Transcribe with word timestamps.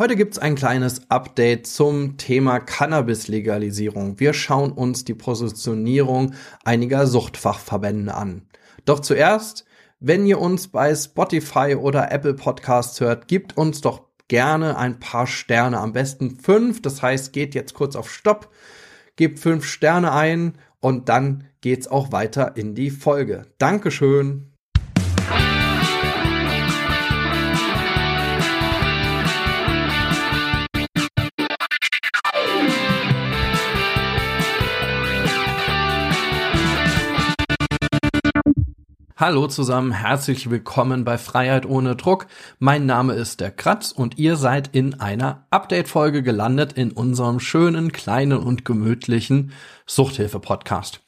Heute 0.00 0.14
gibt's 0.14 0.38
ein 0.38 0.54
kleines 0.54 1.10
Update 1.10 1.66
zum 1.66 2.18
Thema 2.18 2.60
Cannabis-Legalisierung. 2.60 4.20
Wir 4.20 4.32
schauen 4.32 4.70
uns 4.70 5.04
die 5.04 5.14
Positionierung 5.14 6.34
einiger 6.62 7.08
Suchtfachverbände 7.08 8.14
an. 8.14 8.42
Doch 8.84 9.00
zuerst, 9.00 9.64
wenn 9.98 10.24
ihr 10.24 10.38
uns 10.38 10.68
bei 10.68 10.94
Spotify 10.94 11.74
oder 11.74 12.12
Apple 12.12 12.34
Podcasts 12.34 13.00
hört, 13.00 13.26
gebt 13.26 13.56
uns 13.56 13.80
doch 13.80 14.02
gerne 14.28 14.78
ein 14.78 15.00
paar 15.00 15.26
Sterne, 15.26 15.80
am 15.80 15.94
besten 15.94 16.38
fünf. 16.38 16.80
Das 16.80 17.02
heißt, 17.02 17.32
geht 17.32 17.56
jetzt 17.56 17.74
kurz 17.74 17.96
auf 17.96 18.08
Stopp, 18.08 18.50
gebt 19.16 19.40
fünf 19.40 19.64
Sterne 19.64 20.12
ein 20.12 20.58
und 20.78 21.08
dann 21.08 21.42
geht's 21.60 21.88
auch 21.88 22.12
weiter 22.12 22.56
in 22.56 22.76
die 22.76 22.90
Folge. 22.90 23.46
Dankeschön. 23.58 24.47
Hallo 39.20 39.48
zusammen, 39.48 39.90
herzlich 39.90 40.48
willkommen 40.48 41.04
bei 41.04 41.18
Freiheit 41.18 41.66
ohne 41.66 41.96
Druck. 41.96 42.28
Mein 42.60 42.86
Name 42.86 43.14
ist 43.14 43.40
der 43.40 43.50
Kratz 43.50 43.90
und 43.90 44.16
ihr 44.16 44.36
seid 44.36 44.76
in 44.76 45.00
einer 45.00 45.44
Update-Folge 45.50 46.22
gelandet 46.22 46.74
in 46.74 46.92
unserem 46.92 47.40
schönen, 47.40 47.90
kleinen 47.90 48.38
und 48.38 48.64
gemütlichen 48.64 49.50
Suchthilfe-Podcast. 49.86 51.00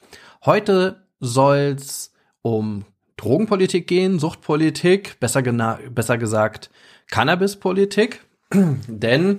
Heute 0.45 1.05
soll's 1.21 2.13
um 2.43 2.85
Drogenpolitik 3.17 3.87
gehen, 3.87 4.19
Suchtpolitik, 4.19 5.21
besser, 5.21 5.43
besser 5.43 6.19
gesagt 6.19 6.71
Cannabispolitik, 7.13 8.23
denn 8.89 9.39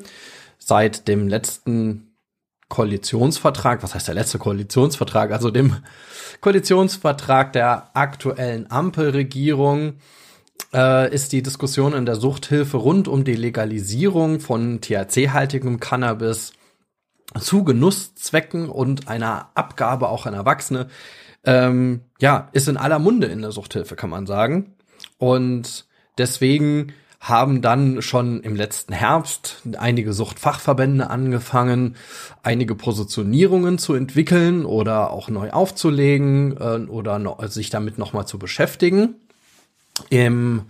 seit 0.60 1.10
dem 1.10 1.28
letzten 1.28 2.11
Koalitionsvertrag, 2.72 3.84
was 3.84 3.94
heißt 3.94 4.08
der 4.08 4.16
letzte 4.16 4.40
Koalitionsvertrag, 4.40 5.32
also 5.32 5.52
dem 5.52 5.76
Koalitionsvertrag 6.40 7.52
der 7.54 7.90
aktuellen 7.94 8.72
Ampelregierung, 8.72 9.96
äh, 10.74 11.14
ist 11.14 11.34
die 11.34 11.44
Diskussion 11.44 11.94
in 11.94 12.06
der 12.06 12.16
Suchthilfe 12.16 12.78
rund 12.78 13.10
um 13.10 13.26
die 13.26 13.36
Legalisierung 13.36 14.40
von 14.40 14.80
THC-haltigem 14.80 15.82
Cannabis 15.82 16.54
zu 17.40 17.66
Genusszwecken 17.66 18.70
und 18.70 19.10
einer 19.10 19.50
Abgabe 19.54 20.08
auch 20.08 20.26
an 20.26 20.34
Erwachsene, 20.34 20.88
ähm, 21.44 22.02
ja, 22.20 22.50
ist 22.54 22.70
in 22.70 22.78
aller 22.78 23.00
Munde 23.00 23.28
in 23.28 23.42
der 23.42 23.52
Suchthilfe, 23.52 23.96
kann 23.96 24.10
man 24.10 24.26
sagen. 24.28 24.76
Und 25.18 25.86
deswegen 26.18 26.94
haben 27.22 27.62
dann 27.62 28.02
schon 28.02 28.42
im 28.42 28.56
letzten 28.56 28.94
Herbst 28.94 29.62
einige 29.78 30.12
Suchtfachverbände 30.12 31.12
angefangen, 31.12 31.96
einige 32.42 32.74
Positionierungen 32.74 33.78
zu 33.78 33.94
entwickeln 33.94 34.66
oder 34.66 35.12
auch 35.12 35.30
neu 35.30 35.52
aufzulegen 35.52 36.58
äh, 36.58 36.90
oder 36.90 37.20
no 37.20 37.38
sich 37.46 37.70
damit 37.70 38.00
nochmal 38.00 38.26
zu 38.26 38.40
beschäftigen. 38.40 39.14
Im 40.10 40.64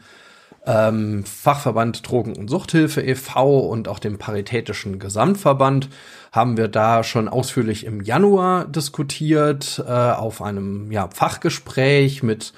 ähm, 0.65 1.23
Fachverband 1.23 2.07
Drogen- 2.07 2.35
und 2.35 2.49
Suchthilfe 2.49 3.01
e.V. 3.01 3.59
und 3.59 3.87
auch 3.87 3.99
dem 3.99 4.17
Paritätischen 4.17 4.99
Gesamtverband 4.99 5.87
haben 6.31 6.55
wir 6.55 6.69
da 6.69 7.03
schon 7.03 7.27
ausführlich 7.27 7.85
im 7.85 7.99
Januar 8.01 8.63
diskutiert, 8.65 9.83
äh, 9.85 9.91
auf 9.91 10.41
einem 10.41 10.89
ja, 10.91 11.09
Fachgespräch 11.13 12.23
mit, 12.23 12.53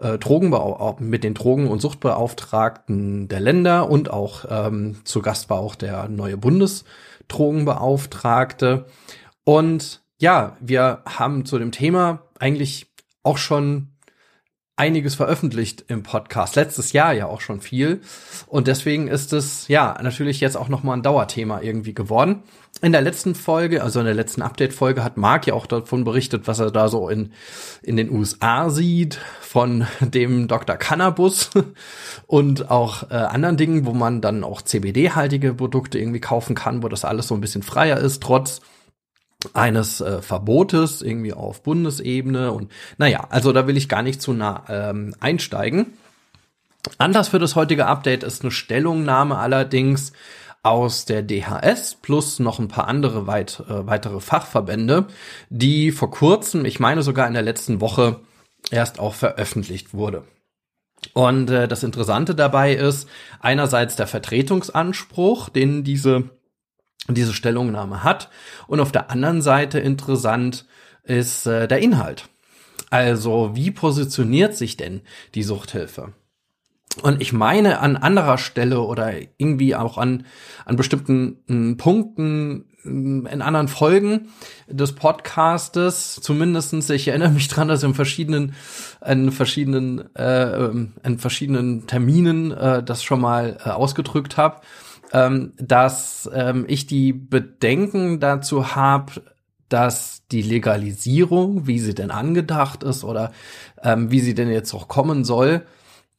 äh, 0.00 0.16
Drogenbau 0.16 0.96
mit 0.98 1.24
den 1.24 1.34
Drogen- 1.34 1.68
und 1.68 1.80
Suchtbeauftragten 1.80 3.28
der 3.28 3.40
Länder 3.40 3.90
und 3.90 4.10
auch 4.10 4.46
ähm, 4.48 4.96
zu 5.04 5.20
Gast 5.20 5.50
war 5.50 5.58
auch 5.58 5.74
der 5.74 6.08
neue 6.08 6.38
Bundesdrogenbeauftragte. 6.38 8.86
Und 9.44 10.00
ja, 10.18 10.56
wir 10.60 11.02
haben 11.04 11.44
zu 11.44 11.58
dem 11.58 11.70
Thema 11.70 12.22
eigentlich 12.38 12.86
auch 13.22 13.36
schon 13.36 13.88
einiges 14.78 15.16
veröffentlicht 15.16 15.84
im 15.88 16.04
Podcast. 16.04 16.56
Letztes 16.56 16.92
Jahr 16.92 17.12
ja 17.12 17.26
auch 17.26 17.40
schon 17.40 17.60
viel. 17.60 18.00
Und 18.46 18.68
deswegen 18.68 19.08
ist 19.08 19.32
es 19.32 19.66
ja 19.66 19.98
natürlich 20.00 20.40
jetzt 20.40 20.56
auch 20.56 20.68
nochmal 20.68 20.96
ein 20.96 21.02
Dauerthema 21.02 21.60
irgendwie 21.60 21.94
geworden. 21.94 22.44
In 22.80 22.92
der 22.92 23.00
letzten 23.00 23.34
Folge, 23.34 23.82
also 23.82 23.98
in 23.98 24.06
der 24.06 24.14
letzten 24.14 24.40
Update-Folge, 24.40 25.02
hat 25.02 25.16
Mark 25.16 25.48
ja 25.48 25.54
auch 25.54 25.66
davon 25.66 26.04
berichtet, 26.04 26.46
was 26.46 26.60
er 26.60 26.70
da 26.70 26.88
so 26.88 27.08
in, 27.08 27.32
in 27.82 27.96
den 27.96 28.10
USA 28.10 28.70
sieht, 28.70 29.18
von 29.40 29.86
dem 30.00 30.46
Dr. 30.46 30.76
Cannabis 30.76 31.50
und 32.28 32.70
auch 32.70 33.10
äh, 33.10 33.14
anderen 33.14 33.56
Dingen, 33.56 33.84
wo 33.84 33.94
man 33.94 34.20
dann 34.20 34.44
auch 34.44 34.62
CBD-haltige 34.62 35.54
Produkte 35.54 35.98
irgendwie 35.98 36.20
kaufen 36.20 36.54
kann, 36.54 36.84
wo 36.84 36.88
das 36.88 37.04
alles 37.04 37.26
so 37.26 37.34
ein 37.34 37.40
bisschen 37.40 37.64
freier 37.64 37.98
ist, 37.98 38.22
trotz 38.22 38.60
eines 39.54 40.00
äh, 40.00 40.22
Verbotes 40.22 41.02
irgendwie 41.02 41.32
auf 41.32 41.62
Bundesebene 41.62 42.52
und 42.52 42.70
naja, 42.96 43.26
also 43.30 43.52
da 43.52 43.66
will 43.66 43.76
ich 43.76 43.88
gar 43.88 44.02
nicht 44.02 44.22
zu 44.22 44.32
nah 44.32 44.64
ähm, 44.68 45.14
einsteigen. 45.18 45.94
Anlass 46.98 47.28
für 47.28 47.38
das 47.38 47.56
heutige 47.56 47.86
Update 47.86 48.22
ist 48.22 48.42
eine 48.42 48.50
Stellungnahme 48.50 49.36
allerdings 49.36 50.12
aus 50.62 51.04
der 51.04 51.22
DHS 51.22 51.96
plus 52.02 52.38
noch 52.38 52.58
ein 52.58 52.68
paar 52.68 52.88
andere 52.88 53.26
weit, 53.26 53.62
äh, 53.68 53.86
weitere 53.86 54.20
Fachverbände, 54.20 55.06
die 55.50 55.92
vor 55.92 56.10
kurzem, 56.10 56.64
ich 56.64 56.80
meine 56.80 57.02
sogar 57.02 57.26
in 57.26 57.34
der 57.34 57.42
letzten 57.42 57.80
Woche, 57.80 58.20
erst 58.70 58.98
auch 58.98 59.14
veröffentlicht 59.14 59.94
wurde. 59.94 60.24
Und 61.14 61.50
äh, 61.50 61.68
das 61.68 61.84
Interessante 61.84 62.34
dabei 62.34 62.74
ist 62.74 63.08
einerseits 63.40 63.96
der 63.96 64.08
Vertretungsanspruch, 64.08 65.48
den 65.48 65.84
diese 65.84 66.30
diese 67.08 67.32
Stellungnahme 67.32 68.04
hat. 68.04 68.28
Und 68.66 68.80
auf 68.80 68.92
der 68.92 69.10
anderen 69.10 69.42
Seite 69.42 69.78
interessant 69.78 70.66
ist 71.04 71.46
äh, 71.46 71.66
der 71.68 71.78
Inhalt. 71.78 72.28
Also 72.90 73.54
wie 73.54 73.70
positioniert 73.70 74.54
sich 74.54 74.76
denn 74.76 75.02
die 75.34 75.42
Suchthilfe? 75.42 76.12
Und 77.02 77.20
ich 77.20 77.32
meine 77.32 77.80
an 77.80 77.96
anderer 77.96 78.38
Stelle 78.38 78.80
oder 78.80 79.12
irgendwie 79.36 79.76
auch 79.76 79.98
an, 79.98 80.24
an 80.64 80.76
bestimmten 80.76 81.38
m, 81.48 81.76
Punkten 81.76 82.64
in 82.84 83.42
anderen 83.42 83.68
Folgen 83.68 84.28
des 84.66 84.94
Podcastes, 84.94 86.20
zumindestens 86.22 86.88
ich 86.88 87.08
erinnere 87.08 87.30
mich 87.30 87.48
dran, 87.48 87.68
dass 87.68 87.82
in 87.82 87.94
verschiedenen, 87.94 88.54
in 89.06 89.30
verschiedenen, 89.30 90.14
äh, 90.16 90.70
in 91.04 91.18
verschiedenen 91.18 91.86
Terminen 91.86 92.52
äh, 92.52 92.82
das 92.82 93.02
schon 93.02 93.20
mal 93.20 93.58
äh, 93.64 93.70
ausgedrückt 93.70 94.38
habe 94.38 94.62
ähm, 95.12 95.52
dass 95.56 96.28
ähm, 96.32 96.64
ich 96.68 96.86
die 96.86 97.12
Bedenken 97.12 98.20
dazu 98.20 98.74
habe, 98.74 99.22
dass 99.68 100.22
die 100.30 100.42
Legalisierung, 100.42 101.66
wie 101.66 101.78
sie 101.78 101.94
denn 101.94 102.10
angedacht 102.10 102.82
ist 102.82 103.04
oder 103.04 103.32
ähm, 103.82 104.10
wie 104.10 104.20
sie 104.20 104.34
denn 104.34 104.50
jetzt 104.50 104.72
auch 104.74 104.88
kommen 104.88 105.24
soll, 105.24 105.66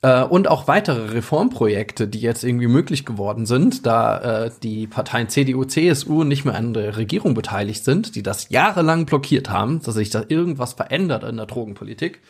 äh, 0.02 0.24
und 0.24 0.48
auch 0.48 0.68
weitere 0.68 1.14
Reformprojekte, 1.14 2.08
die 2.08 2.20
jetzt 2.20 2.44
irgendwie 2.44 2.68
möglich 2.68 3.06
geworden 3.06 3.46
sind, 3.46 3.86
da 3.86 4.46
äh, 4.46 4.52
die 4.64 4.88
Parteien 4.88 5.30
CDU, 5.30 5.66
CSU 5.66 6.24
nicht 6.24 6.46
mehr 6.46 6.56
an 6.56 6.74
der 6.74 6.98
Regierung 6.98 7.34
beteiligt 7.34 7.84
sind, 7.84 8.16
die 8.16 8.24
das 8.24 8.50
jahrelang 8.50 9.06
blockiert 9.06 9.50
haben, 9.50 9.82
dass 9.82 9.96
sich 9.96 10.10
da 10.10 10.24
irgendwas 10.28 10.74
verändert 10.74 11.24
in 11.24 11.38
der 11.38 11.46
Drogenpolitik 11.46 12.22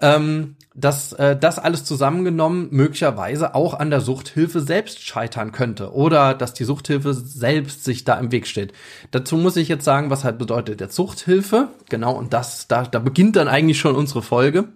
ähm, 0.00 0.56
dass 0.74 1.12
äh, 1.14 1.36
das 1.36 1.58
alles 1.58 1.84
zusammengenommen 1.84 2.68
möglicherweise 2.70 3.54
auch 3.54 3.74
an 3.74 3.90
der 3.90 4.00
Suchthilfe 4.00 4.60
selbst 4.60 5.02
scheitern 5.02 5.52
könnte 5.52 5.92
oder 5.92 6.34
dass 6.34 6.52
die 6.52 6.64
Suchthilfe 6.64 7.14
selbst 7.14 7.84
sich 7.84 8.04
da 8.04 8.18
im 8.18 8.32
Weg 8.32 8.46
steht. 8.46 8.72
Dazu 9.12 9.36
muss 9.36 9.56
ich 9.56 9.68
jetzt 9.68 9.84
sagen, 9.84 10.10
was 10.10 10.24
halt 10.24 10.38
bedeutet 10.38 10.80
jetzt 10.80 10.96
Suchthilfe. 10.96 11.68
Genau, 11.88 12.12
und 12.14 12.32
das, 12.32 12.66
da, 12.66 12.82
da 12.82 12.98
beginnt 12.98 13.36
dann 13.36 13.48
eigentlich 13.48 13.78
schon 13.78 13.94
unsere 13.94 14.22
Folge. 14.22 14.68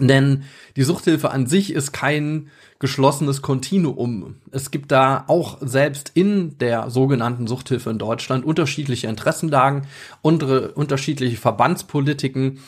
Denn 0.00 0.44
die 0.76 0.82
Suchthilfe 0.82 1.30
an 1.30 1.46
sich 1.46 1.72
ist 1.72 1.92
kein 1.92 2.50
geschlossenes 2.78 3.40
Kontinuum. 3.40 4.36
Es 4.50 4.70
gibt 4.70 4.92
da 4.92 5.24
auch 5.28 5.58
selbst 5.60 6.10
in 6.14 6.58
der 6.58 6.90
sogenannten 6.90 7.46
Suchthilfe 7.46 7.90
in 7.90 7.98
Deutschland 7.98 8.44
unterschiedliche 8.44 9.06
Interessenlagen, 9.06 9.86
unterschiedliche 10.22 11.38
Verbandspolitiken 11.38 12.58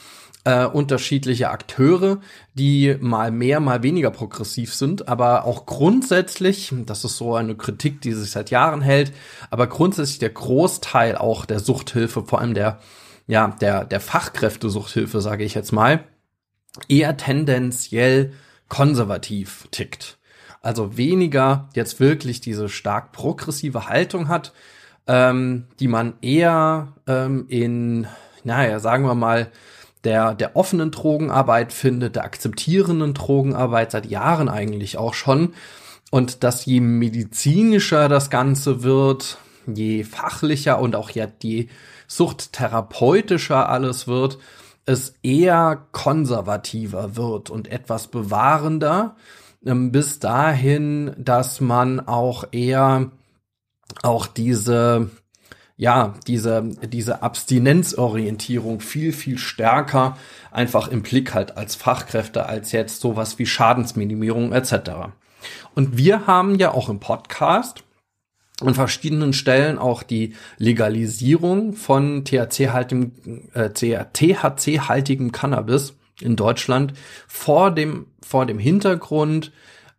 äh, 0.44 0.64
unterschiedliche 0.64 1.50
Akteure, 1.50 2.20
die 2.54 2.96
mal 3.00 3.30
mehr, 3.30 3.60
mal 3.60 3.82
weniger 3.82 4.10
progressiv 4.10 4.74
sind, 4.74 5.08
aber 5.08 5.44
auch 5.44 5.66
grundsätzlich, 5.66 6.72
das 6.86 7.04
ist 7.04 7.18
so 7.18 7.34
eine 7.34 7.54
Kritik, 7.54 8.00
die 8.00 8.12
sich 8.12 8.30
seit 8.30 8.50
Jahren 8.50 8.80
hält, 8.80 9.12
aber 9.50 9.66
grundsätzlich 9.66 10.20
der 10.20 10.30
Großteil 10.30 11.16
auch 11.16 11.44
der 11.44 11.60
Suchthilfe, 11.60 12.22
vor 12.24 12.40
allem 12.40 12.54
der, 12.54 12.78
ja, 13.26 13.48
der, 13.60 13.84
der 13.84 14.00
Fachkräfte-Suchthilfe, 14.00 15.20
sage 15.20 15.44
ich 15.44 15.54
jetzt 15.54 15.72
mal, 15.72 16.04
eher 16.88 17.16
tendenziell 17.16 18.32
konservativ 18.68 19.66
tickt. 19.70 20.18
Also 20.60 20.96
weniger 20.96 21.68
jetzt 21.74 22.00
wirklich 22.00 22.40
diese 22.40 22.68
stark 22.68 23.12
progressive 23.12 23.88
Haltung 23.88 24.28
hat, 24.28 24.52
ähm, 25.06 25.66
die 25.80 25.88
man 25.88 26.14
eher 26.20 26.88
ähm, 27.06 27.46
in, 27.48 28.06
naja, 28.44 28.80
sagen 28.80 29.04
wir 29.04 29.14
mal, 29.14 29.50
der, 30.04 30.34
der 30.34 30.56
offenen 30.56 30.90
Drogenarbeit 30.90 31.72
findet, 31.72 32.16
der 32.16 32.24
akzeptierenden 32.24 33.14
Drogenarbeit 33.14 33.90
seit 33.90 34.06
Jahren 34.06 34.48
eigentlich 34.48 34.96
auch 34.96 35.14
schon. 35.14 35.54
und 36.10 36.42
dass 36.44 36.64
je 36.64 36.80
medizinischer 36.80 38.08
das 38.08 38.30
Ganze 38.30 38.82
wird, 38.82 39.38
je 39.66 40.04
fachlicher 40.04 40.80
und 40.80 40.96
auch 40.96 41.10
ja 41.10 41.26
je 41.42 41.68
suchttherapeutischer 42.06 43.68
alles 43.68 44.06
wird, 44.06 44.38
es 44.88 45.14
eher 45.22 45.86
konservativer 45.92 47.14
wird 47.16 47.50
und 47.50 47.68
etwas 47.68 48.08
bewahrender, 48.08 49.16
ähm, 49.64 49.92
bis 49.92 50.18
dahin, 50.18 51.14
dass 51.18 51.60
man 51.60 52.00
auch 52.00 52.44
eher 52.52 53.10
auch 54.02 54.26
diese 54.26 55.10
ja, 55.80 56.14
diese, 56.26 56.70
diese 56.88 57.22
Abstinenzorientierung 57.22 58.80
viel, 58.80 59.12
viel 59.12 59.38
stärker 59.38 60.18
einfach 60.50 60.88
im 60.88 61.02
Blick 61.02 61.34
halt 61.34 61.56
als 61.56 61.76
Fachkräfte, 61.76 62.46
als 62.46 62.72
jetzt 62.72 63.00
sowas 63.00 63.38
wie 63.38 63.46
Schadensminimierung 63.46 64.52
etc. 64.52 65.12
Und 65.76 65.96
wir 65.96 66.26
haben 66.26 66.56
ja 66.56 66.72
auch 66.72 66.88
im 66.88 66.98
Podcast 66.98 67.84
an 68.60 68.74
verschiedenen 68.74 69.32
Stellen 69.32 69.78
auch 69.78 70.02
die 70.02 70.34
Legalisierung 70.56 71.74
von 71.74 72.24
THC-haltigem 72.24 73.12
äh, 73.54 73.70
THC-haltigem 73.70 75.32
Cannabis 75.32 75.94
in 76.20 76.34
Deutschland 76.34 76.94
vor 77.28 77.70
dem 77.70 78.06
vor 78.26 78.46
dem 78.46 78.58
Hintergrund 78.58 79.52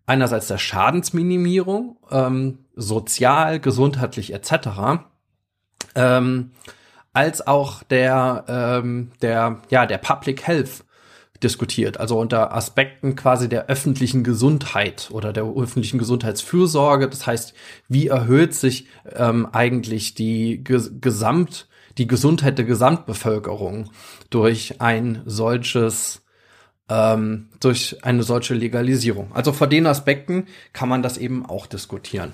einerseits 0.06 0.48
der 0.48 0.58
Schadensminimierung, 0.58 1.98
ähm, 2.12 2.60
sozial, 2.76 3.60
gesundheitlich 3.60 4.34
etc 4.34 5.00
ähm, 5.96 6.52
als 7.14 7.46
auch 7.46 7.84
der, 7.84 8.46
ähm, 8.48 9.12
der, 9.22 9.62
ja, 9.70 9.86
der 9.86 9.98
Public 9.98 10.46
Health 10.48 10.84
diskutiert, 11.44 12.00
also 12.00 12.20
unter 12.20 12.54
Aspekten 12.54 13.16
quasi 13.16 13.48
der 13.48 13.68
öffentlichen 13.68 14.24
Gesundheit 14.24 15.10
oder 15.12 15.32
der 15.32 15.44
öffentlichen 15.44 15.98
Gesundheitsfürsorge. 15.98 17.08
Das 17.08 17.26
heißt, 17.26 17.54
wie 17.88 18.08
erhöht 18.08 18.54
sich 18.54 18.88
ähm, 19.16 19.48
eigentlich 19.52 20.16
die 20.16 20.64
Ges 20.64 20.92
Gesamt, 21.00 21.68
die 21.98 22.08
Gesundheit 22.08 22.58
der 22.58 22.66
Gesamtbevölkerung 22.66 23.90
durch 24.30 24.82
ein 24.82 25.22
solches 25.26 26.22
ähm, 26.90 27.50
durch 27.60 28.04
eine 28.04 28.24
solche 28.24 28.54
Legalisierung. 28.54 29.32
Also 29.34 29.54
vor 29.54 29.68
den 29.68 29.86
Aspekten 29.86 30.48
kann 30.74 30.90
man 30.90 31.04
das 31.04 31.18
eben 31.18 31.46
auch 31.46 31.68
diskutieren. 31.68 32.34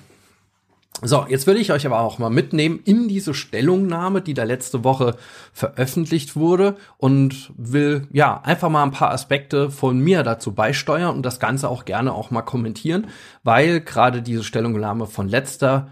So, 1.02 1.26
jetzt 1.28 1.46
will 1.46 1.58
ich 1.58 1.72
euch 1.72 1.84
aber 1.84 2.00
auch 2.00 2.18
mal 2.18 2.30
mitnehmen 2.30 2.80
in 2.84 3.06
diese 3.06 3.34
Stellungnahme, 3.34 4.22
die 4.22 4.32
da 4.32 4.44
letzte 4.44 4.82
Woche 4.82 5.16
veröffentlicht 5.52 6.36
wurde 6.36 6.76
und 6.96 7.52
will 7.56 8.08
ja 8.12 8.40
einfach 8.42 8.70
mal 8.70 8.82
ein 8.82 8.92
paar 8.92 9.10
Aspekte 9.10 9.70
von 9.70 9.98
mir 9.98 10.22
dazu 10.22 10.54
beisteuern 10.54 11.14
und 11.14 11.22
das 11.22 11.38
Ganze 11.38 11.68
auch 11.68 11.84
gerne 11.84 12.14
auch 12.14 12.30
mal 12.30 12.42
kommentieren, 12.42 13.08
weil 13.42 13.80
gerade 13.80 14.22
diese 14.22 14.42
Stellungnahme 14.42 15.06
von 15.06 15.28
letzter 15.28 15.88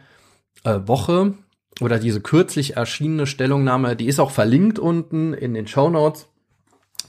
äh, 0.65 0.81
Woche 0.87 1.35
oder 1.83 1.99
diese 1.99 2.23
kürzlich 2.23 2.77
erschienene 2.77 3.27
Stellungnahme, 3.27 3.97
die 3.97 4.07
ist 4.07 4.21
auch 4.21 4.31
verlinkt 4.31 4.79
unten 4.79 5.35
in 5.35 5.53
den 5.53 5.67
Show 5.67 5.91
Notes. 5.91 6.29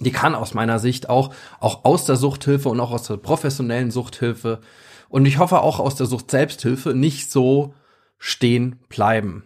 Die 0.01 0.11
kann 0.11 0.35
aus 0.35 0.53
meiner 0.53 0.79
Sicht 0.79 1.07
auch, 1.07 1.33
auch 1.61 1.85
aus 1.85 2.03
der 2.03 2.17
Suchthilfe 2.17 2.67
und 2.67 2.81
auch 2.81 2.91
aus 2.91 3.03
der 3.03 3.15
professionellen 3.15 3.89
Suchthilfe 3.89 4.59
und 5.07 5.25
ich 5.25 5.39
hoffe 5.39 5.61
auch 5.61 5.79
aus 5.79 5.95
der 5.95 6.07
Sucht 6.07 6.29
Selbsthilfe 6.31 6.93
nicht 6.93 7.31
so 7.31 7.73
stehen 8.17 8.79
bleiben. 8.89 9.43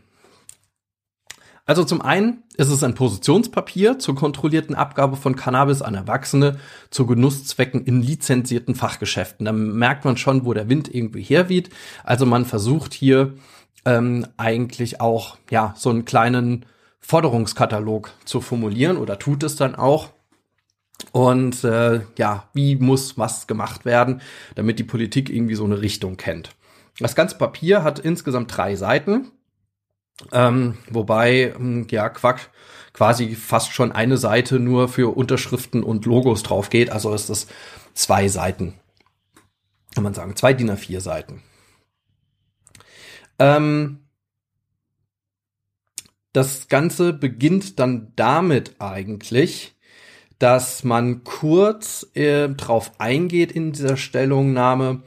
Also 1.69 1.83
zum 1.83 2.01
einen 2.01 2.41
ist 2.57 2.69
es 2.69 2.83
ein 2.83 2.95
Positionspapier 2.95 3.99
zur 3.99 4.15
kontrollierten 4.15 4.73
Abgabe 4.73 5.15
von 5.15 5.35
Cannabis 5.35 5.83
an 5.83 5.93
Erwachsene 5.93 6.57
zu 6.89 7.05
Genusszwecken 7.05 7.85
in 7.85 8.01
lizenzierten 8.01 8.73
Fachgeschäften. 8.73 9.45
Da 9.45 9.51
merkt 9.51 10.03
man 10.03 10.17
schon, 10.17 10.45
wo 10.45 10.53
der 10.55 10.67
Wind 10.67 10.93
irgendwie 10.93 11.21
herweht. 11.21 11.69
Also 12.03 12.25
man 12.25 12.45
versucht 12.45 12.95
hier 12.95 13.35
ähm, 13.85 14.25
eigentlich 14.35 14.99
auch 14.99 15.37
ja 15.51 15.75
so 15.77 15.91
einen 15.91 16.05
kleinen 16.05 16.65
Forderungskatalog 16.99 18.13
zu 18.25 18.41
formulieren 18.41 18.97
oder 18.97 19.19
tut 19.19 19.43
es 19.43 19.55
dann 19.55 19.75
auch. 19.75 20.09
Und 21.11 21.63
äh, 21.63 22.01
ja, 22.17 22.49
wie 22.53 22.77
muss 22.77 23.17
was 23.17 23.45
gemacht 23.45 23.85
werden, 23.85 24.21
damit 24.55 24.79
die 24.79 24.83
Politik 24.83 25.29
irgendwie 25.29 25.55
so 25.55 25.65
eine 25.65 25.81
Richtung 25.81 26.17
kennt. 26.17 26.49
Das 26.99 27.15
ganze 27.15 27.37
Papier 27.37 27.83
hat 27.83 27.99
insgesamt 27.99 28.55
drei 28.55 28.75
Seiten, 28.75 29.31
ähm, 30.31 30.77
wobei 30.89 31.53
hm, 31.55 31.87
ja 31.89 32.09
Quack 32.09 32.49
quasi 32.93 33.35
fast 33.35 33.71
schon 33.71 33.91
eine 33.91 34.17
Seite 34.17 34.59
nur 34.59 34.89
für 34.89 35.15
Unterschriften 35.15 35.83
und 35.83 36.05
Logos 36.05 36.43
drauf 36.43 36.69
geht. 36.69 36.89
Also 36.89 37.13
ist 37.13 37.29
es 37.29 37.47
zwei 37.93 38.27
Seiten, 38.27 38.73
kann 39.95 40.03
man 40.03 40.13
sagen, 40.13 40.35
zwei 40.35 40.53
DIN 40.53 40.71
A4 40.71 40.99
Seiten. 40.99 41.41
Ähm, 43.37 43.99
das 46.33 46.67
Ganze 46.67 47.13
beginnt 47.13 47.79
dann 47.79 48.11
damit 48.15 48.75
eigentlich, 48.79 49.75
dass 50.37 50.83
man 50.83 51.23
kurz 51.23 52.07
äh, 52.13 52.49
drauf 52.49 52.91
eingeht 52.99 53.51
in 53.51 53.71
dieser 53.71 53.97
Stellungnahme, 53.97 55.03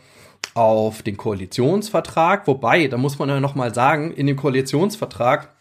auf 0.55 1.03
den 1.03 1.17
Koalitionsvertrag, 1.17 2.47
wobei, 2.47 2.89
da 2.89 2.97
muss 2.97 3.19
man 3.19 3.29
ja 3.29 3.41
noch 3.41 3.55
mal 3.55 3.75
sagen, 3.75 4.13
in 4.13 4.27
dem 4.27 4.37
Koalitionsvertrag 4.37 5.55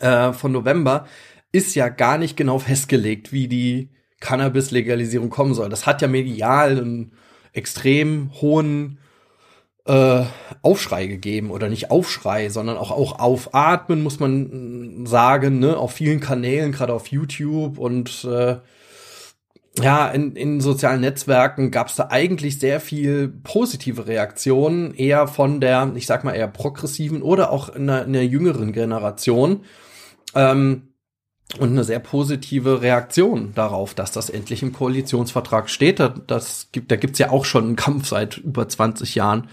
äh, 0.00 0.32
von 0.32 0.52
November 0.52 1.06
ist 1.52 1.74
ja 1.74 1.88
gar 1.88 2.18
nicht 2.18 2.36
genau 2.36 2.58
festgelegt, 2.58 3.32
wie 3.32 3.48
die 3.48 3.90
Cannabis-Legalisierung 4.20 5.30
kommen 5.30 5.54
soll. 5.54 5.68
Das 5.68 5.86
hat 5.86 6.00
ja 6.00 6.08
medial 6.08 6.78
einen 6.78 7.12
extrem 7.52 8.30
hohen 8.40 8.98
äh, 9.84 10.24
Aufschrei 10.62 11.06
gegeben 11.06 11.50
oder 11.50 11.68
nicht 11.68 11.90
Aufschrei, 11.90 12.48
sondern 12.48 12.76
auch 12.76 12.90
auch 12.90 13.18
aufatmen 13.18 14.02
muss 14.02 14.20
man 14.20 15.04
sagen, 15.06 15.58
ne, 15.58 15.76
auf 15.76 15.92
vielen 15.92 16.20
Kanälen, 16.20 16.72
gerade 16.72 16.94
auf 16.94 17.08
YouTube 17.08 17.78
und 17.78 18.24
äh, 18.24 18.58
ja, 19.80 20.08
in, 20.08 20.36
in 20.36 20.60
sozialen 20.60 21.00
Netzwerken 21.00 21.70
gab 21.70 21.88
es 21.88 21.96
da 21.96 22.08
eigentlich 22.10 22.58
sehr 22.58 22.78
viel 22.78 23.28
positive 23.28 24.06
Reaktionen, 24.06 24.94
eher 24.94 25.26
von 25.26 25.60
der, 25.60 25.92
ich 25.94 26.06
sag 26.06 26.24
mal, 26.24 26.34
eher 26.34 26.48
progressiven 26.48 27.22
oder 27.22 27.50
auch 27.50 27.70
in 27.70 27.86
der, 27.86 28.04
in 28.04 28.12
der 28.12 28.26
jüngeren 28.26 28.72
Generation. 28.72 29.64
Ähm, 30.34 30.88
und 31.58 31.70
eine 31.70 31.84
sehr 31.84 31.98
positive 31.98 32.80
Reaktion 32.80 33.52
darauf, 33.54 33.92
dass 33.94 34.12
das 34.12 34.30
endlich 34.30 34.62
im 34.62 34.72
Koalitionsvertrag 34.72 35.68
steht. 35.68 36.02
Das 36.26 36.68
gibt, 36.72 36.90
da 36.90 36.96
gibt's 36.96 37.18
ja 37.18 37.30
auch 37.30 37.44
schon 37.44 37.64
einen 37.64 37.76
Kampf 37.76 38.08
seit 38.08 38.38
über 38.38 38.68
20 38.68 39.14
Jahren, 39.14 39.48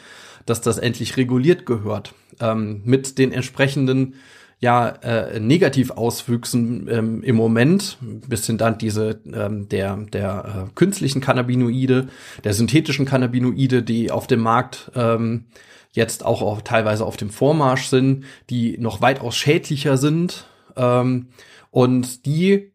dass 0.45 0.61
das 0.61 0.77
endlich 0.77 1.17
reguliert 1.17 1.65
gehört. 1.65 2.13
Ähm, 2.39 2.81
mit 2.85 3.17
den 3.17 3.33
entsprechenden 3.33 4.15
ja 4.59 4.89
äh, 4.89 5.39
Negativauswüchsen 5.39 6.87
ähm, 6.89 7.23
im 7.23 7.35
Moment, 7.35 7.97
bis 8.01 8.45
hin 8.45 8.57
dann 8.57 8.77
diese 8.77 9.21
ähm, 9.33 9.69
der 9.69 9.95
der 9.97 10.67
äh, 10.67 10.73
künstlichen 10.75 11.21
Cannabinoide, 11.21 12.09
der 12.43 12.53
synthetischen 12.53 13.05
Cannabinoide, 13.05 13.83
die 13.83 14.11
auf 14.11 14.27
dem 14.27 14.41
Markt 14.41 14.91
ähm, 14.95 15.45
jetzt 15.91 16.25
auch 16.25 16.41
auf, 16.41 16.63
teilweise 16.63 17.05
auf 17.05 17.17
dem 17.17 17.29
Vormarsch 17.29 17.87
sind, 17.87 18.25
die 18.49 18.77
noch 18.77 19.01
weitaus 19.01 19.35
schädlicher 19.35 19.97
sind. 19.97 20.45
Ähm, 20.75 21.27
und 21.71 22.25
die, 22.25 22.71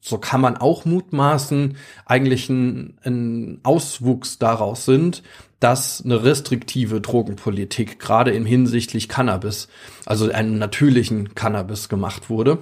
so 0.00 0.18
kann 0.18 0.40
man 0.40 0.56
auch 0.56 0.84
mutmaßen, 0.84 1.76
eigentlich 2.04 2.50
ein, 2.50 2.98
ein 3.02 3.60
Auswuchs 3.62 4.38
daraus 4.38 4.84
sind, 4.84 5.22
dass 5.60 6.02
eine 6.04 6.22
restriktive 6.22 7.00
Drogenpolitik 7.00 7.98
gerade 7.98 8.32
im 8.32 8.46
hinsichtlich 8.46 9.08
Cannabis, 9.08 9.68
also 10.04 10.30
einem 10.30 10.58
natürlichen 10.58 11.34
Cannabis 11.34 11.88
gemacht 11.88 12.28
wurde. 12.28 12.58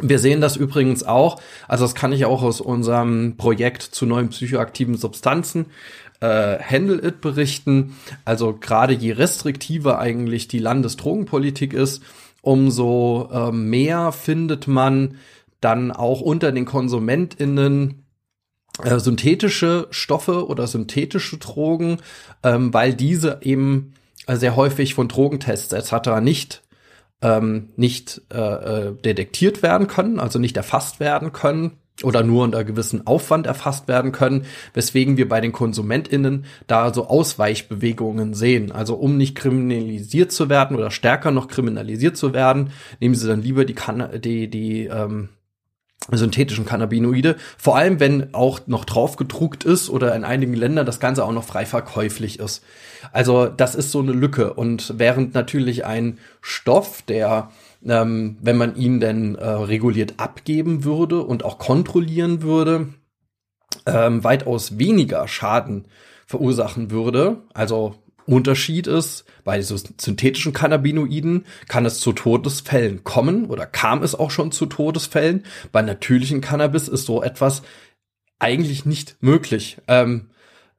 Wir 0.00 0.18
sehen 0.18 0.40
das 0.40 0.56
übrigens 0.56 1.02
auch, 1.02 1.40
also 1.66 1.84
das 1.84 1.94
kann 1.94 2.12
ich 2.12 2.26
auch 2.26 2.42
aus 2.42 2.60
unserem 2.60 3.36
Projekt 3.36 3.82
zu 3.82 4.04
neuen 4.04 4.28
psychoaktiven 4.28 4.96
Substanzen 4.96 5.66
äh, 6.20 6.58
Handle 6.58 7.06
It 7.06 7.20
berichten. 7.20 7.96
Also 8.24 8.54
gerade 8.54 8.92
je 8.92 9.12
restriktiver 9.12 9.98
eigentlich 9.98 10.48
die 10.48 10.58
Landesdrogenpolitik 10.58 11.72
ist, 11.72 12.02
umso 12.42 13.28
äh, 13.32 13.52
mehr 13.52 14.12
findet 14.12 14.68
man 14.68 15.16
dann 15.60 15.90
auch 15.90 16.20
unter 16.20 16.52
den 16.52 16.64
KonsumentInnen 16.64 18.04
äh, 18.82 18.98
synthetische 18.98 19.88
Stoffe 19.90 20.46
oder 20.46 20.66
synthetische 20.66 21.38
Drogen, 21.38 21.98
ähm, 22.42 22.72
weil 22.72 22.94
diese 22.94 23.38
eben 23.42 23.94
äh, 24.26 24.36
sehr 24.36 24.56
häufig 24.56 24.94
von 24.94 25.08
Drogentests 25.08 25.72
etc. 25.72 26.20
nicht 26.20 26.62
ähm, 27.20 27.70
nicht 27.76 28.22
äh, 28.32 28.38
äh, 28.38 28.94
detektiert 28.94 29.62
werden 29.62 29.88
können, 29.88 30.20
also 30.20 30.38
nicht 30.38 30.56
erfasst 30.56 31.00
werden 31.00 31.32
können 31.32 31.72
oder 32.04 32.22
nur 32.22 32.44
unter 32.44 32.62
gewissen 32.62 33.06
Aufwand 33.06 33.46
erfasst 33.46 33.88
werden 33.88 34.12
können, 34.12 34.46
weswegen 34.72 35.16
wir 35.16 35.28
bei 35.28 35.40
den 35.40 35.50
KonsumentInnen 35.50 36.44
da 36.68 36.94
so 36.94 37.08
Ausweichbewegungen 37.08 38.34
sehen. 38.34 38.70
Also 38.70 38.94
um 38.94 39.16
nicht 39.16 39.34
kriminalisiert 39.34 40.30
zu 40.30 40.48
werden 40.48 40.76
oder 40.76 40.92
stärker 40.92 41.32
noch 41.32 41.48
kriminalisiert 41.48 42.16
zu 42.16 42.32
werden, 42.32 42.70
nehmen 43.00 43.16
sie 43.16 43.26
dann 43.26 43.42
lieber 43.42 43.64
die, 43.64 43.74
kan 43.74 44.08
die, 44.20 44.48
die 44.48 44.84
ähm, 44.86 45.30
synthetischen 46.16 46.64
Cannabinoide, 46.64 47.36
vor 47.58 47.76
allem 47.76 48.00
wenn 48.00 48.32
auch 48.34 48.60
noch 48.66 48.84
drauf 48.84 49.16
gedruckt 49.16 49.64
ist 49.64 49.90
oder 49.90 50.14
in 50.14 50.24
einigen 50.24 50.54
Ländern 50.54 50.86
das 50.86 51.00
Ganze 51.00 51.24
auch 51.24 51.32
noch 51.32 51.44
frei 51.44 51.66
verkäuflich 51.66 52.38
ist. 52.38 52.64
Also 53.12 53.46
das 53.46 53.74
ist 53.74 53.92
so 53.92 54.00
eine 54.00 54.12
Lücke 54.12 54.54
und 54.54 54.94
während 54.96 55.34
natürlich 55.34 55.84
ein 55.84 56.18
Stoff, 56.40 57.02
der 57.02 57.50
ähm, 57.86 58.38
wenn 58.40 58.56
man 58.56 58.76
ihn 58.76 59.00
denn 59.00 59.36
äh, 59.36 59.46
reguliert 59.46 60.14
abgeben 60.16 60.84
würde 60.84 61.22
und 61.22 61.44
auch 61.44 61.58
kontrollieren 61.58 62.42
würde, 62.42 62.88
ähm, 63.86 64.24
weitaus 64.24 64.78
weniger 64.78 65.28
Schaden 65.28 65.86
verursachen 66.26 66.90
würde. 66.90 67.42
Also 67.54 67.94
Unterschied 68.28 68.86
ist, 68.86 69.24
bei 69.44 69.60
so 69.62 69.76
synthetischen 69.76 70.52
Cannabinoiden 70.52 71.46
kann 71.66 71.86
es 71.86 72.00
zu 72.00 72.12
Todesfällen 72.12 73.02
kommen 73.02 73.46
oder 73.46 73.66
kam 73.66 74.02
es 74.02 74.14
auch 74.14 74.30
schon 74.30 74.52
zu 74.52 74.66
Todesfällen. 74.66 75.44
Bei 75.72 75.82
natürlichen 75.82 76.40
Cannabis 76.40 76.88
ist 76.88 77.06
so 77.06 77.22
etwas 77.22 77.62
eigentlich 78.38 78.84
nicht 78.84 79.16
möglich. 79.20 79.78
Ähm, 79.88 80.30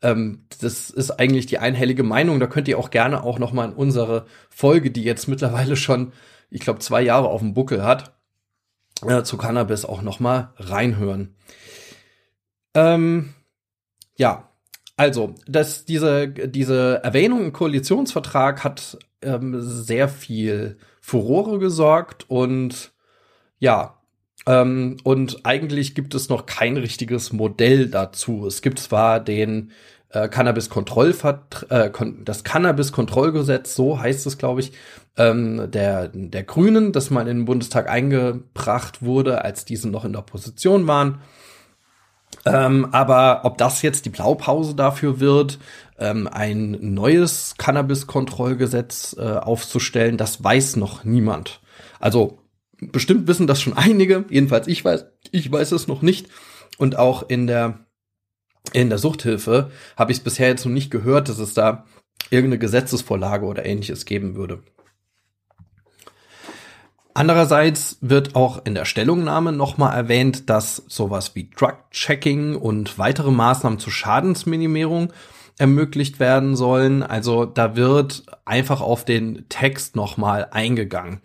ähm, 0.01 0.46
das 0.62 0.89
ist 0.89 1.12
eigentlich 1.12 1.46
die 1.46 1.58
einhellige 1.58 2.03
Meinung. 2.03 2.39
Da 2.39 2.48
könnt 2.48 2.68
ihr 2.68 2.77
auch 2.77 2.91
gerne 2.91 3.24
auch 3.24 3.39
noch 3.39 3.51
mal 3.51 3.65
in 3.65 3.74
unsere 3.74 4.25
Folge, 4.50 4.91
die 4.91 5.03
jetzt 5.03 5.27
mittlerweile 5.27 5.75
schon, 5.75 6.13
ich 6.50 6.62
glaube, 6.62 6.79
zwei 6.79 7.01
Jahre 7.01 7.27
auf 7.27 7.41
dem 7.41 7.53
Buckel 7.53 7.84
hat, 7.84 8.13
äh, 9.06 9.24
zu 9.24 9.38
Cannabis 9.38 9.86
auch 9.86 10.01
noch 10.01 10.20
mal 10.20 10.53
reinhören. 10.58 11.36
Ähm, 12.74 13.34
ja, 14.15 14.49
also, 15.00 15.34
dass 15.48 15.86
diese, 15.86 16.27
diese 16.27 17.01
Erwähnung 17.06 17.46
im 17.46 17.53
Koalitionsvertrag 17.53 18.65
hat 18.65 18.98
ähm, 19.22 19.56
sehr 19.62 20.10
viel 20.10 20.77
Furore 21.00 21.58
gesorgt 21.58 22.29
und 22.29 22.91
ja, 23.60 23.98
ähm, 24.46 24.98
und 25.06 25.46
eigentlich 25.46 25.96
gibt 25.96 26.15
es 26.15 26.27
noch 26.27 26.46
kein 26.46 26.75
richtiges 26.75 27.32
Modell 27.32 27.88
dazu. 27.88 28.46
Es 28.46 28.62
gibt 28.62 28.77
zwar 28.77 29.22
den 29.22 29.72
äh, 30.10 30.27
Cannabis-Kontrollvert 30.27 31.68
äh, 31.70 31.91
das 32.25 32.44
Cannabis-Kontrollgesetz, 32.44 33.75
so 33.75 34.01
heißt 34.01 34.27
es, 34.27 34.38
glaube 34.38 34.60
ich, 34.60 34.74
ähm, 35.15 35.72
der, 35.72 36.10
der 36.10 36.44
Grünen, 36.44 36.91
das 36.91 37.10
mal 37.10 37.22
in 37.22 37.38
den 37.38 37.46
Bundestag 37.46 37.89
eingebracht 37.89 39.01
wurde, 39.01 39.46
als 39.46 39.63
diese 39.63 39.88
noch 39.88 40.03
in 40.03 40.12
der 40.12 40.20
Opposition 40.24 40.88
waren. 40.88 41.22
Ähm, 42.46 42.88
aber 42.91 43.41
ob 43.43 43.58
das 43.58 43.81
jetzt 43.81 44.05
die 44.05 44.10
Blaupause 44.10 44.75
dafür 44.75 45.19
wird, 45.19 45.60
ähm, 45.98 46.27
ein 46.31 46.77
neues 46.81 47.55
Cannabis-Kontrollgesetz 47.58 49.15
äh, 49.19 49.22
aufzustellen, 49.22 50.17
das 50.17 50.43
weiß 50.43 50.77
noch 50.77 51.03
niemand. 51.03 51.62
Also 52.00 52.39
bestimmt 52.79 53.27
wissen 53.27 53.48
das 53.48 53.62
schon 53.62 53.77
einige, 53.77 54.25
jedenfalls 54.29 54.67
ich 54.67 54.84
weiß, 54.84 55.05
ich 55.31 55.51
weiß 55.51 55.72
es 55.74 55.88
noch 55.88 56.01
nicht. 56.01 56.27
Und 56.77 56.98
auch 56.98 57.27
in 57.27 57.48
der 57.48 57.79
in 58.74 58.89
der 58.89 59.00
Suchthilfe 59.00 59.72
habe 59.98 60.12
ich 60.12 60.19
es 60.19 60.24
bisher 60.24 60.48
jetzt 60.48 60.65
noch 60.65 60.72
nicht 60.72 60.91
gehört, 60.91 61.29
dass 61.29 61.39
es 61.39 61.53
da 61.53 61.86
irgendeine 62.29 62.60
Gesetzesvorlage 62.60 63.46
oder 63.46 63.65
ähnliches 63.65 64.05
geben 64.05 64.36
würde. 64.36 64.62
Andererseits 67.13 67.98
wird 68.01 68.36
auch 68.36 68.66
in 68.66 68.75
der 68.75 68.86
Stellungnahme 68.86 69.51
nochmal 69.51 69.96
erwähnt, 69.96 70.50
dass 70.50 70.84
sowas 70.88 71.36
wie 71.36 71.50
Drug-Checking 71.50 72.56
und 72.56 72.98
weitere 72.98 73.32
Maßnahmen 73.32 73.80
zur 73.80 73.92
Schadensminimierung 73.92 75.12
ermöglicht 75.58 76.20
werden 76.20 76.56
sollen. 76.56 77.04
Also 77.04 77.46
da 77.46 77.75
wird 77.75 78.24
einfach 78.46 78.82
auf 78.82 79.06
den 79.06 79.46
Text 79.50 79.96
nochmal 79.96 80.48
eingegangen. 80.51 81.22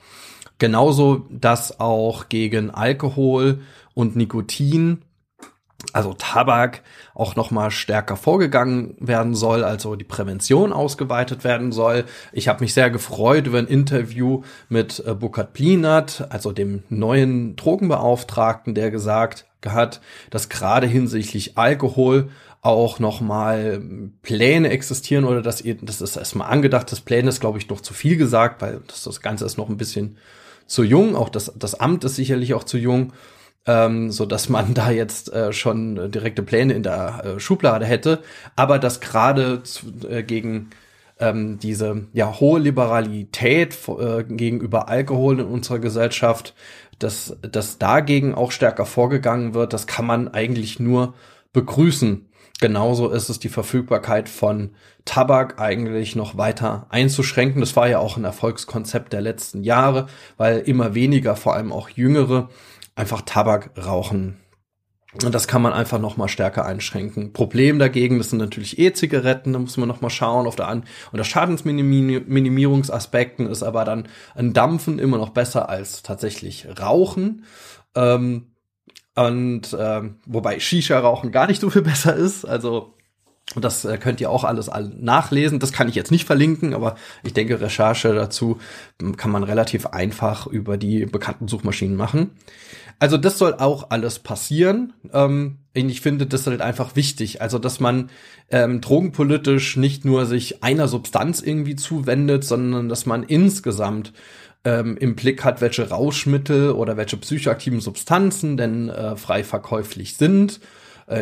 Genauso, 0.58 1.26
dass 1.30 1.80
auch 1.80 2.28
gegen 2.28 2.70
Alkohol 2.70 3.60
und 3.92 4.16
Nikotin 4.16 5.02
also 5.92 6.14
Tabak 6.14 6.82
auch 7.14 7.36
noch 7.36 7.50
mal 7.50 7.70
stärker 7.70 8.16
vorgegangen 8.16 8.96
werden 8.98 9.34
soll, 9.34 9.64
also 9.64 9.96
die 9.96 10.04
Prävention 10.04 10.72
ausgeweitet 10.72 11.44
werden 11.44 11.72
soll. 11.72 12.04
Ich 12.32 12.48
habe 12.48 12.60
mich 12.60 12.74
sehr 12.74 12.90
gefreut 12.90 13.46
über 13.46 13.58
ein 13.58 13.66
Interview 13.66 14.42
mit 14.68 15.02
äh, 15.06 15.14
Burkhard 15.14 15.52
Plinert, 15.52 16.26
also 16.30 16.52
dem 16.52 16.82
neuen 16.88 17.56
Drogenbeauftragten, 17.56 18.74
der 18.74 18.90
gesagt 18.90 19.46
hat, 19.64 20.00
dass 20.30 20.48
gerade 20.48 20.86
hinsichtlich 20.86 21.56
Alkohol 21.56 22.30
auch 22.60 22.98
noch 22.98 23.20
mal 23.20 23.82
Pläne 24.22 24.70
existieren 24.70 25.24
oder 25.24 25.42
dass 25.42 25.60
ihr, 25.60 25.76
das 25.80 26.00
ist 26.00 26.16
erstmal 26.16 26.50
angedacht, 26.50 26.90
das 26.90 27.00
Pläne 27.00 27.28
ist 27.28 27.40
glaube 27.40 27.58
ich 27.58 27.68
noch 27.68 27.80
zu 27.80 27.92
viel 27.92 28.16
gesagt, 28.16 28.62
weil 28.62 28.80
das, 28.86 29.04
das 29.04 29.20
Ganze 29.20 29.44
ist 29.44 29.58
noch 29.58 29.68
ein 29.68 29.76
bisschen 29.76 30.16
zu 30.66 30.82
jung, 30.82 31.14
auch 31.14 31.28
das, 31.28 31.52
das 31.56 31.78
Amt 31.78 32.04
ist 32.04 32.16
sicherlich 32.16 32.54
auch 32.54 32.64
zu 32.64 32.78
jung 32.78 33.12
ähm, 33.66 34.10
so 34.10 34.26
dass 34.26 34.48
man 34.48 34.74
da 34.74 34.90
jetzt 34.90 35.32
äh, 35.32 35.52
schon 35.52 36.10
direkte 36.10 36.42
Pläne 36.42 36.74
in 36.74 36.82
der 36.82 37.24
äh, 37.24 37.40
Schublade 37.40 37.86
hätte, 37.86 38.22
aber 38.56 38.78
dass 38.78 39.00
gerade 39.00 39.62
äh, 40.08 40.22
gegen 40.22 40.70
ähm, 41.20 41.58
diese 41.58 42.06
ja 42.12 42.38
hohe 42.40 42.60
Liberalität 42.60 43.76
äh, 43.88 44.24
gegenüber 44.24 44.88
Alkohol 44.88 45.40
in 45.40 45.46
unserer 45.46 45.78
Gesellschaft, 45.78 46.54
dass, 46.98 47.36
dass 47.40 47.78
dagegen 47.78 48.34
auch 48.34 48.52
stärker 48.52 48.86
vorgegangen 48.86 49.54
wird, 49.54 49.72
das 49.72 49.86
kann 49.86 50.06
man 50.06 50.28
eigentlich 50.28 50.80
nur 50.80 51.14
begrüßen. 51.52 52.28
Genauso 52.60 53.10
ist 53.10 53.28
es 53.28 53.40
die 53.40 53.48
Verfügbarkeit 53.48 54.28
von 54.28 54.70
Tabak 55.04 55.60
eigentlich 55.60 56.14
noch 56.14 56.36
weiter 56.36 56.86
einzuschränken. 56.88 57.60
Das 57.60 57.74
war 57.76 57.88
ja 57.88 57.98
auch 57.98 58.16
ein 58.16 58.24
Erfolgskonzept 58.24 59.12
der 59.12 59.20
letzten 59.20 59.64
Jahre, 59.64 60.06
weil 60.36 60.60
immer 60.60 60.94
weniger, 60.94 61.36
vor 61.36 61.54
allem 61.54 61.72
auch 61.72 61.88
Jüngere, 61.90 62.48
einfach 62.94 63.22
Tabak 63.22 63.72
rauchen. 63.76 64.38
Und 65.22 65.32
das 65.32 65.46
kann 65.46 65.62
man 65.62 65.72
einfach 65.72 66.00
noch 66.00 66.16
mal 66.16 66.26
stärker 66.26 66.66
einschränken. 66.66 67.32
Problem 67.32 67.78
dagegen, 67.78 68.18
das 68.18 68.30
sind 68.30 68.40
natürlich 68.40 68.80
E-Zigaretten, 68.80 69.52
da 69.52 69.60
muss 69.60 69.76
man 69.76 69.88
noch 69.88 70.00
mal 70.00 70.10
schauen. 70.10 70.48
Auf 70.48 70.56
der 70.56 70.66
An 70.66 70.82
unter 71.12 71.22
Schadensminimierungsaspekten 71.22 73.46
ist 73.46 73.62
aber 73.62 73.84
dann 73.84 74.08
ein 74.34 74.52
Dampfen 74.52 74.98
immer 74.98 75.18
noch 75.18 75.30
besser 75.30 75.68
als 75.68 76.02
tatsächlich 76.02 76.66
Rauchen. 76.80 77.44
Ähm, 77.94 78.48
und 79.14 79.76
ähm, 79.78 80.16
wobei 80.26 80.58
Shisha-Rauchen 80.58 81.30
gar 81.30 81.46
nicht 81.46 81.60
so 81.60 81.70
viel 81.70 81.82
besser 81.82 82.16
ist. 82.16 82.44
Also 82.44 82.94
das 83.54 83.84
äh, 83.84 83.98
könnt 83.98 84.20
ihr 84.20 84.30
auch 84.30 84.44
alles 84.44 84.70
nachlesen. 84.98 85.60
Das 85.60 85.72
kann 85.72 85.88
ich 85.88 85.94
jetzt 85.94 86.10
nicht 86.10 86.24
verlinken, 86.24 86.74
aber 86.74 86.96
ich 87.22 87.34
denke, 87.34 87.60
Recherche 87.60 88.14
dazu 88.14 88.58
kann 89.16 89.30
man 89.30 89.44
relativ 89.44 89.86
einfach 89.86 90.46
über 90.46 90.76
die 90.76 91.06
bekannten 91.06 91.46
Suchmaschinen 91.46 91.96
machen. 91.96 92.32
Also 92.98 93.16
das 93.16 93.38
soll 93.38 93.54
auch 93.54 93.90
alles 93.90 94.18
passieren. 94.18 94.92
Ähm, 95.12 95.58
ich 95.72 96.00
finde, 96.00 96.26
das 96.26 96.46
halt 96.46 96.60
einfach 96.60 96.96
wichtig. 96.96 97.42
Also, 97.42 97.58
dass 97.58 97.80
man 97.80 98.10
ähm, 98.50 98.80
drogenpolitisch 98.80 99.76
nicht 99.76 100.04
nur 100.04 100.26
sich 100.26 100.62
einer 100.62 100.88
Substanz 100.88 101.40
irgendwie 101.40 101.76
zuwendet, 101.76 102.44
sondern 102.44 102.88
dass 102.88 103.06
man 103.06 103.24
insgesamt 103.24 104.12
ähm, 104.64 104.96
im 104.96 105.16
Blick 105.16 105.44
hat, 105.44 105.60
welche 105.60 105.88
Rauschmittel 105.88 106.70
oder 106.70 106.96
welche 106.96 107.16
psychoaktiven 107.16 107.80
Substanzen 107.80 108.56
denn 108.56 108.88
äh, 108.88 109.16
frei 109.16 109.44
verkäuflich 109.44 110.16
sind 110.16 110.60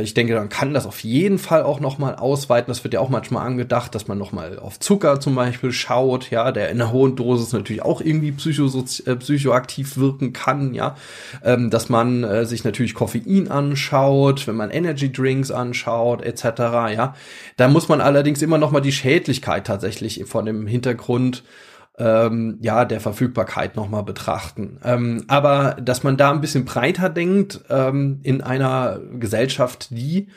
ich 0.02 0.14
denke, 0.14 0.34
man 0.34 0.48
kann 0.48 0.74
das 0.74 0.86
auf 0.86 1.00
jeden 1.00 1.38
Fall 1.38 1.64
auch 1.64 1.80
noch 1.80 1.98
mal 1.98 2.14
ausweiten. 2.14 2.70
Das 2.70 2.84
wird 2.84 2.94
ja 2.94 3.00
auch 3.00 3.08
manchmal 3.08 3.44
angedacht, 3.44 3.94
dass 3.94 4.06
man 4.06 4.16
noch 4.16 4.30
mal 4.30 4.58
auf 4.58 4.78
Zucker 4.78 5.18
zum 5.18 5.34
Beispiel 5.34 5.72
schaut, 5.72 6.30
ja, 6.30 6.52
der 6.52 6.70
in 6.70 6.80
einer 6.80 6.92
hohen 6.92 7.16
Dosis 7.16 7.52
natürlich 7.52 7.82
auch 7.82 8.00
irgendwie 8.00 8.28
äh, 8.28 9.16
psychoaktiv 9.16 9.96
wirken 9.96 10.32
kann, 10.32 10.72
ja, 10.72 10.96
ähm, 11.42 11.70
dass 11.70 11.88
man 11.88 12.22
äh, 12.22 12.46
sich 12.46 12.62
natürlich 12.62 12.94
Koffein 12.94 13.50
anschaut, 13.50 14.46
wenn 14.46 14.56
man 14.56 14.70
Energy 14.70 15.10
Drinks 15.10 15.50
anschaut, 15.50 16.22
etc., 16.22 16.44
ja. 16.94 17.14
Da 17.56 17.68
muss 17.68 17.88
man 17.88 18.00
allerdings 18.00 18.40
immer 18.40 18.58
noch 18.58 18.70
mal 18.70 18.80
die 18.80 18.92
Schädlichkeit 18.92 19.66
tatsächlich 19.66 20.24
von 20.26 20.46
dem 20.46 20.66
Hintergrund 20.66 21.42
ähm, 21.98 22.58
ja, 22.60 22.84
der 22.84 23.00
Verfügbarkeit 23.00 23.76
nochmal 23.76 24.02
betrachten. 24.02 24.78
Ähm, 24.82 25.24
aber 25.28 25.76
dass 25.80 26.02
man 26.02 26.16
da 26.16 26.30
ein 26.30 26.40
bisschen 26.40 26.64
breiter 26.64 27.08
denkt 27.08 27.60
ähm, 27.68 28.20
in 28.22 28.40
einer 28.40 29.00
Gesellschaft, 29.18 29.90
die 29.90 30.28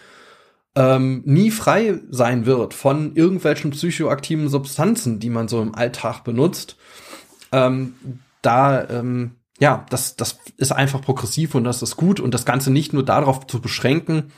ähm, 0.75 1.21
nie 1.25 1.51
frei 1.51 1.99
sein 2.09 2.45
wird 2.45 2.73
von 2.73 3.15
irgendwelchen 3.15 3.71
psychoaktiven 3.71 4.49
Substanzen, 4.49 5.19
die 5.19 5.29
man 5.29 5.47
so 5.47 5.61
im 5.61 5.73
Alltag 5.73 6.23
benutzt, 6.23 6.75
ähm, 7.51 7.95
da 8.41 8.87
ähm, 8.89 9.31
ja, 9.59 9.85
das, 9.89 10.17
das 10.17 10.39
ist 10.57 10.71
einfach 10.71 11.01
progressiv 11.01 11.55
und 11.55 11.63
das 11.63 11.81
ist 11.81 11.95
gut 11.95 12.19
und 12.19 12.33
das 12.33 12.45
Ganze 12.45 12.71
nicht 12.71 12.91
nur 12.91 13.03
darauf 13.03 13.47
zu 13.47 13.61
beschränken, 13.61 14.31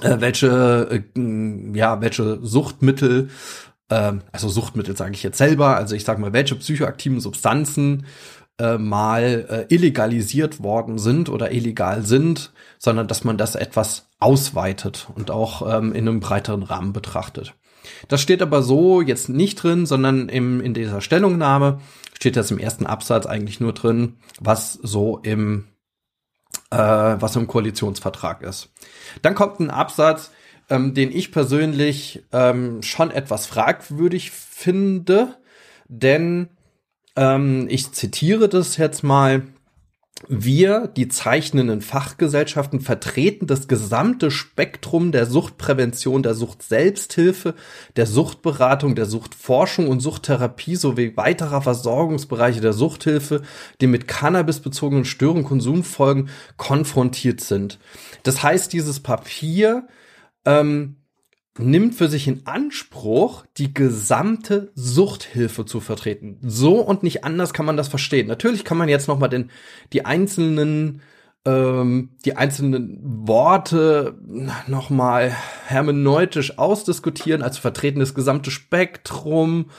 äh, 0.00 0.20
welche, 0.20 1.04
äh, 1.14 1.76
ja, 1.76 2.00
welche 2.00 2.38
Suchtmittel 2.42 3.28
ähm, 3.90 4.22
also 4.32 4.48
Suchtmittel 4.48 4.96
sage 4.96 5.12
ich 5.12 5.22
jetzt 5.22 5.38
selber, 5.38 5.76
also 5.76 5.94
ich 5.94 6.04
sage 6.04 6.20
mal, 6.20 6.32
welche 6.32 6.54
psychoaktiven 6.54 7.20
Substanzen 7.20 8.06
äh, 8.58 8.78
mal 8.78 9.46
äh, 9.68 9.74
illegalisiert 9.74 10.62
worden 10.62 10.98
sind 10.98 11.28
oder 11.28 11.52
illegal 11.52 12.04
sind, 12.04 12.52
sondern 12.78 13.08
dass 13.08 13.24
man 13.24 13.36
das 13.36 13.54
etwas 13.54 14.08
ausweitet 14.18 15.08
und 15.14 15.30
auch 15.30 15.62
ähm, 15.76 15.92
in 15.92 16.08
einem 16.08 16.20
breiteren 16.20 16.62
Rahmen 16.62 16.92
betrachtet. 16.92 17.54
Das 18.08 18.20
steht 18.20 18.42
aber 18.42 18.62
so 18.62 19.00
jetzt 19.00 19.28
nicht 19.28 19.62
drin, 19.62 19.86
sondern 19.86 20.28
im, 20.28 20.60
in 20.60 20.74
dieser 20.74 21.00
Stellungnahme 21.00 21.80
steht 22.14 22.36
das 22.36 22.50
im 22.50 22.58
ersten 22.58 22.86
Absatz 22.86 23.26
eigentlich 23.26 23.60
nur 23.60 23.72
drin, 23.72 24.16
was 24.38 24.74
so 24.74 25.18
im 25.22 25.64
äh, 26.70 26.76
was 26.76 27.36
im 27.36 27.46
Koalitionsvertrag 27.46 28.42
ist. 28.42 28.70
Dann 29.22 29.34
kommt 29.34 29.60
ein 29.60 29.70
Absatz, 29.70 30.30
ähm, 30.70 30.94
den 30.94 31.12
ich 31.12 31.32
persönlich 31.32 32.22
ähm, 32.32 32.82
schon 32.82 33.10
etwas 33.10 33.46
fragwürdig 33.46 34.30
finde, 34.30 35.36
denn 35.88 36.48
ähm, 37.16 37.66
ich 37.68 37.92
zitiere 37.92 38.48
das 38.48 38.76
jetzt 38.76 39.02
mal. 39.02 39.42
Wir, 40.28 40.86
die 40.86 41.08
zeichnenden 41.08 41.80
Fachgesellschaften, 41.80 42.82
vertreten 42.82 43.46
das 43.46 43.68
gesamte 43.68 44.30
Spektrum 44.30 45.12
der 45.12 45.24
Suchtprävention, 45.24 46.22
der 46.22 46.34
Suchtselbsthilfe, 46.34 47.54
der 47.96 48.04
Suchtberatung, 48.04 48.94
der 48.94 49.06
Suchtforschung 49.06 49.88
und 49.88 50.00
Suchttherapie 50.00 50.76
sowie 50.76 51.16
weiterer 51.16 51.62
Versorgungsbereiche 51.62 52.60
der 52.60 52.74
Suchthilfe, 52.74 53.40
die 53.80 53.86
mit 53.86 54.08
cannabisbezogenen 54.08 55.06
Störungen, 55.06 55.44
Konsumfolgen 55.44 56.28
konfrontiert 56.58 57.40
sind. 57.40 57.78
Das 58.22 58.42
heißt, 58.42 58.74
dieses 58.74 59.00
Papier 59.00 59.88
ähm, 60.44 60.96
nimmt 61.58 61.94
für 61.94 62.08
sich 62.08 62.28
in 62.28 62.46
Anspruch, 62.46 63.44
die 63.58 63.74
gesamte 63.74 64.72
Suchthilfe 64.74 65.64
zu 65.64 65.80
vertreten. 65.80 66.38
So 66.42 66.80
und 66.80 67.02
nicht 67.02 67.24
anders 67.24 67.52
kann 67.52 67.66
man 67.66 67.76
das 67.76 67.88
verstehen. 67.88 68.28
Natürlich 68.28 68.64
kann 68.64 68.78
man 68.78 68.88
jetzt 68.88 69.08
noch 69.08 69.18
mal 69.18 69.28
den, 69.28 69.50
die 69.92 70.04
einzelnen 70.04 71.02
ähm, 71.46 72.10
die 72.26 72.36
einzelnen 72.36 72.98
Worte 73.02 74.18
nochmal 74.66 75.34
hermeneutisch 75.66 76.58
ausdiskutieren, 76.58 77.42
also 77.42 77.60
vertreten 77.60 78.00
das 78.00 78.14
gesamte 78.14 78.50
Spektrum. 78.50 79.70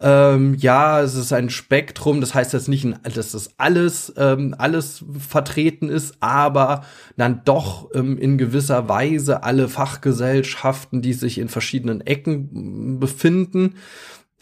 Ähm, 0.00 0.54
ja, 0.54 1.00
es 1.00 1.14
ist 1.14 1.32
ein 1.32 1.48
Spektrum, 1.48 2.20
das 2.20 2.34
heißt 2.34 2.52
jetzt 2.52 2.68
nicht, 2.68 2.86
dass 3.14 3.32
das 3.32 3.58
alles, 3.58 4.12
ähm, 4.18 4.54
alles 4.58 5.02
vertreten 5.18 5.88
ist, 5.88 6.16
aber 6.20 6.84
dann 7.16 7.40
doch 7.44 7.88
ähm, 7.94 8.18
in 8.18 8.36
gewisser 8.36 8.88
Weise 8.90 9.42
alle 9.42 9.68
Fachgesellschaften, 9.68 11.00
die 11.00 11.14
sich 11.14 11.38
in 11.38 11.48
verschiedenen 11.48 12.02
Ecken 12.02 13.00
befinden. 13.00 13.76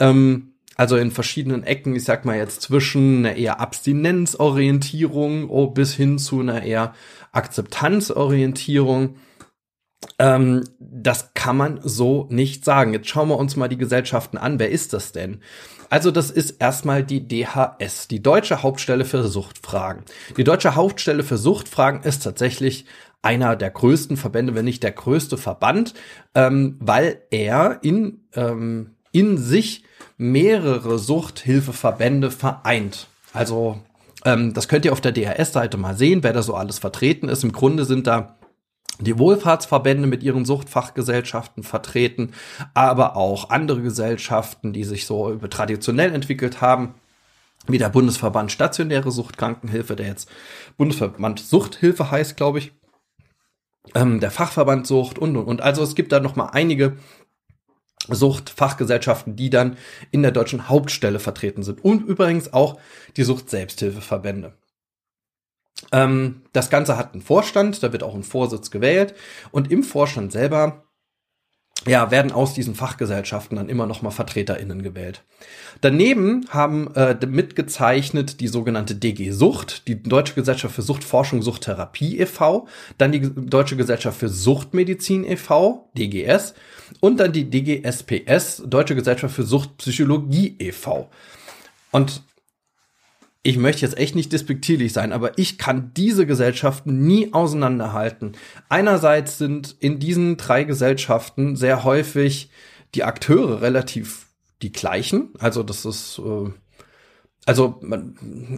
Ähm, 0.01 0.56
also 0.77 0.97
in 0.97 1.11
verschiedenen 1.11 1.65
Ecken, 1.65 1.95
ich 1.97 2.05
sag 2.05 2.25
mal 2.25 2.37
jetzt 2.37 2.63
zwischen 2.63 3.25
einer 3.25 3.37
eher 3.37 3.61
Abstinenzorientierung 3.61 5.49
oh, 5.49 5.69
bis 5.69 5.95
hin 5.95 6.19
zu 6.19 6.41
einer 6.41 6.63
eher 6.63 6.95
Akzeptanzorientierung. 7.33 9.17
Ähm, 10.19 10.65
das 10.79 11.33
kann 11.35 11.57
man 11.57 11.81
so 11.83 12.27
nicht 12.31 12.65
sagen. 12.65 12.93
Jetzt 12.93 13.09
schauen 13.09 13.29
wir 13.29 13.39
uns 13.39 13.57
mal 13.57 13.69
die 13.69 13.79
Gesellschaften 13.79 14.37
an. 14.37 14.59
Wer 14.59 14.71
ist 14.71 14.93
das 14.93 15.13
denn? 15.13 15.41
Also 15.89 16.11
das 16.11 16.31
ist 16.31 16.61
erstmal 16.61 17.05
die 17.05 17.27
DHS, 17.27 18.09
die 18.09 18.23
Deutsche 18.23 18.63
Hauptstelle 18.63 19.05
für 19.05 19.23
Suchtfragen. 19.25 20.05
Die 20.37 20.45
Deutsche 20.45 20.75
Hauptstelle 20.75 21.23
für 21.23 21.39
Suchtfragen 21.39 22.03
ist 22.03 22.25
tatsächlich 22.25 22.87
einer 23.23 23.57
der 23.57 23.71
größten 23.71 24.17
Verbände, 24.17 24.55
wenn 24.55 24.65
nicht 24.65 24.83
der 24.83 24.93
größte 24.93 25.37
Verband, 25.37 25.95
ähm, 26.35 26.77
weil 26.81 27.23
er 27.31 27.79
in, 27.83 28.27
ähm, 28.35 28.97
in 29.13 29.39
sich 29.39 29.85
mehrere 30.17 30.99
Suchthilfeverbände 30.99 32.31
vereint. 32.31 33.09
Also 33.33 33.81
ähm, 34.25 34.55
das 34.55 34.69
könnt 34.69 34.85
ihr 34.85 34.93
auf 34.93 35.01
der 35.01 35.13
DHS-Seite 35.13 35.77
mal 35.77 35.97
sehen, 35.97 36.23
wer 36.23 36.33
da 36.33 36.43
so 36.43 36.55
alles 36.55 36.79
vertreten 36.79 37.29
ist. 37.29 37.45
Im 37.45 37.53
Grunde 37.53 37.85
sind 37.85 38.07
da 38.07 38.37
die 38.99 39.19
Wohlfahrtsverbände 39.19 40.07
mit 40.07 40.23
ihren 40.23 40.45
Suchtfachgesellschaften 40.45 41.63
vertreten, 41.63 42.33
aber 42.73 43.17
auch 43.17 43.51
andere 43.51 43.83
Gesellschaften, 43.83 44.73
die 44.73 44.85
sich 44.85 45.05
so 45.07 45.35
traditionell 45.51 46.15
entwickelt 46.15 46.63
haben, 46.63 46.95
wie 47.67 47.79
der 47.79 47.91
Bundesverband 47.91 48.53
Stationäre 48.53 49.11
Suchtkrankenhilfe, 49.11 49.97
der 49.97 50.07
jetzt 50.07 50.31
Bundesverband 50.77 51.41
Suchthilfe 51.41 52.11
heißt, 52.11 52.37
glaube 52.37 52.59
ich, 52.59 52.73
ähm, 53.95 54.21
der 54.21 54.31
Fachverband 54.31 54.87
Sucht 54.87 55.19
und 55.19 55.37
und 55.37 55.45
und. 55.45 55.61
Also 55.61 55.83
es 55.83 55.95
gibt 55.95 56.13
da 56.13 56.21
noch 56.21 56.37
mal 56.37 56.47
einige 56.47 56.97
Suchtfachgesellschaften, 58.09 59.37
die 59.37 59.51
dann 59.51 59.77
in 60.11 60.23
der 60.23 60.33
deutschen 60.33 60.69
Hauptstelle 60.69 61.19
vertreten 61.19 61.63
sind. 61.63 61.85
Und 61.85 62.07
übrigens 62.07 62.53
auch 62.53 62.79
die 63.17 63.25
Sucht-Selbsthilfeverbände. 63.25 64.55
Ähm, 65.93 66.43
das 66.53 66.71
Ganze 66.71 66.97
hat 66.97 67.13
einen 67.13 67.23
Vorstand, 67.23 67.83
da 67.83 67.93
wird 67.93 68.03
auch 68.03 68.15
ein 68.15 68.23
Vorsitz 68.23 68.71
gewählt. 68.71 69.15
Und 69.51 69.71
im 69.71 69.83
Vorstand 69.83 70.33
selber 70.33 70.87
ja, 71.87 72.11
werden 72.11 72.33
aus 72.33 72.55
diesen 72.55 72.75
Fachgesellschaften 72.75 73.57
dann 73.57 73.69
immer 73.69 73.87
noch 73.87 74.03
mal 74.03 74.11
VertreterInnen 74.11 74.83
gewählt. 74.83 75.23
Daneben 75.83 76.47
haben 76.49 76.93
äh, 76.95 77.15
mitgezeichnet 77.27 78.41
die 78.41 78.49
sogenannte 78.49 78.95
DG 78.95 79.31
Sucht, 79.31 79.87
die 79.87 80.03
Deutsche 80.03 80.35
Gesellschaft 80.35 80.75
für 80.75 80.83
Suchtforschung, 80.83 81.43
Suchttherapie 81.43 82.19
e.V., 82.19 82.67
dann 82.99 83.13
die 83.13 83.21
Deutsche 83.21 83.77
Gesellschaft 83.77 84.19
für 84.19 84.29
Suchtmedizin 84.29 85.25
e.V., 85.25 85.91
DGS, 85.97 86.55
und 87.01 87.19
dann 87.19 87.33
die 87.33 87.51
DGSPS, 87.51 88.63
Deutsche 88.67 88.95
Gesellschaft 88.95 89.35
für 89.35 89.43
Suchtpsychologie 89.45 90.57
e.V. 90.59 91.11
Und 91.91 92.23
ich 93.43 93.59
möchte 93.59 93.83
jetzt 93.83 93.97
echt 93.97 94.17
nicht 94.17 94.33
despektierlich 94.33 94.93
sein, 94.93 95.13
aber 95.13 95.39
ich 95.39 95.57
kann 95.57 95.93
diese 95.97 96.27
Gesellschaften 96.27 97.07
nie 97.07 97.33
auseinanderhalten. 97.33 98.33
Einerseits 98.69 99.39
sind 99.39 99.77
in 99.79 100.01
diesen 100.01 100.37
drei 100.37 100.65
Gesellschaften 100.65 101.55
sehr 101.55 101.85
häufig 101.85 102.51
die 102.97 103.05
Akteure 103.05 103.63
relativ 103.63 104.27
die 104.63 104.73
gleichen. 104.73 105.31
Also 105.39 105.63
das 105.63 105.85
ist, 105.85 106.19
äh, 106.19 106.51
also 107.45 107.81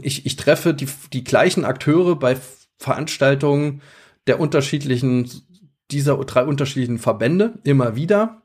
ich, 0.00 0.24
ich 0.24 0.36
treffe 0.36 0.72
die, 0.72 0.88
die 1.12 1.24
gleichen 1.24 1.66
Akteure 1.66 2.16
bei 2.16 2.36
Veranstaltungen 2.78 3.82
der 4.26 4.40
unterschiedlichen, 4.40 5.30
dieser 5.90 6.16
drei 6.16 6.44
unterschiedlichen 6.44 6.98
Verbände 6.98 7.58
immer 7.64 7.96
wieder. 7.96 8.42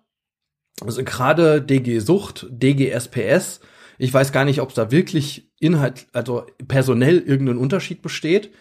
Also 0.81 1.03
gerade 1.03 1.61
DG 1.61 1.99
Sucht, 1.99 2.47
DGSPS, 2.49 3.61
ich 3.97 4.13
weiß 4.13 4.31
gar 4.31 4.45
nicht, 4.45 4.61
ob 4.61 4.73
da 4.73 4.91
wirklich 4.91 5.51
Inhalt, 5.59 6.07
also 6.13 6.45
personell 6.67 7.19
irgendein 7.19 7.57
Unterschied 7.57 8.01
besteht. 8.01 8.53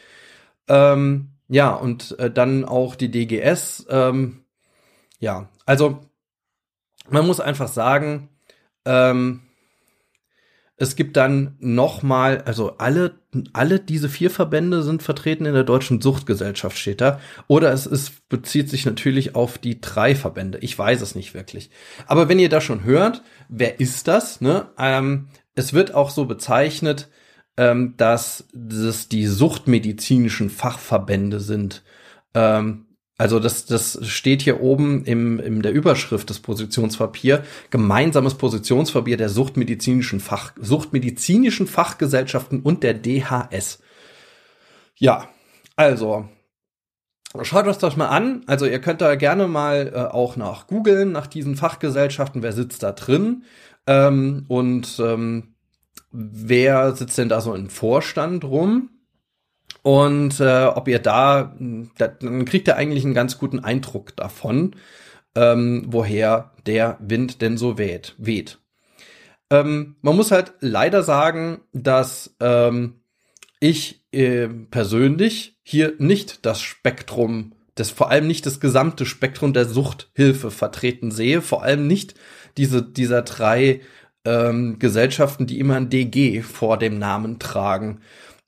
Ähm, 0.68 1.32
ja, 1.48 1.74
und 1.74 2.18
äh, 2.18 2.30
dann 2.30 2.64
auch 2.64 2.94
die 2.94 3.10
DGS. 3.10 3.86
Ähm, 3.88 4.44
ja, 5.18 5.48
also 5.66 6.00
man 7.08 7.26
muss 7.26 7.40
einfach 7.40 7.68
sagen, 7.68 8.28
ähm, 8.84 9.42
es 10.82 10.96
gibt 10.96 11.16
dann 11.16 11.54
noch 11.60 12.02
mal, 12.02 12.42
also 12.42 12.76
alle, 12.78 13.14
alle 13.52 13.78
diese 13.78 14.08
vier 14.08 14.30
Verbände 14.30 14.82
sind 14.82 15.00
vertreten 15.00 15.46
in 15.46 15.54
der 15.54 15.62
Deutschen 15.62 16.00
Suchtgesellschaft, 16.00 16.76
steht 16.76 17.00
da. 17.00 17.20
Oder 17.46 17.72
es 17.72 17.86
ist, 17.86 18.28
bezieht 18.28 18.68
sich 18.68 18.84
natürlich 18.84 19.36
auf 19.36 19.58
die 19.58 19.80
drei 19.80 20.16
Verbände. 20.16 20.58
Ich 20.58 20.76
weiß 20.76 21.00
es 21.00 21.14
nicht 21.14 21.34
wirklich. 21.34 21.70
Aber 22.08 22.28
wenn 22.28 22.40
ihr 22.40 22.48
da 22.48 22.60
schon 22.60 22.82
hört, 22.82 23.22
wer 23.48 23.78
ist 23.78 24.08
das? 24.08 24.40
Ne? 24.40 24.70
Ähm, 24.76 25.28
es 25.54 25.72
wird 25.72 25.94
auch 25.94 26.10
so 26.10 26.24
bezeichnet, 26.24 27.08
ähm, 27.56 27.94
dass 27.96 28.48
das 28.52 29.08
die 29.08 29.28
suchtmedizinischen 29.28 30.50
Fachverbände 30.50 31.38
sind. 31.38 31.84
Ähm, 32.34 32.86
also 33.22 33.38
das, 33.38 33.66
das 33.66 34.00
steht 34.04 34.42
hier 34.42 34.60
oben 34.60 35.04
im, 35.04 35.38
in 35.38 35.62
der 35.62 35.70
Überschrift 35.70 36.28
des 36.28 36.40
Positionspapier, 36.40 37.44
gemeinsames 37.70 38.34
Positionspapier 38.34 39.16
der 39.16 39.28
suchtmedizinischen 39.28 40.18
Fach, 40.18 40.52
suchtmedizinischen 40.60 41.68
Fachgesellschaften 41.68 42.62
und 42.62 42.82
der 42.82 42.94
DHS. 42.94 43.78
Ja, 44.96 45.28
also 45.76 46.28
Schaut 47.42 47.66
euch 47.68 47.78
das 47.78 47.96
mal 47.96 48.08
an. 48.08 48.42
Also 48.46 48.66
ihr 48.66 48.80
könnt 48.80 49.00
da 49.00 49.14
gerne 49.14 49.46
mal 49.46 49.92
äh, 49.94 49.98
auch 49.98 50.34
nach 50.34 50.66
googeln, 50.66 51.12
nach 51.12 51.28
diesen 51.28 51.54
Fachgesellschaften, 51.54 52.42
wer 52.42 52.52
sitzt 52.52 52.82
da 52.82 52.90
drin 52.90 53.44
ähm, 53.86 54.46
und 54.48 54.98
ähm, 54.98 55.54
wer 56.10 56.94
sitzt 56.96 57.16
denn 57.18 57.28
da 57.28 57.40
so 57.40 57.54
im 57.54 57.70
Vorstand 57.70 58.44
rum. 58.44 58.90
Und 59.82 60.38
äh, 60.38 60.64
ob 60.66 60.86
ihr 60.86 61.00
da, 61.00 61.56
da, 61.98 62.08
dann 62.08 62.44
kriegt 62.44 62.68
ihr 62.68 62.76
eigentlich 62.76 63.04
einen 63.04 63.14
ganz 63.14 63.38
guten 63.38 63.60
Eindruck 63.60 64.14
davon, 64.16 64.76
ähm, 65.34 65.84
woher 65.88 66.52
der 66.66 66.98
Wind 67.00 67.42
denn 67.42 67.58
so 67.58 67.78
weht. 67.78 68.14
weht. 68.18 68.58
Ähm, 69.50 69.96
man 70.00 70.16
muss 70.16 70.30
halt 70.30 70.54
leider 70.60 71.02
sagen, 71.02 71.60
dass 71.72 72.36
ähm, 72.40 73.00
ich 73.60 74.04
äh, 74.12 74.48
persönlich 74.48 75.58
hier 75.62 75.94
nicht 75.98 76.46
das 76.46 76.62
Spektrum, 76.62 77.52
das 77.74 77.90
vor 77.90 78.10
allem 78.10 78.26
nicht 78.26 78.46
das 78.46 78.60
gesamte 78.60 79.04
Spektrum 79.04 79.52
der 79.52 79.66
Suchthilfe 79.66 80.50
vertreten 80.50 81.10
sehe, 81.10 81.42
vor 81.42 81.62
allem 81.62 81.86
nicht 81.86 82.14
diese 82.56 82.82
dieser 82.82 83.22
drei 83.22 83.80
ähm, 84.24 84.78
Gesellschaften, 84.78 85.46
die 85.46 85.58
immer 85.58 85.76
ein 85.76 85.90
DG 85.90 86.42
vor 86.42 86.78
dem 86.78 86.98
Namen 86.98 87.38
tragen. 87.38 88.00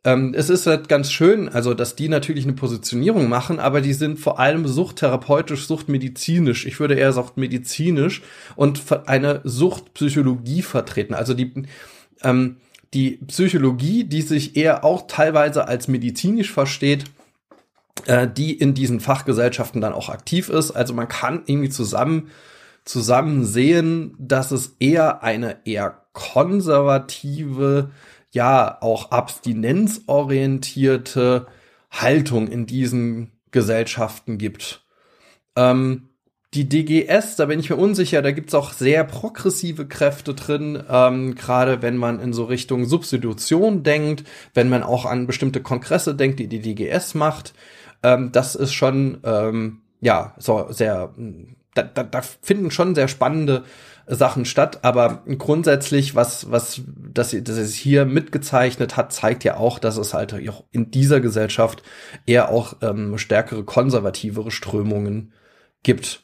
Ähm, 0.05 0.35
es 0.37 0.51
ist 0.51 0.67
halt 0.67 0.89
ganz 0.89 1.11
schön, 1.11 1.49
also 1.49 1.73
dass 1.73 1.97
die 1.97 2.09
natürlich 2.09 2.45
eine 2.45 2.53
Positionierung 2.53 3.29
machen, 3.29 3.59
aber 3.59 3.81
die 3.81 3.95
sind 3.95 4.19
vor 4.19 4.39
allem 4.39 4.67
suchttherapeutisch, 4.67 5.67
suchtmedizinisch, 5.67 6.67
ich 6.67 6.79
würde 6.79 6.95
eher 6.95 7.13
sagen 7.13 7.33
medizinisch 7.37 8.23
und 8.55 8.83
eine 9.07 9.41
Suchtpsychologie 9.45 10.63
vertreten. 10.63 11.15
Also 11.15 11.33
die 11.33 11.65
ähm, 12.23 12.57
die 12.93 13.19
Psychologie, 13.27 14.05
die 14.05 14.23
sich 14.23 14.57
eher 14.57 14.85
auch 14.85 15.07
teilweise 15.09 15.67
als 15.67 15.89
medizinisch 15.89 16.53
versteht, 16.53 17.07
äh, 18.07 18.29
die 18.29 18.53
in 18.53 18.75
diesen 18.75 19.01
Fachgesellschaften 19.01 19.81
dann 19.81 19.93
auch 19.93 20.11
aktiv 20.11 20.49
ist. 20.49 20.71
Also 20.71 20.95
man 20.95 21.09
kann 21.09 21.43
irgendwie 21.47 21.71
zusammen 21.71 22.31
zusammen 22.85 23.45
sehen, 23.47 24.15
dass 24.19 24.51
es 24.51 24.77
eher 24.79 25.23
eine 25.23 25.57
eher 25.65 26.03
konservative, 26.13 27.91
ja 28.35 28.79
auch 28.81 29.11
abstinenzorientierte 29.11 31.47
Haltung 31.91 32.47
in 32.49 32.67
diesen 32.67 33.33
Gesellschaften 33.51 34.39
gibt. 34.39 34.85
Ähm, 35.57 36.11
die 36.55 36.69
DGS, 36.69 37.37
da 37.37 37.47
bin 37.47 37.59
ich 37.59 37.71
mir 37.71 37.77
unsicher, 37.77 38.23
da 38.23 38.31
gibt's 38.31 38.55
auch 38.55 38.73
sehr 38.73 39.03
progressive 39.05 39.87
Kräfte 39.87 40.35
drin, 40.35 40.81
ähm, 40.89 41.35
gerade 41.35 41.83
wenn 41.83 41.97
man 41.97 42.21
in 42.21 42.33
so 42.33 42.45
Richtung 42.45 42.85
Substitution 42.85 43.83
denkt, 43.83 44.23
wenn 44.55 44.69
man 44.69 44.85
auch 44.85 45.05
an 45.05 45.27
bestimmte 45.27 45.61
Kongresse 45.63 46.15
denkt, 46.15 46.39
die 46.39 46.47
die 46.47 46.61
DGS 46.61 47.15
macht. 47.15 47.55
Ähm, 48.05 48.31
das 48.31 48.55
ist 48.55 48.73
schon, 48.73 49.19
ähm, 49.25 49.81
ja, 50.01 50.35
so 50.39 50.67
sehr, 50.71 51.13
da, 51.75 51.83
da, 51.83 52.05
da 52.05 52.23
finden 52.23 52.71
schon 52.71 52.95
sehr 52.95 53.09
spannende 53.09 53.65
Sachen 54.07 54.45
statt, 54.45 54.81
aber 54.83 55.25
grundsätzlich, 55.39 56.15
was, 56.15 56.51
was, 56.51 56.83
das, 57.13 57.31
das 57.31 57.57
es 57.57 57.75
hier 57.75 58.05
mitgezeichnet 58.05 58.97
hat, 58.97 59.13
zeigt 59.13 59.45
ja 59.45 59.57
auch, 59.57 59.79
dass 59.79 59.97
es 59.97 60.13
halt 60.13 60.35
auch 60.49 60.65
in 60.73 60.91
dieser 60.91 61.21
Gesellschaft 61.21 61.83
eher 62.27 62.51
auch 62.51 62.77
ähm, 62.83 63.17
stärkere 63.19 63.65
konservativere 63.65 64.51
Strömungen 64.51 65.33
gibt. 65.83 66.23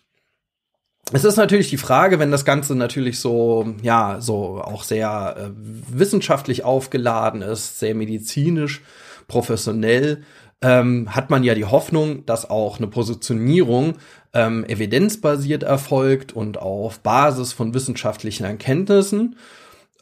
Es 1.13 1.25
ist 1.25 1.37
natürlich 1.37 1.71
die 1.71 1.77
Frage, 1.77 2.19
wenn 2.19 2.31
das 2.31 2.45
Ganze 2.45 2.75
natürlich 2.75 3.19
so, 3.19 3.75
ja, 3.83 4.21
so 4.21 4.61
auch 4.63 4.85
sehr 4.85 5.37
äh, 5.39 5.51
wissenschaftlich 5.55 6.65
aufgeladen 6.65 7.43
ist, 7.43 7.81
sehr 7.81 7.95
medizinisch, 7.95 8.83
professionell, 9.27 10.23
ähm, 10.63 11.15
hat 11.15 11.31
man 11.31 11.43
ja 11.43 11.55
die 11.55 11.65
Hoffnung, 11.65 12.27
dass 12.27 12.49
auch 12.49 12.79
eine 12.79 12.87
Positionierung 12.87 13.95
ähm, 14.33 14.65
evidenzbasiert 14.65 15.63
erfolgt 15.63 16.33
und 16.33 16.59
auf 16.59 17.01
Basis 17.01 17.53
von 17.53 17.75
wissenschaftlichen 17.75 18.45
Erkenntnissen. 18.45 19.37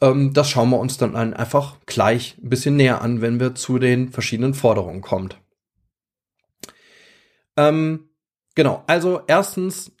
Ähm, 0.01 0.33
das 0.33 0.49
schauen 0.49 0.69
wir 0.69 0.79
uns 0.79 0.97
dann 0.97 1.15
einfach 1.15 1.77
gleich 1.85 2.37
ein 2.41 2.49
bisschen 2.49 2.75
näher 2.75 3.01
an, 3.01 3.21
wenn 3.21 3.39
wir 3.39 3.55
zu 3.55 3.79
den 3.79 4.09
verschiedenen 4.09 4.53
Forderungen 4.53 5.01
kommt. 5.01 5.37
Ähm, 7.57 8.09
genau, 8.55 8.83
also 8.87 9.21
erstens 9.27 9.91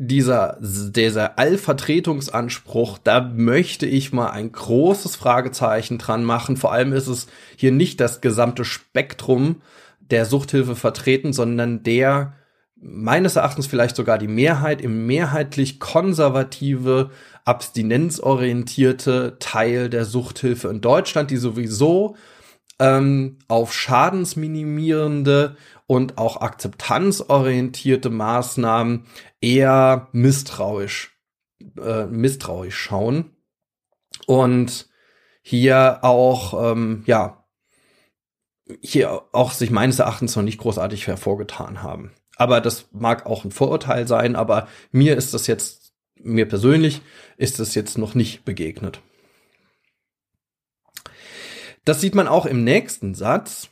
dieser, 0.00 0.58
dieser 0.60 1.40
Allvertretungsanspruch, 1.40 2.98
da 2.98 3.20
möchte 3.20 3.84
ich 3.84 4.12
mal 4.12 4.30
ein 4.30 4.52
großes 4.52 5.16
Fragezeichen 5.16 5.98
dran 5.98 6.22
machen. 6.22 6.56
Vor 6.56 6.72
allem 6.72 6.92
ist 6.92 7.08
es 7.08 7.26
hier 7.56 7.72
nicht 7.72 7.98
das 8.00 8.20
gesamte 8.20 8.64
Spektrum 8.64 9.60
der 10.00 10.24
Suchthilfe 10.24 10.76
vertreten, 10.76 11.32
sondern 11.32 11.82
der 11.82 12.34
meines 12.80 13.36
Erachtens 13.36 13.66
vielleicht 13.66 13.96
sogar 13.96 14.18
die 14.18 14.28
Mehrheit 14.28 14.80
im 14.80 15.06
mehrheitlich 15.06 15.80
konservative, 15.80 17.10
abstinenzorientierte 17.44 19.36
Teil 19.40 19.90
der 19.90 20.04
Suchthilfe 20.04 20.68
in 20.68 20.80
Deutschland, 20.80 21.30
die 21.30 21.36
sowieso 21.36 22.16
ähm, 22.78 23.38
auf 23.48 23.72
schadensminimierende 23.72 25.56
und 25.86 26.18
auch 26.18 26.40
akzeptanzorientierte 26.40 28.10
Maßnahmen 28.10 29.06
eher 29.40 30.08
misstrauisch, 30.12 31.18
äh, 31.80 32.06
misstrauisch 32.06 32.76
schauen 32.76 33.36
und 34.26 34.88
hier 35.42 36.00
auch, 36.02 36.72
ähm, 36.72 37.02
ja, 37.06 37.46
hier 38.82 39.22
auch 39.32 39.52
sich 39.52 39.70
meines 39.70 39.98
Erachtens 39.98 40.36
noch 40.36 40.42
nicht 40.42 40.58
großartig 40.58 41.06
hervorgetan 41.06 41.82
haben. 41.82 42.12
Aber 42.38 42.62
das 42.62 42.86
mag 42.92 43.26
auch 43.26 43.44
ein 43.44 43.50
Vorurteil 43.50 44.08
sein, 44.08 44.36
aber 44.36 44.68
mir 44.92 45.16
ist 45.16 45.34
das 45.34 45.46
jetzt, 45.46 45.92
mir 46.16 46.48
persönlich 46.48 47.02
ist 47.36 47.60
das 47.60 47.74
jetzt 47.74 47.98
noch 47.98 48.14
nicht 48.14 48.44
begegnet. 48.44 49.00
Das 51.84 52.00
sieht 52.00 52.14
man 52.14 52.28
auch 52.28 52.46
im 52.46 52.64
nächsten 52.64 53.14
Satz, 53.14 53.68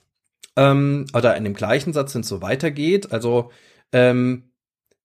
ähm, 0.57 1.07
oder 1.15 1.37
in 1.37 1.45
dem 1.45 1.55
gleichen 1.55 1.93
Satz, 1.93 2.15
wenn 2.15 2.23
es 2.23 2.29
so 2.29 2.43
weitergeht. 2.43 3.13
Also 3.13 3.53
ähm, 3.93 4.51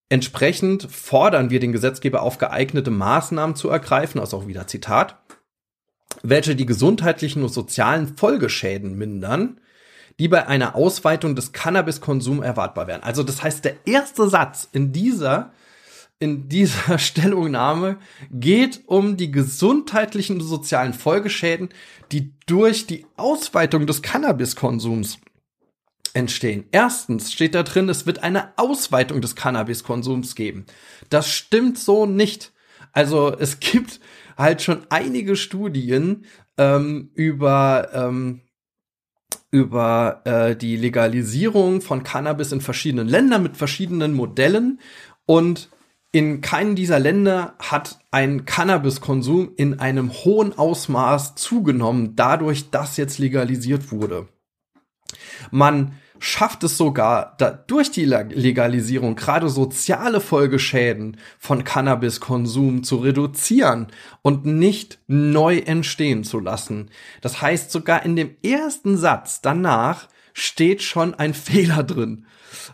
entsprechend 0.10 0.84
fordern 0.90 1.50
wir 1.50 1.60
den 1.60 1.74
Gesetzgeber 1.74 2.24
auf, 2.24 2.38
geeignete 2.38 2.92
Maßnahmen 2.92 3.56
zu 3.56 3.70
ergreifen, 3.70 4.20
also 4.20 4.38
auch 4.38 4.48
wieder 4.48 4.68
Zitat, 4.68 5.22
welche 6.24 6.56
die 6.56 6.66
gesundheitlichen 6.66 7.44
und 7.44 7.50
sozialen 7.50 8.18
Folgeschäden 8.18 8.98
mindern, 8.98 9.60
die 10.22 10.28
bei 10.28 10.46
einer 10.46 10.76
Ausweitung 10.76 11.36
des 11.36 11.52
Cannabiskonsums 11.52 12.46
erwartbar 12.46 12.86
wären. 12.86 13.02
Also 13.02 13.24
das 13.24 13.42
heißt, 13.42 13.66
der 13.66 13.88
erste 13.88 14.30
Satz 14.30 14.70
in 14.72 14.92
dieser 14.92 15.52
in 16.20 16.48
dieser 16.48 17.00
Stellungnahme 17.00 17.98
geht 18.30 18.82
um 18.86 19.18
die 19.18 19.32
gesundheitlichen 19.32 20.36
und 20.36 20.44
sozialen 20.44 20.94
Folgeschäden, 20.94 21.70
die 22.12 22.36
durch 22.46 22.86
die 22.86 23.08
Ausweitung 23.18 23.88
des 23.88 24.04
Cannabiskonsums 24.04 25.18
entstehen. 26.14 26.66
Erstens 26.72 27.34
steht 27.34 27.56
da 27.56 27.64
drin, 27.64 27.90
es 27.90 28.06
wird 28.06 28.22
eine 28.22 28.54
Ausweitung 28.58 29.22
des 29.22 29.36
Cannabiskonsums 29.36 30.36
geben. 30.36 30.68
Das 31.10 31.32
stimmt 31.32 31.80
so 31.80 32.06
nicht. 32.06 32.54
Also 32.92 33.36
es 33.36 33.60
gibt 33.60 34.00
halt 34.38 34.62
schon 34.62 34.86
einige 34.92 35.36
Studien 35.36 36.26
ähm, 36.60 37.10
über 37.16 37.90
ähm, 37.92 38.42
über 39.52 40.22
äh, 40.24 40.56
die 40.56 40.78
Legalisierung 40.78 41.82
von 41.82 42.04
Cannabis 42.04 42.52
in 42.52 42.62
verschiedenen 42.62 43.08
Ländern 43.08 43.44
mit 43.44 43.58
verschiedenen 43.58 44.14
Modellen 44.14 44.80
und 45.26 45.70
in 46.14 46.42
keinem 46.42 46.76
dieser 46.76 47.00
Länder 47.00 47.56
hat 47.60 48.00
ein 48.12 48.46
Cannabiskonsum 48.46 49.54
in 49.56 49.80
einem 49.80 50.12
hohen 50.12 50.58
Ausmaß 50.58 51.36
zugenommen, 51.36 52.16
dadurch, 52.18 52.70
dass 52.70 52.98
jetzt 52.98 53.18
legalisiert 53.18 53.92
wurde. 53.92 54.28
Man 55.52 55.94
schafft 56.22 56.64
es 56.64 56.78
sogar, 56.78 57.34
da 57.40 57.50
durch 57.50 57.90
die 57.90 58.06
Legalisierung 58.06 59.16
gerade 59.16 59.50
soziale 59.50 60.22
Folgeschäden 60.22 61.18
von 61.40 61.64
Cannabiskonsum 61.64 62.84
zu 62.84 62.98
reduzieren 62.98 63.88
und 64.22 64.46
nicht 64.46 65.00
neu 65.08 65.58
entstehen 65.58 66.24
zu 66.24 66.40
lassen. 66.40 66.92
Das 67.22 67.42
heißt, 67.42 67.72
sogar 67.72 68.06
in 68.06 68.16
dem 68.16 68.36
ersten 68.44 68.98
Satz 68.98 69.42
danach 69.42 70.08
steht 70.34 70.82
schon 70.82 71.14
ein 71.14 71.34
Fehler 71.34 71.84
drin. 71.84 72.26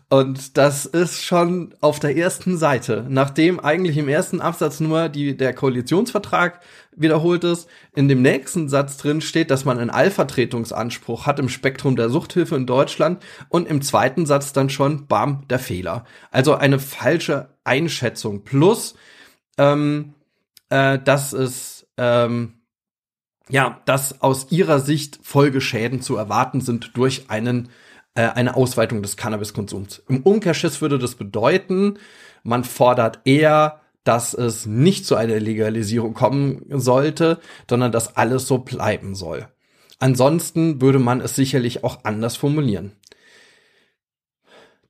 Und 0.10 0.58
das 0.58 0.86
ist 0.86 1.24
schon 1.24 1.76
auf 1.82 2.00
der 2.00 2.17
ersten 2.17 2.58
Seite, 2.58 3.06
nachdem 3.10 3.60
eigentlich 3.60 3.98
im 3.98 4.08
ersten 4.08 4.41
Absatz 4.41 4.80
nur 4.80 5.10
die, 5.10 5.38
der 5.38 5.54
Koalitionsvertrag 5.54 6.62
wiederholt 6.96 7.43
ist, 7.43 7.67
in 7.96 8.08
dem 8.08 8.22
nächsten 8.22 8.70
Satz 8.70 8.98
drin 8.98 9.22
steht, 9.22 9.52
dass 9.52 9.65
man 9.65 9.80
einen 9.80 9.89
Allvertretungsanspruch 9.89 11.26
hat 11.26 11.39
im 11.39 11.50
Spektrum 11.50 11.96
der 11.96 12.10
Suchthilfe 12.10 12.56
in 12.56 12.65
Deutschland 12.65 13.24
und 13.50 13.67
im 13.67 13.82
zweiten 13.82 14.26
Satz 14.26 14.54
dann 14.54 14.70
schon, 14.70 15.08
bam, 15.08 15.48
der 15.50 15.60
Fehler. 15.60 16.06
Also 16.32 16.56
eine 16.56 16.80
falsche 16.80 17.50
Einschätzung. 17.63 18.43
Plus, 18.43 18.96
ähm, 19.58 20.13
äh, 20.70 20.98
dass 21.00 21.34
es 21.34 21.88
ähm, 21.98 22.57
ja, 23.50 23.82
dass 23.86 24.22
aus 24.22 24.52
ihrer 24.52 24.80
Sicht 24.80 25.20
Folgeschäden 25.22 26.02
zu 26.02 26.16
erwarten 26.16 26.62
sind 26.62 26.92
durch 26.96 27.30
einen 27.30 27.70
äh, 28.18 28.30
eine 28.30 28.56
Ausweitung 28.56 29.02
des 29.02 29.16
Cannabiskonsums. 29.16 30.04
Im 30.10 30.24
Umkehrschluss 30.24 30.82
würde 30.82 30.98
das 30.98 31.16
bedeuten, 31.16 32.00
man 32.44 32.64
fordert 32.64 33.20
eher, 33.26 33.82
dass 34.04 34.34
es 34.34 34.66
nicht 34.66 35.06
zu 35.06 35.16
einer 35.16 35.40
Legalisierung 35.40 36.14
kommen 36.14 36.66
sollte, 36.70 37.40
sondern 37.70 37.92
dass 37.92 38.16
alles 38.16 38.48
so 38.48 38.58
bleiben 38.60 39.16
soll. 39.16 39.48
Ansonsten 40.00 40.82
würde 40.82 41.00
man 41.00 41.22
es 41.22 41.36
sicherlich 41.36 41.84
auch 41.84 42.04
anders 42.04 42.38
formulieren. 42.38 42.94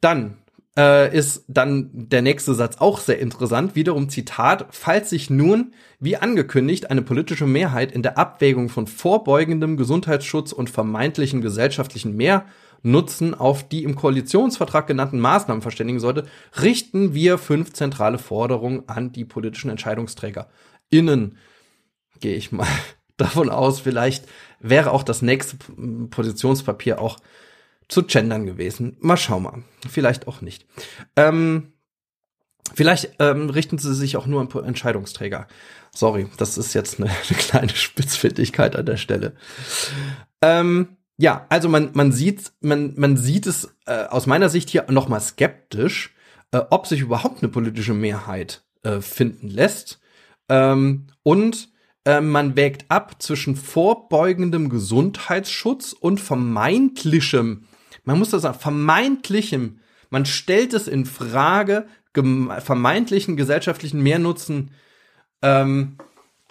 Dann 0.01 0.37
äh, 0.77 1.15
ist 1.15 1.43
dann 1.47 1.89
der 1.91 2.21
nächste 2.21 2.53
Satz 2.53 2.77
auch 2.77 2.99
sehr 2.99 3.19
interessant. 3.19 3.75
Wiederum 3.75 4.09
Zitat, 4.09 4.67
falls 4.69 5.09
sich 5.09 5.29
nun, 5.29 5.73
wie 5.99 6.17
angekündigt, 6.17 6.91
eine 6.91 7.01
politische 7.01 7.47
Mehrheit 7.47 7.91
in 7.91 8.03
der 8.03 8.17
Abwägung 8.17 8.69
von 8.69 8.85
vorbeugendem 8.85 9.75
Gesundheitsschutz 9.75 10.51
und 10.51 10.69
vermeintlichen 10.69 11.41
gesellschaftlichen 11.41 12.15
Mehr 12.15 12.45
Nutzen 12.83 13.33
auf 13.33 13.67
die 13.67 13.83
im 13.83 13.95
Koalitionsvertrag 13.95 14.85
genannten 14.85 15.19
Maßnahmen 15.19 15.63
verständigen 15.63 15.99
sollte, 15.99 16.27
richten 16.61 17.15
wir 17.15 17.39
fünf 17.39 17.73
zentrale 17.73 18.19
Forderungen 18.19 18.87
an 18.87 19.11
die 19.11 19.25
politischen 19.25 19.71
Entscheidungsträger. 19.71 20.47
Innen 20.91 21.37
gehe 22.19 22.35
ich 22.35 22.51
mal 22.51 22.67
davon 23.17 23.49
aus, 23.49 23.79
vielleicht 23.79 24.25
wäre 24.59 24.91
auch 24.91 25.03
das 25.03 25.23
nächste 25.23 25.57
Positionspapier 26.11 27.01
auch 27.01 27.17
zu 27.87 28.03
gendern 28.03 28.45
gewesen. 28.45 28.97
Mal 28.99 29.17
schauen 29.17 29.43
mal. 29.43 29.63
Vielleicht 29.89 30.27
auch 30.27 30.41
nicht. 30.41 30.65
Ähm, 31.15 31.73
vielleicht 32.73 33.11
ähm, 33.19 33.49
richten 33.49 33.77
sie 33.77 33.93
sich 33.93 34.17
auch 34.17 34.25
nur 34.25 34.41
an 34.41 34.65
Entscheidungsträger. 34.65 35.47
Sorry, 35.93 36.27
das 36.37 36.57
ist 36.57 36.73
jetzt 36.73 36.99
eine, 36.99 37.09
eine 37.29 37.37
kleine 37.37 37.75
Spitzfindigkeit 37.75 38.75
an 38.75 38.85
der 38.85 38.97
Stelle. 38.97 39.35
Ähm, 40.41 40.97
ja, 41.17 41.45
also 41.49 41.69
man, 41.69 41.91
man 41.93 42.11
sieht, 42.11 42.51
man, 42.61 42.93
man 42.95 43.17
sieht 43.17 43.47
es 43.47 43.75
äh, 43.85 44.03
aus 44.05 44.27
meiner 44.27 44.49
Sicht 44.49 44.69
hier 44.69 44.85
nochmal 44.89 45.21
skeptisch, 45.21 46.13
äh, 46.51 46.61
ob 46.69 46.87
sich 46.87 47.01
überhaupt 47.01 47.41
eine 47.41 47.51
politische 47.51 47.93
Mehrheit 47.93 48.63
äh, 48.83 49.01
finden 49.01 49.47
lässt. 49.47 49.99
Ähm, 50.49 51.07
und 51.23 51.69
äh, 52.05 52.21
man 52.21 52.55
wägt 52.55 52.89
ab 52.89 53.21
zwischen 53.21 53.55
vorbeugendem 53.55 54.69
Gesundheitsschutz 54.69 55.93
und 55.93 56.19
vermeintlichem, 56.19 57.66
man 58.07 58.19
muss 58.19 58.29
das 58.29 58.43
sagen, 58.43 58.57
vermeintlichem, 58.57 59.81
man 60.09 60.25
stellt 60.25 60.73
es 60.73 60.87
in 60.87 61.05
Frage, 61.05 61.87
vermeintlichen 62.13 63.35
gesellschaftlichen 63.35 64.01
Mehrnutzen. 64.01 64.71
Ähm, 65.41 65.97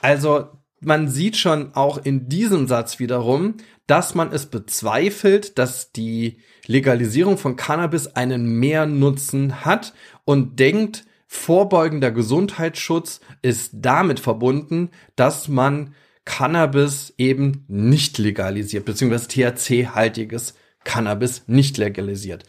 also 0.03 0.49
man 0.81 1.09
sieht 1.09 1.39
schon 1.39 1.75
auch 1.75 1.97
in 2.05 2.29
diesem 2.29 2.69
Satz 2.69 2.99
wiederum, 2.99 3.55
dass 3.87 4.15
man 4.15 4.33
es 4.33 4.47
bezweifelt, 4.47 5.57
dass 5.59 5.93
die 5.93 6.41
Legalisierung 6.67 7.39
von 7.39 7.57
Cannabis 7.57 8.07
einen 8.09 8.61
Mehrnutzen 8.61 9.65
hat 9.65 9.95
und 10.27 10.61
denkt, 10.61 11.07
vorbeugender 11.27 12.11
Gesundheitsschutz 12.13 13.21
ist 13.41 13.71
damit 13.73 14.21
verbunden, 14.21 14.91
dass 15.17 15.49
man 15.49 15.95
Cannabis 16.27 17.15
eben 17.17 17.65
nicht 17.67 18.19
legalisiert, 18.19 18.85
beziehungsweise 18.85 19.29
THC-haltiges 19.29 20.53
Cannabis 20.87 21.43
nicht 21.47 21.77
legalisiert. 21.77 22.45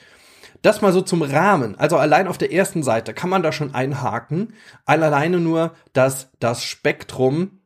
Das 0.61 0.81
mal 0.81 0.93
so 0.93 1.01
zum 1.01 1.21
Rahmen. 1.21 1.75
Also 1.77 1.97
allein 1.97 2.27
auf 2.27 2.37
der 2.37 2.53
ersten 2.53 2.83
Seite 2.83 3.13
kann 3.13 3.29
man 3.29 3.43
da 3.43 3.51
schon 3.51 3.75
einhaken. 3.75 4.53
Alleine 4.85 5.39
nur, 5.39 5.73
dass 5.93 6.29
das 6.39 6.63
Spektrum 6.63 7.59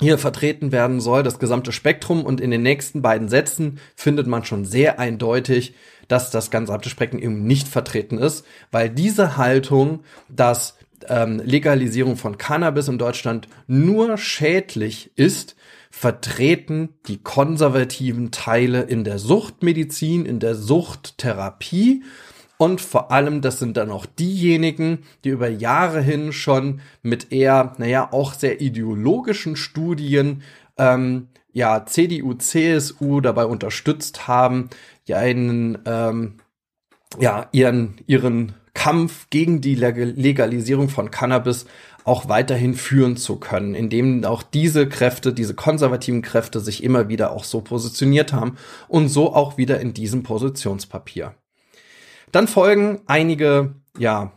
hier 0.00 0.18
vertreten 0.18 0.70
werden 0.70 1.00
soll, 1.00 1.22
das 1.22 1.38
gesamte 1.38 1.72
Spektrum. 1.72 2.24
Und 2.24 2.40
in 2.40 2.50
den 2.50 2.62
nächsten 2.62 3.02
beiden 3.02 3.28
Sätzen 3.28 3.80
findet 3.96 4.26
man 4.26 4.44
schon 4.44 4.64
sehr 4.64 4.98
eindeutig, 4.98 5.74
dass 6.06 6.30
das 6.30 6.50
gesamte 6.50 6.88
Spektrum 6.88 7.20
eben 7.20 7.44
nicht 7.44 7.68
vertreten 7.68 8.18
ist, 8.18 8.44
weil 8.70 8.90
diese 8.90 9.36
Haltung, 9.36 10.00
dass 10.28 10.76
ähm, 11.08 11.40
Legalisierung 11.44 12.16
von 12.16 12.38
Cannabis 12.38 12.88
in 12.88 12.98
Deutschland 12.98 13.48
nur 13.66 14.16
schädlich 14.16 15.12
ist, 15.16 15.56
vertreten 15.90 16.90
die 17.06 17.22
konservativen 17.22 18.30
Teile 18.30 18.82
in 18.82 19.04
der 19.04 19.18
Suchtmedizin, 19.18 20.26
in 20.26 20.40
der 20.40 20.54
Suchttherapie. 20.54 22.02
Und 22.56 22.80
vor 22.80 23.12
allem, 23.12 23.40
das 23.40 23.58
sind 23.58 23.76
dann 23.76 23.90
auch 23.90 24.04
diejenigen, 24.04 25.04
die 25.24 25.30
über 25.30 25.48
Jahre 25.48 26.02
hin 26.02 26.32
schon 26.32 26.80
mit 27.02 27.32
eher, 27.32 27.74
naja, 27.78 28.08
auch 28.12 28.34
sehr 28.34 28.60
ideologischen 28.60 29.56
Studien, 29.56 30.42
ähm, 30.76 31.28
ja, 31.52 31.86
CDU, 31.86 32.34
CSU 32.34 33.20
dabei 33.20 33.46
unterstützt 33.46 34.28
haben, 34.28 34.70
ja, 35.06 35.18
einen, 35.18 35.78
ähm, 35.86 36.34
ja, 37.18 37.48
ihren, 37.52 38.00
ihren 38.06 38.54
Kampf 38.74 39.28
gegen 39.30 39.60
die 39.60 39.74
Legalisierung 39.74 40.88
von 40.88 41.10
Cannabis 41.10 41.66
auch 42.08 42.28
weiterhin 42.28 42.74
führen 42.74 43.16
zu 43.16 43.36
können, 43.36 43.74
indem 43.74 44.24
auch 44.24 44.42
diese 44.42 44.88
Kräfte, 44.88 45.32
diese 45.32 45.54
konservativen 45.54 46.22
Kräfte 46.22 46.60
sich 46.60 46.82
immer 46.82 47.08
wieder 47.08 47.32
auch 47.32 47.44
so 47.44 47.60
positioniert 47.60 48.32
haben 48.32 48.56
und 48.88 49.08
so 49.08 49.34
auch 49.34 49.58
wieder 49.58 49.80
in 49.80 49.94
diesem 49.94 50.22
Positionspapier. 50.22 51.34
Dann 52.32 52.48
folgen 52.48 53.00
einige, 53.06 53.74
ja, 53.98 54.32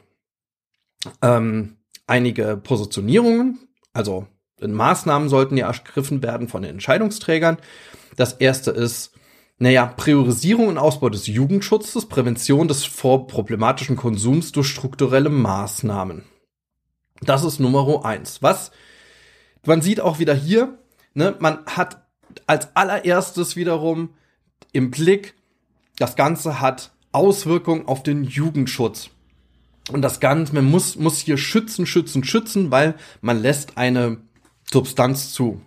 ähm, 1.21 1.77
einige 2.07 2.57
Positionierungen, 2.57 3.59
also 3.93 4.27
Maßnahmen 4.61 5.29
sollten 5.29 5.57
ja 5.57 5.67
ergriffen 5.67 6.21
werden 6.21 6.47
von 6.47 6.61
den 6.61 6.71
Entscheidungsträgern. 6.71 7.57
Das 8.15 8.33
erste 8.33 8.71
ist, 8.71 9.13
naja, 9.57 9.85
Priorisierung 9.85 10.67
und 10.67 10.77
Ausbau 10.77 11.09
des 11.09 11.27
Jugendschutzes, 11.27 12.07
Prävention 12.07 12.67
des 12.67 12.83
vorproblematischen 12.83 13.95
Konsums 13.95 14.51
durch 14.51 14.67
strukturelle 14.67 15.29
Maßnahmen. 15.29 16.23
Das 17.21 17.43
ist 17.43 17.59
Nummer 17.59 18.05
eins. 18.05 18.41
Was 18.41 18.71
man 19.65 19.81
sieht 19.81 19.99
auch 19.99 20.19
wieder 20.19 20.33
hier, 20.33 20.79
ne, 21.13 21.35
man 21.39 21.65
hat 21.65 22.03
als 22.47 22.75
allererstes 22.75 23.55
wiederum 23.55 24.15
im 24.71 24.91
Blick, 24.91 25.35
das 25.97 26.15
Ganze 26.15 26.61
hat 26.61 26.91
Auswirkungen 27.11 27.87
auf 27.87 28.03
den 28.03 28.23
Jugendschutz. 28.23 29.09
Und 29.91 30.01
das 30.01 30.19
Ganze, 30.19 30.55
man 30.55 30.65
muss, 30.65 30.95
muss 30.95 31.19
hier 31.19 31.37
schützen, 31.37 31.85
schützen, 31.85 32.23
schützen, 32.23 32.71
weil 32.71 32.95
man 33.19 33.41
lässt 33.41 33.77
eine 33.77 34.17
Substanz 34.71 35.33
zu. 35.33 35.61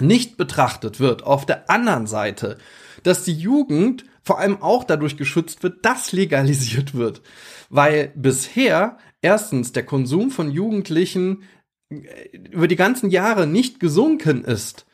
Nicht 0.00 0.36
betrachtet 0.36 0.98
wird 0.98 1.22
auf 1.22 1.46
der 1.46 1.70
anderen 1.70 2.06
Seite, 2.06 2.58
dass 3.04 3.22
die 3.22 3.34
Jugend 3.34 4.04
vor 4.24 4.38
allem 4.38 4.62
auch 4.62 4.84
dadurch 4.84 5.16
geschützt 5.16 5.62
wird, 5.62 5.84
dass 5.84 6.12
legalisiert 6.12 6.94
wird. 6.94 7.22
Weil 7.70 8.12
bisher 8.14 8.98
erstens 9.22 9.72
der 9.72 9.84
Konsum 9.84 10.30
von 10.30 10.50
Jugendlichen 10.50 11.42
äh, 11.90 12.36
über 12.50 12.68
die 12.68 12.76
ganzen 12.76 13.10
Jahre 13.10 13.46
nicht 13.46 13.80
gesunken 13.80 14.44
ist 14.44 14.86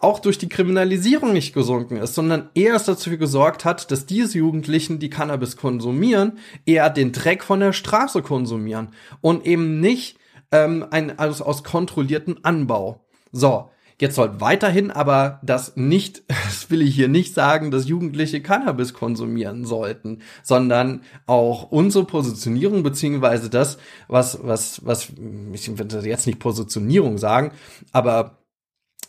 auch 0.00 0.20
durch 0.20 0.38
die 0.38 0.48
Kriminalisierung 0.48 1.32
nicht 1.32 1.54
gesunken 1.54 1.96
ist, 1.96 2.14
sondern 2.14 2.50
eher 2.54 2.74
es 2.74 2.84
dafür 2.84 3.16
gesorgt 3.16 3.64
hat, 3.64 3.90
dass 3.90 4.06
diese 4.06 4.38
Jugendlichen, 4.38 4.98
die 4.98 5.10
Cannabis 5.10 5.56
konsumieren, 5.56 6.38
eher 6.66 6.90
den 6.90 7.12
Dreck 7.12 7.42
von 7.42 7.60
der 7.60 7.72
Straße 7.72 8.22
konsumieren 8.22 8.90
und 9.20 9.46
eben 9.46 9.80
nicht 9.80 10.18
ähm, 10.52 10.86
ein, 10.90 11.18
also 11.18 11.44
aus 11.44 11.64
kontrollierten 11.64 12.44
Anbau. 12.44 13.04
So, 13.32 13.70
jetzt 14.00 14.14
soll 14.14 14.40
weiterhin 14.40 14.90
aber 14.90 15.40
das 15.42 15.76
nicht, 15.76 16.22
das 16.28 16.70
will 16.70 16.82
ich 16.82 16.94
hier 16.94 17.08
nicht 17.08 17.34
sagen, 17.34 17.70
dass 17.70 17.88
Jugendliche 17.88 18.40
Cannabis 18.40 18.94
konsumieren 18.94 19.64
sollten, 19.64 20.20
sondern 20.42 21.02
auch 21.26 21.70
unsere 21.70 22.04
Positionierung 22.04 22.82
beziehungsweise 22.82 23.50
das, 23.50 23.78
was, 24.08 24.38
was, 24.42 24.84
was, 24.84 25.08
ich 25.52 25.78
will 25.78 26.06
jetzt 26.06 26.26
nicht 26.26 26.38
Positionierung 26.38 27.18
sagen, 27.18 27.52
aber 27.92 28.38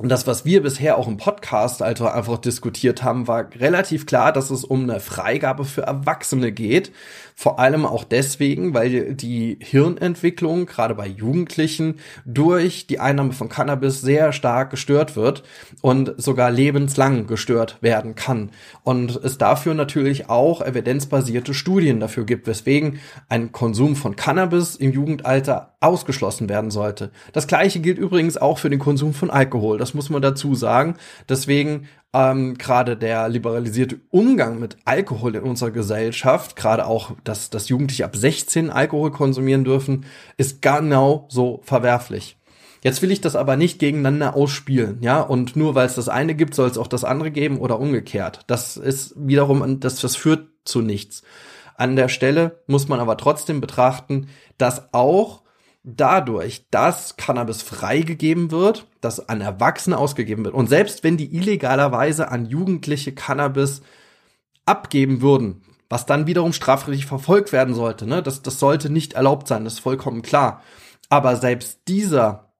das, 0.02 0.28
was 0.28 0.46
wir 0.46 0.64
bisher 0.64 0.98
auch 0.98 1.10
im 1.10 1.18
Podcast 1.18 1.82
also 1.82 2.08
einfach 2.08 2.38
diskutiert 2.38 3.04
haben, 3.04 3.28
war 3.28 3.54
relativ 3.56 4.06
klar, 4.06 4.32
dass 4.32 4.50
es 4.50 4.64
um 4.64 4.84
eine 4.84 5.02
Freigabe 5.02 5.66
für 5.66 5.82
Erwachsene 5.82 6.54
geht. 6.54 6.94
Vor 7.42 7.58
allem 7.58 7.86
auch 7.86 8.04
deswegen, 8.04 8.74
weil 8.74 9.14
die 9.16 9.58
Hirnentwicklung 9.62 10.66
gerade 10.66 10.94
bei 10.94 11.08
Jugendlichen 11.08 11.96
durch 12.26 12.86
die 12.86 13.00
Einnahme 13.00 13.32
von 13.32 13.48
Cannabis 13.48 14.02
sehr 14.02 14.34
stark 14.34 14.72
gestört 14.72 15.16
wird 15.16 15.44
und 15.80 16.14
sogar 16.18 16.52
lebenslang 16.52 17.28
gestört 17.28 17.78
werden 17.80 18.16
kann. 18.16 18.52
Und 18.84 19.16
es 19.24 19.38
dafür 19.38 19.74
natürlich 19.74 20.30
auch 20.30 20.62
evidenzbasierte 20.62 21.54
Studien 21.54 22.02
dafür 22.02 22.26
gibt, 22.26 22.46
weswegen 22.46 23.00
ein 23.30 23.54
Konsum 23.54 23.96
von 23.96 24.18
Cannabis 24.18 24.76
im 24.76 24.92
Jugendalter 24.92 25.76
ausgeschlossen 25.80 26.50
werden 26.50 26.72
sollte. 26.72 27.10
Das 27.32 27.48
gleiche 27.48 27.80
gilt 27.80 28.00
übrigens 28.00 28.36
auch 28.36 28.58
für 28.58 28.70
den 28.70 28.80
Konsum 28.80 29.14
von 29.14 29.30
Alkohol. 29.30 29.78
Das 29.78 29.94
muss 29.94 30.10
man 30.10 30.22
dazu 30.22 30.56
sagen. 30.56 30.96
Deswegen 31.30 31.88
ähm, 32.14 32.58
gerade 32.58 32.98
der 32.98 33.30
liberalisierte 33.30 34.00
Umgang 34.10 34.60
mit 34.60 34.78
Alkohol 34.86 35.36
in 35.36 35.44
unserer 35.44 35.72
Gesellschaft, 35.72 36.56
gerade 36.56 36.88
auch, 36.88 37.12
dass, 37.24 37.50
dass 37.50 37.70
Jugendliche 37.70 38.06
ab 38.06 38.16
16 38.16 38.72
Alkohol 38.72 39.12
konsumieren 39.12 39.64
dürfen, 39.64 40.06
ist 40.38 40.62
genau 40.62 41.28
so 41.30 41.62
verwerflich. 41.64 42.38
Jetzt 42.82 43.02
will 43.02 43.12
ich 43.12 43.22
das 43.22 43.36
aber 43.36 43.58
nicht 43.58 43.78
gegeneinander 43.80 44.36
ausspielen, 44.36 45.00
ja, 45.02 45.20
und 45.22 45.56
nur 45.56 45.76
weil 45.76 45.86
es 45.86 45.96
das 45.96 46.08
eine 46.08 46.34
gibt, 46.34 46.56
soll 46.56 46.70
es 46.70 46.78
auch 46.78 46.88
das 46.88 47.04
andere 47.04 47.30
geben 47.30 47.60
oder 47.60 47.80
umgekehrt. 47.80 48.42
Das 48.48 48.78
ist 48.78 49.14
wiederum, 49.18 49.80
das, 49.82 50.00
das 50.00 50.16
führt 50.16 50.48
zu 50.64 50.82
nichts. 50.82 51.24
An 51.76 51.96
der 51.96 52.10
Stelle 52.10 52.62
muss 52.68 52.88
man 52.88 53.00
aber 53.00 53.18
trotzdem 53.18 53.62
betrachten, 53.62 54.28
dass 54.58 54.94
auch 54.94 55.44
dadurch, 55.84 56.68
dass 56.72 57.16
Cannabis 57.18 57.62
freigegeben 57.62 58.52
wird, 58.52 58.88
dass 59.02 59.30
an 59.30 59.42
Erwachsene 59.42 59.98
ausgegeben 59.98 60.44
wird 60.44 60.56
und 60.56 60.68
selbst 60.68 61.04
wenn 61.04 61.18
die 61.18 61.36
illegalerweise 61.36 62.30
an 62.30 62.46
Jugendliche 62.46 63.14
Cannabis 63.14 63.82
abgeben 64.66 65.22
würden, 65.22 65.62
was 65.90 66.06
dann 66.06 66.28
wiederum 66.28 66.54
strafrechtlich 66.54 67.06
verfolgt 67.06 67.52
werden 67.52 67.74
sollte, 67.74 68.06
ne, 68.06 68.22
das, 68.22 68.42
das 68.42 68.60
sollte 68.60 68.90
nicht 68.90 69.14
erlaubt 69.14 69.48
sein, 69.48 69.64
das 69.64 69.74
ist 69.74 69.80
vollkommen 69.80 70.22
klar. 70.22 70.62
Aber 71.10 71.36
selbst 71.36 71.82
dieser 71.88 72.54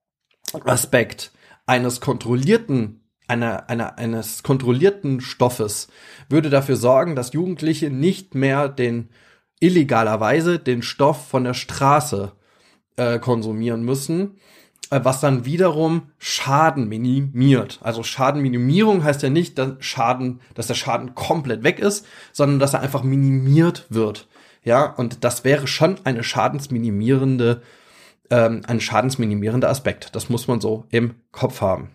Aspekt 0.64 1.30
eines 1.66 2.00
kontrollierten 2.00 3.00
einer, 3.28 3.70
einer, 3.70 3.96
eines 3.96 4.42
kontrollierten 4.42 5.20
Stoffes 5.20 5.86
würde 6.28 6.50
dafür 6.50 6.74
sorgen, 6.74 7.14
dass 7.14 7.32
Jugendliche 7.32 7.88
nicht 7.88 8.34
mehr 8.34 8.68
den 8.68 9.10
illegalerweise 9.60 10.58
den 10.58 10.82
Stoff 10.82 11.28
von 11.28 11.44
der 11.44 11.54
Straße 11.54 12.32
äh, 12.96 13.18
konsumieren 13.18 13.82
müssen, 13.82 14.38
äh, 14.90 15.00
was 15.02 15.20
dann 15.20 15.44
wiederum 15.44 16.10
Schaden 16.18 16.88
minimiert. 16.88 17.78
Also 17.82 18.02
Schadenminimierung 18.02 19.04
heißt 19.04 19.22
ja 19.22 19.30
nicht, 19.30 19.58
dass 19.58 19.74
Schaden, 19.80 20.40
dass 20.54 20.66
der 20.66 20.74
Schaden 20.74 21.14
komplett 21.14 21.62
weg 21.62 21.78
ist, 21.78 22.06
sondern 22.32 22.58
dass 22.58 22.74
er 22.74 22.80
einfach 22.80 23.02
minimiert 23.02 23.86
wird. 23.88 24.28
Ja, 24.62 24.84
und 24.84 25.24
das 25.24 25.44
wäre 25.44 25.66
schon 25.66 25.96
eine 26.04 26.22
schadensminimierende, 26.22 27.62
ähm, 28.30 28.62
ein 28.66 28.80
schadensminimierender 28.80 29.70
Aspekt. 29.70 30.14
Das 30.14 30.28
muss 30.28 30.48
man 30.48 30.60
so 30.60 30.84
im 30.90 31.14
Kopf 31.32 31.60
haben. 31.60 31.90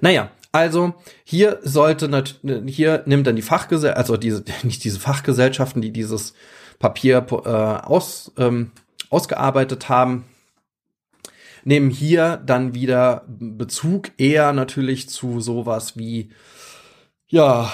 Naja, 0.00 0.30
Also 0.54 0.94
hier 1.24 1.58
sollte 1.64 2.08
hier 2.66 3.02
nimmt 3.06 3.26
dann 3.26 3.34
die 3.34 3.42
Fachgesellschaft, 3.42 3.98
also 3.98 4.16
diese 4.16 4.44
nicht 4.62 4.84
diese 4.84 5.00
Fachgesellschaften, 5.00 5.82
die 5.82 5.90
dieses 5.90 6.34
Papier 6.78 7.26
äh, 7.28 7.48
aus, 7.48 8.30
ähm, 8.38 8.70
ausgearbeitet 9.14 9.88
haben, 9.88 10.24
nehmen 11.64 11.90
hier 11.90 12.36
dann 12.36 12.74
wieder 12.74 13.24
Bezug 13.28 14.10
eher 14.18 14.52
natürlich 14.52 15.08
zu 15.08 15.40
sowas 15.40 15.96
wie 15.96 16.30
ja 17.28 17.70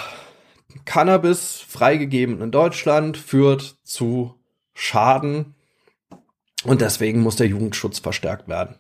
Cannabis 0.85 1.65
freigegeben 1.67 2.43
in 2.43 2.51
Deutschland 2.51 3.17
führt 3.17 3.77
zu 3.83 4.35
Schaden 4.75 5.55
und 6.65 6.83
deswegen 6.83 7.21
muss 7.21 7.37
der 7.37 7.49
Jugendschutz 7.49 7.99
verstärkt 7.99 8.47
werden. 8.47 8.77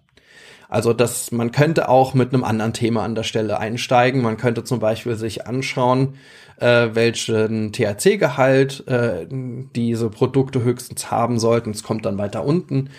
Also 0.70 0.92
das, 0.92 1.32
man 1.32 1.50
könnte 1.50 1.88
auch 1.88 2.14
mit 2.14 2.32
einem 2.32 2.44
anderen 2.44 2.72
Thema 2.72 3.02
an 3.02 3.16
der 3.16 3.24
Stelle 3.24 3.58
einsteigen. 3.58 4.22
Man 4.22 4.36
könnte 4.36 4.62
zum 4.62 4.78
Beispiel 4.78 5.16
sich 5.16 5.48
anschauen, 5.48 6.14
äh, 6.58 6.90
welchen 6.92 7.72
THC-Gehalt 7.72 8.86
äh, 8.86 9.26
diese 9.28 10.10
Produkte 10.10 10.62
höchstens 10.62 11.10
haben 11.10 11.40
sollten. 11.40 11.72
Es 11.72 11.82
kommt 11.82 12.06
dann 12.06 12.18
weiter 12.18 12.44
unten. 12.44 12.90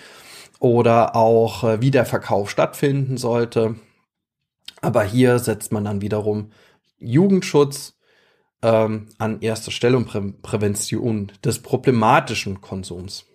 Oder 0.59 1.15
auch, 1.15 1.63
äh, 1.63 1.79
wie 1.79 1.91
der 1.91 2.05
Verkauf 2.05 2.49
stattfinden 2.49 3.15
sollte. 3.15 3.75
Aber 4.81 5.03
hier 5.05 5.39
setzt 5.39 5.71
man 5.71 5.85
dann 5.85 6.01
wiederum 6.01 6.51
Jugendschutz 6.99 7.97
ähm, 8.61 9.07
an 9.17 9.39
erster 9.39 9.71
Stelle 9.71 9.95
und 9.95 10.07
Prä 10.07 10.21
Prävention 10.41 11.31
des 11.45 11.59
problematischen 11.59 12.59
Konsums. 12.59 13.25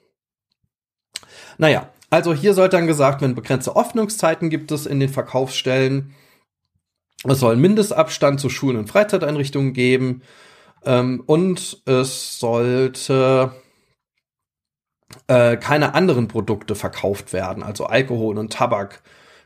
Naja, 1.57 1.89
also 2.17 2.33
hier 2.33 2.55
sollte 2.55 2.79
dann 2.79 2.87
gesagt 2.87 3.21
werden, 3.21 3.35
begrenzte 3.35 3.77
Öffnungszeiten 3.77 4.49
gibt 4.49 4.73
es 4.73 4.87
in 4.87 5.01
den 5.01 5.11
Verkaufsstellen. 5.11 6.15
Es 7.25 7.41
soll 7.41 7.57
Mindestabstand 7.57 8.41
zu 8.41 8.49
Schulen 8.49 8.79
und 8.79 8.89
Freizeiteinrichtungen 8.89 9.75
geben. 9.75 10.23
Ähm, 10.87 11.23
und 11.27 11.83
es 11.85 12.39
sollte 12.39 13.53
äh, 15.27 15.59
keine 15.59 15.95
anderen 15.95 16.27
Produkte 16.27 16.75
verkauft 16.75 17.35
werden. 17.35 17.63
Also 17.63 17.85
Alkohol 17.85 18.39
und 18.39 18.51
Tabak, 18.51 19.03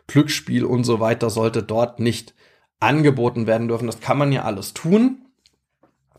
Glücksspiel 0.06 0.64
und 0.64 0.84
so 0.84 1.00
weiter 1.00 1.28
sollte 1.28 1.64
dort 1.64 1.98
nicht 1.98 2.34
angeboten 2.78 3.48
werden 3.48 3.66
dürfen. 3.66 3.88
Das 3.88 3.98
kann 3.98 4.16
man 4.16 4.30
ja 4.30 4.44
alles 4.44 4.74
tun. 4.74 5.26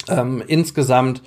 Ähm, 0.10 0.44
insgesamt 0.46 1.22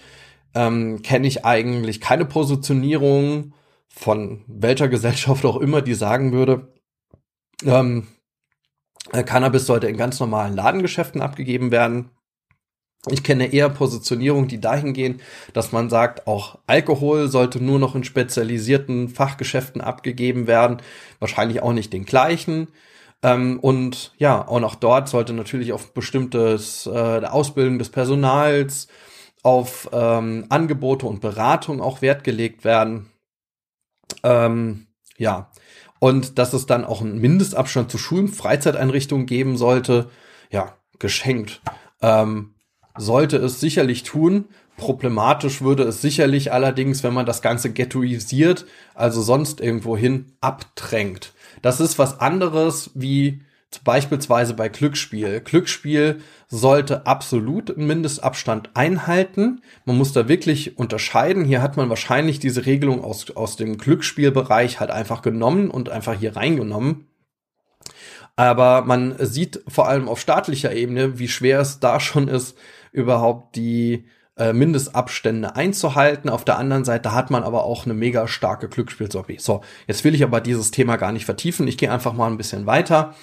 ähm, 0.54 1.00
kenne 1.00 1.26
ich 1.26 1.46
eigentlich 1.46 2.02
keine 2.02 2.26
Positionierung 2.26 3.54
von 3.94 4.44
welcher 4.46 4.88
Gesellschaft 4.88 5.44
auch 5.44 5.56
immer, 5.56 5.82
die 5.82 5.94
sagen 5.94 6.32
würde, 6.32 6.72
ähm, 7.64 8.08
äh, 9.12 9.22
Cannabis 9.22 9.66
sollte 9.66 9.86
in 9.86 9.96
ganz 9.96 10.20
normalen 10.20 10.54
Ladengeschäften 10.54 11.20
abgegeben 11.20 11.70
werden. 11.70 12.10
Ich 13.10 13.22
kenne 13.22 13.52
eher 13.52 13.68
Positionierung, 13.68 14.48
die 14.48 14.60
dahin 14.60 14.94
gehen, 14.94 15.20
dass 15.52 15.72
man 15.72 15.90
sagt, 15.90 16.26
auch 16.26 16.58
Alkohol 16.66 17.28
sollte 17.28 17.62
nur 17.62 17.78
noch 17.78 17.94
in 17.94 18.02
spezialisierten 18.02 19.10
Fachgeschäften 19.10 19.82
abgegeben 19.82 20.46
werden, 20.46 20.78
wahrscheinlich 21.18 21.62
auch 21.62 21.74
nicht 21.74 21.92
den 21.92 22.06
gleichen. 22.06 22.68
Ähm, 23.22 23.60
und 23.60 24.12
ja, 24.16 24.46
auch 24.48 24.60
noch 24.60 24.74
dort 24.74 25.08
sollte 25.08 25.34
natürlich 25.34 25.72
auf 25.72 25.92
bestimmtes 25.92 26.86
äh, 26.86 26.90
Ausbildung 27.26 27.78
des 27.78 27.90
Personals, 27.90 28.88
auf 29.42 29.90
ähm, 29.92 30.46
Angebote 30.48 31.06
und 31.06 31.20
Beratung 31.20 31.82
auch 31.82 32.00
Wert 32.00 32.24
gelegt 32.24 32.64
werden. 32.64 33.10
Ähm, 34.22 34.86
ja, 35.16 35.50
und 35.98 36.38
dass 36.38 36.52
es 36.52 36.66
dann 36.66 36.84
auch 36.84 37.00
einen 37.00 37.18
Mindestabstand 37.18 37.90
zu 37.90 37.98
Schulen, 37.98 38.28
Freizeiteinrichtungen 38.28 39.26
geben 39.26 39.56
sollte, 39.56 40.10
ja, 40.50 40.76
geschenkt. 40.98 41.62
Ähm, 42.02 42.54
sollte 42.96 43.36
es 43.38 43.60
sicherlich 43.60 44.02
tun. 44.02 44.46
Problematisch 44.76 45.62
würde 45.62 45.84
es 45.84 46.02
sicherlich 46.02 46.52
allerdings, 46.52 47.02
wenn 47.02 47.14
man 47.14 47.26
das 47.26 47.42
Ganze 47.42 47.72
ghettoisiert, 47.72 48.66
also 48.94 49.22
sonst 49.22 49.60
irgendwohin 49.60 50.32
abdrängt. 50.40 51.32
Das 51.62 51.80
ist 51.80 51.98
was 51.98 52.20
anderes 52.20 52.90
wie 52.94 53.42
beispielsweise 53.78 54.54
bei 54.54 54.68
Glücksspiel. 54.68 55.40
Glücksspiel 55.40 56.20
sollte 56.48 57.06
absolut 57.06 57.76
Mindestabstand 57.76 58.70
einhalten. 58.74 59.62
Man 59.84 59.96
muss 59.96 60.12
da 60.12 60.28
wirklich 60.28 60.78
unterscheiden. 60.78 61.44
Hier 61.44 61.62
hat 61.62 61.76
man 61.76 61.88
wahrscheinlich 61.88 62.38
diese 62.38 62.66
Regelung 62.66 63.02
aus, 63.02 63.30
aus 63.30 63.56
dem 63.56 63.78
Glücksspielbereich 63.78 64.80
halt 64.80 64.90
einfach 64.90 65.22
genommen 65.22 65.70
und 65.70 65.88
einfach 65.88 66.14
hier 66.14 66.36
reingenommen. 66.36 67.08
Aber 68.36 68.82
man 68.82 69.14
sieht 69.18 69.62
vor 69.68 69.88
allem 69.88 70.08
auf 70.08 70.20
staatlicher 70.20 70.72
Ebene, 70.72 71.18
wie 71.18 71.28
schwer 71.28 71.60
es 71.60 71.80
da 71.80 72.00
schon 72.00 72.28
ist, 72.28 72.56
überhaupt 72.92 73.56
die 73.56 74.06
äh, 74.36 74.52
Mindestabstände 74.52 75.54
einzuhalten. 75.54 76.28
Auf 76.28 76.44
der 76.44 76.58
anderen 76.58 76.84
Seite 76.84 77.12
hat 77.12 77.30
man 77.30 77.42
aber 77.44 77.64
auch 77.64 77.84
eine 77.84 77.94
mega 77.94 78.26
starke 78.26 78.68
Glücksspielsobby. 78.68 79.38
So, 79.38 79.60
jetzt 79.86 80.02
will 80.04 80.14
ich 80.14 80.24
aber 80.24 80.40
dieses 80.40 80.70
Thema 80.70 80.96
gar 80.96 81.12
nicht 81.12 81.24
vertiefen. 81.24 81.68
Ich 81.68 81.78
gehe 81.78 81.92
einfach 81.92 82.12
mal 82.14 82.26
ein 82.26 82.36
bisschen 82.36 82.66
weiter. 82.66 83.14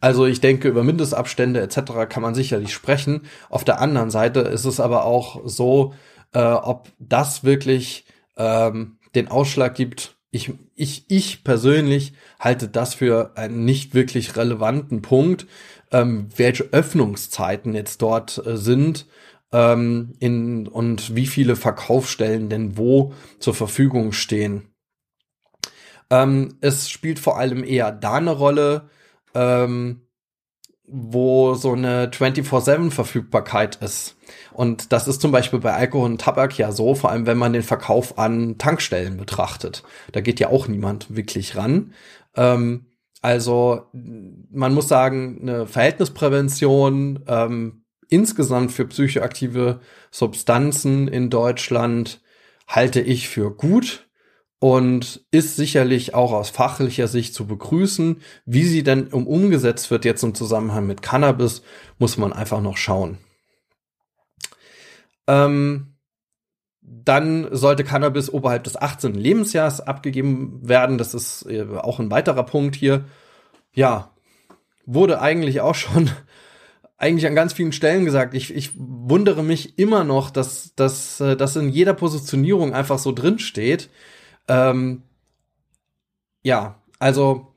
Also 0.00 0.26
ich 0.26 0.40
denke, 0.40 0.68
über 0.68 0.84
Mindestabstände 0.84 1.60
etc. 1.60 2.08
kann 2.08 2.22
man 2.22 2.34
sicherlich 2.34 2.72
sprechen. 2.72 3.22
Auf 3.48 3.64
der 3.64 3.80
anderen 3.80 4.10
Seite 4.10 4.40
ist 4.40 4.64
es 4.64 4.80
aber 4.80 5.04
auch 5.04 5.40
so, 5.44 5.94
äh, 6.32 6.40
ob 6.40 6.88
das 6.98 7.42
wirklich 7.42 8.04
ähm, 8.36 8.98
den 9.14 9.28
Ausschlag 9.28 9.74
gibt. 9.74 10.16
Ich, 10.30 10.52
ich, 10.76 11.04
ich 11.08 11.42
persönlich 11.42 12.12
halte 12.38 12.68
das 12.68 12.94
für 12.94 13.32
einen 13.34 13.64
nicht 13.64 13.94
wirklich 13.94 14.36
relevanten 14.36 15.02
Punkt, 15.02 15.48
ähm, 15.90 16.28
welche 16.36 16.64
Öffnungszeiten 16.72 17.74
jetzt 17.74 18.00
dort 18.00 18.40
äh, 18.46 18.56
sind 18.56 19.06
ähm, 19.52 20.14
in, 20.20 20.66
und 20.68 21.14
wie 21.14 21.26
viele 21.26 21.56
Verkaufsstellen 21.56 22.48
denn 22.48 22.76
wo 22.76 23.14
zur 23.38 23.54
Verfügung 23.54 24.12
stehen. 24.12 24.68
Ähm, 26.10 26.56
es 26.60 26.90
spielt 26.90 27.18
vor 27.18 27.38
allem 27.38 27.64
eher 27.64 27.92
da 27.92 28.14
eine 28.14 28.32
Rolle, 28.32 28.90
ähm, 29.34 30.02
wo 30.86 31.54
so 31.54 31.72
eine 31.72 32.08
24-7-Verfügbarkeit 32.08 33.76
ist. 33.76 34.16
Und 34.52 34.92
das 34.92 35.06
ist 35.06 35.20
zum 35.20 35.30
Beispiel 35.30 35.60
bei 35.60 35.72
Alkohol 35.72 36.06
und 36.06 36.20
Tabak 36.20 36.58
ja 36.58 36.72
so, 36.72 36.96
vor 36.96 37.10
allem 37.10 37.26
wenn 37.26 37.38
man 37.38 37.52
den 37.52 37.62
Verkauf 37.62 38.18
an 38.18 38.58
Tankstellen 38.58 39.16
betrachtet. 39.16 39.84
Da 40.10 40.20
geht 40.20 40.40
ja 40.40 40.48
auch 40.48 40.66
niemand 40.66 41.14
wirklich 41.14 41.56
ran. 41.56 41.92
Ähm, 42.34 42.86
also 43.22 43.86
man 43.92 44.74
muss 44.74 44.88
sagen, 44.88 45.38
eine 45.42 45.66
Verhältnisprävention 45.66 47.20
ähm, 47.28 47.79
insgesamt 48.10 48.72
für 48.72 48.86
psychoaktive 48.86 49.80
Substanzen 50.10 51.08
in 51.08 51.30
Deutschland 51.30 52.20
halte 52.66 53.00
ich 53.00 53.28
für 53.28 53.50
gut 53.50 54.08
und 54.60 55.24
ist 55.30 55.56
sicherlich 55.56 56.14
auch 56.14 56.32
aus 56.32 56.50
fachlicher 56.50 57.08
Sicht 57.08 57.34
zu 57.34 57.46
begrüßen. 57.46 58.20
Wie 58.44 58.64
sie 58.64 58.82
denn 58.82 59.08
umgesetzt 59.08 59.90
wird 59.90 60.04
jetzt 60.04 60.22
im 60.22 60.34
Zusammenhang 60.34 60.86
mit 60.86 61.02
Cannabis, 61.02 61.62
muss 61.98 62.18
man 62.18 62.32
einfach 62.32 62.60
noch 62.60 62.76
schauen. 62.76 63.18
Ähm, 65.26 65.94
dann 66.82 67.48
sollte 67.52 67.84
Cannabis 67.84 68.30
oberhalb 68.30 68.64
des 68.64 68.76
18. 68.76 69.14
Lebensjahres 69.14 69.80
abgegeben 69.80 70.60
werden. 70.62 70.98
Das 70.98 71.14
ist 71.14 71.46
äh, 71.46 71.64
auch 71.78 71.98
ein 71.98 72.10
weiterer 72.10 72.42
Punkt 72.42 72.76
hier. 72.76 73.04
Ja, 73.72 74.12
wurde 74.84 75.20
eigentlich 75.20 75.60
auch 75.60 75.74
schon 75.74 76.10
eigentlich 77.00 77.26
an 77.26 77.34
ganz 77.34 77.54
vielen 77.54 77.72
Stellen 77.72 78.04
gesagt. 78.04 78.34
Ich, 78.34 78.54
ich 78.54 78.72
wundere 78.76 79.42
mich 79.42 79.78
immer 79.78 80.04
noch, 80.04 80.30
dass, 80.30 80.74
dass 80.74 81.18
äh, 81.20 81.34
das 81.34 81.56
in 81.56 81.70
jeder 81.70 81.94
Positionierung 81.94 82.74
einfach 82.74 82.98
so 82.98 83.12
drin 83.12 83.38
steht. 83.38 83.88
Ähm, 84.48 85.02
ja, 86.42 86.78
also 86.98 87.54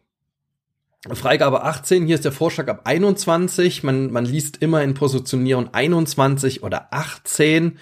Freigabe 1.12 1.64
18, 1.64 2.06
hier 2.06 2.16
ist 2.16 2.24
der 2.24 2.32
Vorschlag 2.32 2.70
ab 2.70 2.82
21. 2.86 3.84
Man, 3.84 4.12
man 4.12 4.24
liest 4.24 4.62
immer 4.62 4.82
in 4.82 4.94
Positionierung 4.94 5.74
21 5.74 6.64
oder 6.64 6.88
18. 6.92 7.78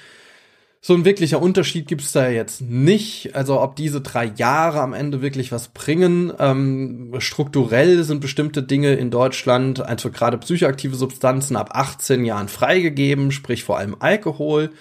So 0.83 0.95
ein 0.95 1.05
wirklicher 1.05 1.39
Unterschied 1.39 1.87
gibt's 1.87 2.11
da 2.11 2.27
jetzt 2.27 2.61
nicht. 2.61 3.35
Also 3.35 3.61
ob 3.61 3.75
diese 3.75 4.01
drei 4.01 4.25
Jahre 4.25 4.81
am 4.81 4.93
Ende 4.93 5.21
wirklich 5.21 5.51
was 5.51 5.67
bringen. 5.67 6.33
Ähm, 6.39 7.13
strukturell 7.19 8.03
sind 8.03 8.19
bestimmte 8.19 8.63
Dinge 8.63 8.93
in 8.93 9.11
Deutschland, 9.11 9.79
also 9.79 10.09
gerade 10.09 10.39
psychoaktive 10.39 10.95
Substanzen, 10.95 11.55
ab 11.55 11.69
18 11.73 12.25
Jahren 12.25 12.47
freigegeben, 12.47 13.31
sprich 13.31 13.63
vor 13.63 13.77
allem 13.77 13.95
Alkohol. 13.99 14.71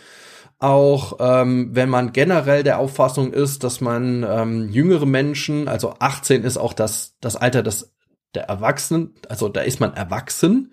Auch 0.58 1.18
ähm, 1.20 1.70
wenn 1.72 1.90
man 1.90 2.14
generell 2.14 2.62
der 2.62 2.78
Auffassung 2.78 3.34
ist, 3.34 3.62
dass 3.62 3.82
man 3.82 4.24
ähm, 4.26 4.70
jüngere 4.70 5.06
Menschen, 5.06 5.68
also 5.68 5.96
18 5.98 6.44
ist 6.44 6.56
auch 6.56 6.72
das, 6.72 7.16
das 7.20 7.36
Alter 7.36 7.62
des, 7.62 7.92
der 8.34 8.44
Erwachsenen, 8.44 9.14
also 9.28 9.50
da 9.50 9.60
ist 9.60 9.80
man 9.80 9.92
erwachsen 9.92 10.72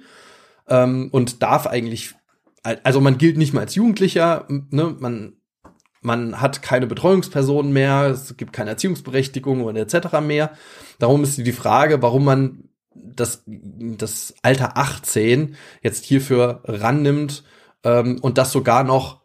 ähm, 0.70 1.10
und 1.12 1.41
darf 1.43 1.68
eigentlich 1.68 2.16
also 2.84 3.01
man 3.01 3.18
gilt 3.18 3.38
nicht 3.38 3.53
mehr 3.53 3.61
als 3.61 3.76
Jugendlicher, 3.76 4.45
ne? 4.49 4.95
man, 4.99 5.34
man 6.01 6.41
hat 6.41 6.61
keine 6.61 6.88
Betreuungspersonen 6.88 7.72
mehr, 7.72 8.07
es 8.07 8.36
gibt 8.38 8.53
keine 8.53 8.72
Erziehungsberechtigung 8.72 9.63
oder 9.63 9.80
etc. 9.80 10.20
mehr. 10.22 10.51
Darum 10.99 11.24
ist 11.24 11.38
die 11.38 11.51
Frage, 11.51 12.01
warum 12.01 12.26
man 12.26 12.70
das, 12.93 13.43
das 13.45 14.34
Alter 14.41 14.78
18 14.78 15.55
jetzt 15.82 16.05
hierfür 16.05 16.61
rannimmt 16.65 17.43
ähm, 17.84 18.20
und 18.22 18.38
das 18.38 18.51
sogar 18.51 18.84
noch 18.84 19.22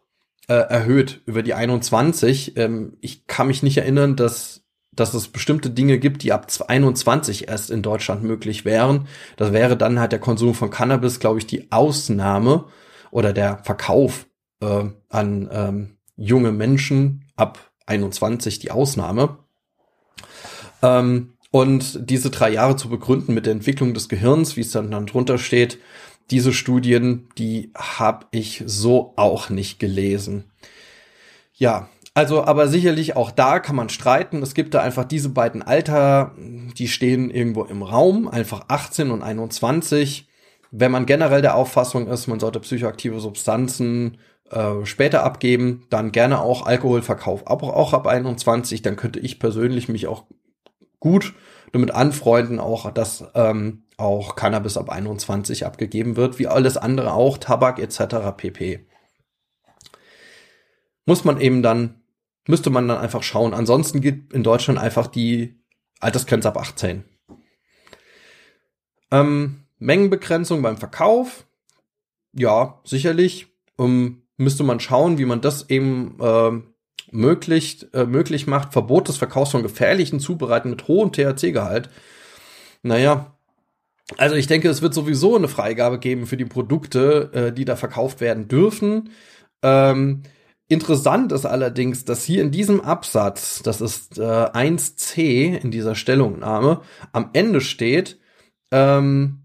äh, 0.47 0.53
erhöht 0.53 1.21
über 1.25 1.43
die 1.43 1.53
21. 1.53 2.57
Ähm, 2.57 2.97
ich 3.01 3.27
kann 3.27 3.47
mich 3.47 3.63
nicht 3.63 3.77
erinnern, 3.77 4.15
dass 4.15 4.63
dass 4.95 5.13
es 5.13 5.27
bestimmte 5.27 5.69
Dinge 5.69 5.97
gibt, 5.97 6.23
die 6.23 6.31
ab 6.31 6.47
21 6.67 7.47
erst 7.47 7.71
in 7.71 7.81
Deutschland 7.81 8.23
möglich 8.23 8.63
wären. 8.65 9.07
Das 9.37 9.51
wäre 9.51 9.75
dann 9.75 9.99
halt 9.99 10.11
der 10.11 10.19
Konsum 10.19 10.53
von 10.53 10.69
Cannabis, 10.69 11.19
glaube 11.19 11.39
ich, 11.39 11.47
die 11.47 11.71
Ausnahme 11.71 12.65
oder 13.13 13.31
der 13.31 13.59
Verkauf 13.59 14.27
äh, 14.61 14.85
an 15.09 15.49
ähm, 15.51 15.97
junge 16.15 16.51
Menschen 16.51 17.25
ab 17.35 17.71
21 17.85 18.59
die 18.59 18.71
Ausnahme. 18.71 19.37
Ähm, 20.81 21.33
und 21.51 22.09
diese 22.09 22.31
drei 22.31 22.49
Jahre 22.49 22.75
zu 22.75 22.89
begründen 22.89 23.33
mit 23.33 23.45
der 23.45 23.53
Entwicklung 23.53 23.93
des 23.93 24.09
Gehirns, 24.09 24.57
wie 24.57 24.61
es 24.61 24.71
dann, 24.71 24.89
dann 24.89 25.05
drunter 25.05 25.37
steht, 25.37 25.77
diese 26.31 26.53
Studien, 26.53 27.29
die 27.37 27.71
habe 27.75 28.25
ich 28.31 28.63
so 28.65 29.13
auch 29.17 29.49
nicht 29.49 29.79
gelesen. 29.79 30.45
Ja, 31.53 31.89
also, 32.15 32.43
aber 32.43 32.67
sicherlich 32.67 33.15
auch 33.15 33.29
da 33.29 33.59
kann 33.59 33.75
man 33.75 33.89
streiten. 33.89 34.41
Es 34.41 34.55
gibt 34.55 34.73
da 34.73 34.81
einfach 34.81 35.05
diese 35.05 35.29
beiden 35.29 35.61
Alter, 35.61 36.33
die 36.37 36.87
stehen 36.87 37.29
irgendwo 37.29 37.63
im 37.63 37.83
Raum, 37.83 38.27
einfach 38.27 38.65
18 38.69 39.11
und 39.11 39.21
21. 39.21 40.27
Wenn 40.75 40.91
man 40.91 41.05
generell 41.05 41.43
der 41.43 41.53
Auffassung 41.53 42.07
ist, 42.07 42.25
man 42.25 42.39
sollte 42.39 42.59
psychoaktive 42.59 43.19
Substanzen 43.19 44.17
äh, 44.49 44.83
später 44.85 45.23
abgeben, 45.23 45.85
dann 45.91 46.11
gerne 46.11 46.41
auch 46.41 46.65
Alkoholverkauf, 46.65 47.47
aber 47.47 47.75
auch 47.75 47.93
ab 47.93 48.07
21, 48.07 48.81
dann 48.81 48.95
könnte 48.95 49.19
ich 49.19 49.37
persönlich 49.37 49.87
mich 49.87 50.07
auch 50.07 50.25
gut 50.99 51.35
damit 51.73 51.91
anfreunden, 51.91 52.59
auch 52.59 52.89
dass 52.89 53.23
ähm, 53.35 53.83
auch 53.97 54.35
Cannabis 54.35 54.75
ab 54.75 54.89
21 54.89 55.63
abgegeben 55.63 56.15
wird, 56.15 56.39
wie 56.39 56.47
alles 56.47 56.75
andere 56.75 57.13
auch, 57.13 57.37
Tabak 57.37 57.77
etc. 57.77 58.35
pp. 58.35 58.87
Muss 61.05 61.23
man 61.23 61.39
eben 61.39 61.61
dann, 61.61 62.01
müsste 62.47 62.71
man 62.71 62.87
dann 62.87 62.97
einfach 62.97 63.21
schauen. 63.21 63.53
Ansonsten 63.53 64.01
gibt 64.01 64.33
in 64.33 64.41
Deutschland 64.41 64.79
einfach 64.79 65.05
die 65.05 65.61
Altersgrenze 65.99 66.47
ab 66.47 66.57
18. 66.57 67.03
Ähm, 69.11 69.62
Mengenbegrenzung 69.83 70.61
beim 70.61 70.77
Verkauf, 70.77 71.45
ja, 72.33 72.79
sicherlich. 72.83 73.47
Um, 73.75 74.23
müsste 74.37 74.63
man 74.63 74.79
schauen, 74.79 75.17
wie 75.17 75.25
man 75.25 75.41
das 75.41 75.69
eben 75.69 76.17
äh, 76.19 76.51
möglich, 77.11 77.87
äh, 77.93 78.05
möglich 78.05 78.47
macht. 78.47 78.73
Verbot 78.73 79.07
des 79.07 79.17
Verkaufs 79.17 79.51
von 79.51 79.63
gefährlichen 79.63 80.19
Zubereiten 80.19 80.69
mit 80.69 80.87
hohem 80.87 81.11
THC-Gehalt. 81.11 81.89
Naja, 82.81 83.35
also 84.17 84.35
ich 84.35 84.47
denke, 84.47 84.69
es 84.69 84.81
wird 84.81 84.93
sowieso 84.93 85.35
eine 85.35 85.47
Freigabe 85.47 85.99
geben 85.99 86.27
für 86.27 86.37
die 86.37 86.45
Produkte, 86.45 87.31
äh, 87.33 87.53
die 87.53 87.65
da 87.65 87.75
verkauft 87.75 88.21
werden 88.21 88.47
dürfen. 88.47 89.09
Ähm, 89.61 90.23
interessant 90.67 91.31
ist 91.31 91.45
allerdings, 91.45 92.05
dass 92.05 92.23
hier 92.25 92.41
in 92.41 92.51
diesem 92.51 92.81
Absatz, 92.81 93.63
das 93.63 93.79
ist 93.81 94.17
äh, 94.17 94.21
1c 94.21 95.57
in 95.57 95.71
dieser 95.71 95.95
Stellungnahme, 95.95 96.81
am 97.11 97.29
Ende 97.33 97.61
steht, 97.61 98.19
ähm, 98.71 99.42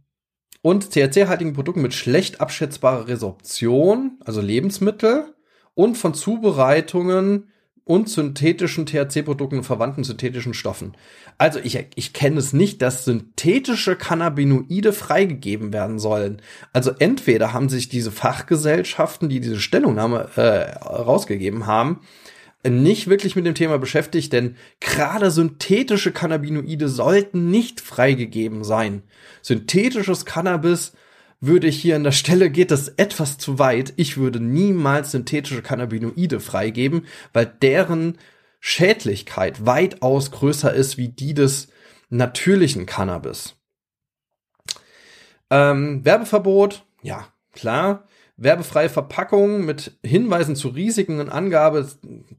und 0.69 0.91
THC-haltigen 0.91 1.55
Produkten 1.55 1.81
mit 1.81 1.95
schlecht 1.95 2.43
abschätzbarer 2.43 3.09
Resorption, 3.09 4.19
also 4.23 4.43
Lebensmittel, 4.43 5.33
und 5.73 5.97
von 5.97 6.13
Zubereitungen 6.13 7.49
und 7.85 8.11
synthetischen 8.11 8.85
THC-Produkten 8.85 9.57
und 9.57 9.65
verwandten 9.65 10.05
synthetischen 10.05 10.53
Stoffen. 10.53 10.95
Also 11.39 11.59
ich, 11.59 11.87
ich 11.95 12.13
kenne 12.13 12.39
es 12.39 12.53
nicht, 12.53 12.83
dass 12.83 13.07
synthetische 13.07 13.97
Cannabinoide 13.97 14.93
freigegeben 14.93 15.73
werden 15.73 15.99
sollen. 15.99 16.43
Also 16.75 16.91
entweder 16.99 17.55
haben 17.55 17.71
sich 17.71 17.89
diese 17.89 18.13
Fachgesellschaften, 18.13 19.31
die 19.31 19.41
diese 19.41 19.61
Stellungnahme 19.61 20.29
äh, 20.37 20.73
rausgegeben 20.85 21.67
haben, 21.67 22.01
nicht 22.67 23.09
wirklich 23.09 23.37
mit 23.37 23.47
dem 23.47 23.55
Thema 23.55 23.79
beschäftigt, 23.79 24.33
denn 24.33 24.57
gerade 24.81 25.31
synthetische 25.31 26.13
Cannabinoide 26.13 26.89
sollten 26.89 27.51
nicht 27.51 27.81
freigegeben 27.81 28.65
sein. 28.65 29.03
Synthetisches 29.43 30.25
Cannabis 30.25 30.93
würde 31.41 31.69
ich 31.69 31.81
hier 31.81 31.95
an 31.95 32.03
der 32.03 32.13
Stelle 32.13 32.51
geht 32.51 32.73
das 32.73 32.89
etwas 32.89 33.39
zu 33.39 33.61
weit. 33.61 33.93
Ich 33.97 34.17
würde 34.17 34.41
niemals 34.41 35.13
synthetische 35.13 35.63
Cannabinoide 35.63 36.41
freigeben, 36.41 37.07
weil 37.33 37.47
deren 37.47 38.19
Schädlichkeit 38.59 39.65
weitaus 39.65 40.33
größer 40.33 40.73
ist 40.75 40.99
wie 40.99 41.09
die 41.09 41.35
des 41.35 41.69
natürlichen 42.11 42.87
Cannabis. 42.87 43.55
Ähm, 45.51 46.05
Werbeverbot, 46.05 46.85
ja, 47.03 47.29
klar 47.53 48.09
werbefreie 48.39 48.89
Verpackung 48.89 49.65
mit 49.65 49.99
Hinweisen 50.05 50.55
zu 50.55 50.69
Risiken 50.69 51.19
und 51.19 51.29
Angabe 51.29 51.87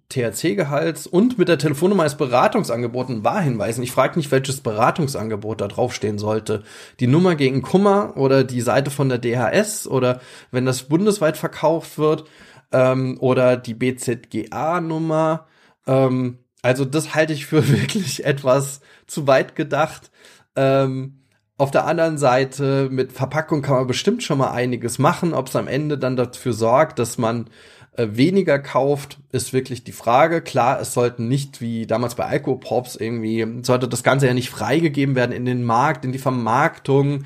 THC-Gehalts 0.07 1.05
und 1.05 1.37
mit 1.37 1.49
der 1.49 1.57
Telefonnummer 1.57 2.03
als 2.03 2.15
Beratungsangebot 2.15 3.09
und 3.09 3.23
Wahrhinweisen. 3.25 3.83
Ich 3.83 3.91
frage 3.91 4.17
nicht, 4.17 4.31
welches 4.31 4.61
Beratungsangebot 4.61 5.59
da 5.59 5.67
draufstehen 5.67 6.17
sollte. 6.17 6.63
Die 7.01 7.07
Nummer 7.07 7.35
gegen 7.35 7.61
Kummer 7.61 8.13
oder 8.15 8.45
die 8.45 8.61
Seite 8.61 8.91
von 8.91 9.09
der 9.09 9.17
DHS 9.17 9.87
oder 9.87 10.21
wenn 10.51 10.65
das 10.65 10.83
bundesweit 10.83 11.35
verkauft 11.35 11.97
wird 11.97 12.23
ähm, 12.71 13.17
oder 13.19 13.57
die 13.57 13.73
BZGA-Nummer. 13.73 15.47
Ähm, 15.85 16.39
also 16.61 16.85
das 16.85 17.13
halte 17.13 17.33
ich 17.33 17.45
für 17.45 17.67
wirklich 17.69 18.23
etwas 18.23 18.79
zu 19.05 19.27
weit 19.27 19.57
gedacht. 19.57 20.11
Ähm, 20.55 21.18
auf 21.59 21.71
der 21.71 21.85
anderen 21.85 22.17
Seite, 22.17 22.87
mit 22.89 23.11
Verpackung 23.11 23.61
kann 23.61 23.75
man 23.75 23.87
bestimmt 23.87 24.23
schon 24.23 24.37
mal 24.37 24.51
einiges 24.51 24.97
machen. 24.97 25.33
Ob 25.33 25.47
es 25.49 25.55
am 25.57 25.67
Ende 25.67 25.97
dann 25.97 26.15
dafür 26.15 26.53
sorgt, 26.53 26.99
dass 26.99 27.17
man 27.17 27.49
äh, 27.97 28.07
weniger 28.11 28.59
kauft, 28.59 29.19
ist 29.33 29.51
wirklich 29.51 29.83
die 29.83 29.91
Frage. 29.91 30.41
Klar, 30.41 30.79
es 30.79 30.93
sollten 30.93 31.27
nicht 31.27 31.59
wie 31.59 31.85
damals 31.85 32.15
bei 32.15 32.25
Alkopops 32.25 32.95
irgendwie, 32.95 33.45
sollte 33.63 33.89
das 33.89 34.03
Ganze 34.03 34.27
ja 34.27 34.33
nicht 34.33 34.49
freigegeben 34.49 35.15
werden 35.15 35.33
in 35.33 35.43
den 35.43 35.63
Markt, 35.63 36.05
in 36.05 36.13
die 36.13 36.17
Vermarktung, 36.17 37.25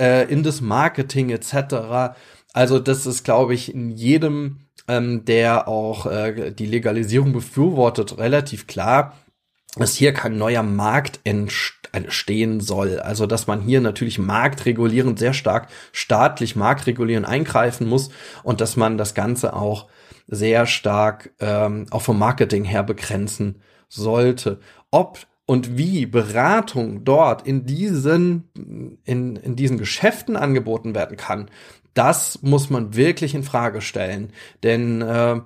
äh, 0.00 0.26
in 0.32 0.42
das 0.42 0.62
Marketing 0.62 1.28
etc. 1.28 2.16
Also 2.54 2.78
das 2.78 3.04
ist, 3.04 3.22
glaube 3.22 3.52
ich, 3.52 3.74
in 3.74 3.90
jedem, 3.90 4.60
ähm, 4.88 5.26
der 5.26 5.68
auch 5.68 6.06
äh, 6.06 6.52
die 6.52 6.66
Legalisierung 6.66 7.34
befürwortet, 7.34 8.16
relativ 8.16 8.66
klar 8.66 9.14
dass 9.76 9.94
hier 9.94 10.12
kein 10.12 10.38
neuer 10.38 10.62
Markt 10.62 11.20
entstehen 11.94 12.60
soll. 12.60 12.98
Also 13.00 13.26
dass 13.26 13.46
man 13.46 13.60
hier 13.60 13.80
natürlich 13.80 14.18
marktregulierend 14.18 15.18
sehr 15.18 15.32
stark 15.32 15.68
staatlich 15.92 16.56
marktregulierend 16.56 17.26
eingreifen 17.26 17.88
muss 17.88 18.10
und 18.42 18.60
dass 18.60 18.76
man 18.76 18.98
das 18.98 19.14
Ganze 19.14 19.54
auch 19.54 19.86
sehr 20.26 20.66
stark 20.66 21.32
ähm, 21.40 21.86
auch 21.90 22.02
vom 22.02 22.18
Marketing 22.18 22.64
her 22.64 22.82
begrenzen 22.82 23.60
sollte. 23.88 24.60
Ob 24.90 25.18
und 25.46 25.76
wie 25.76 26.06
Beratung 26.06 27.04
dort 27.04 27.46
in 27.46 27.66
diesen, 27.66 28.48
in, 29.04 29.36
in 29.36 29.56
diesen 29.56 29.76
Geschäften 29.76 30.36
angeboten 30.36 30.94
werden 30.94 31.18
kann, 31.18 31.50
das 31.92 32.40
muss 32.42 32.70
man 32.70 32.96
wirklich 32.96 33.34
in 33.34 33.44
Frage 33.44 33.80
stellen. 33.80 34.32
Denn 34.62 35.00
äh, 35.00 35.40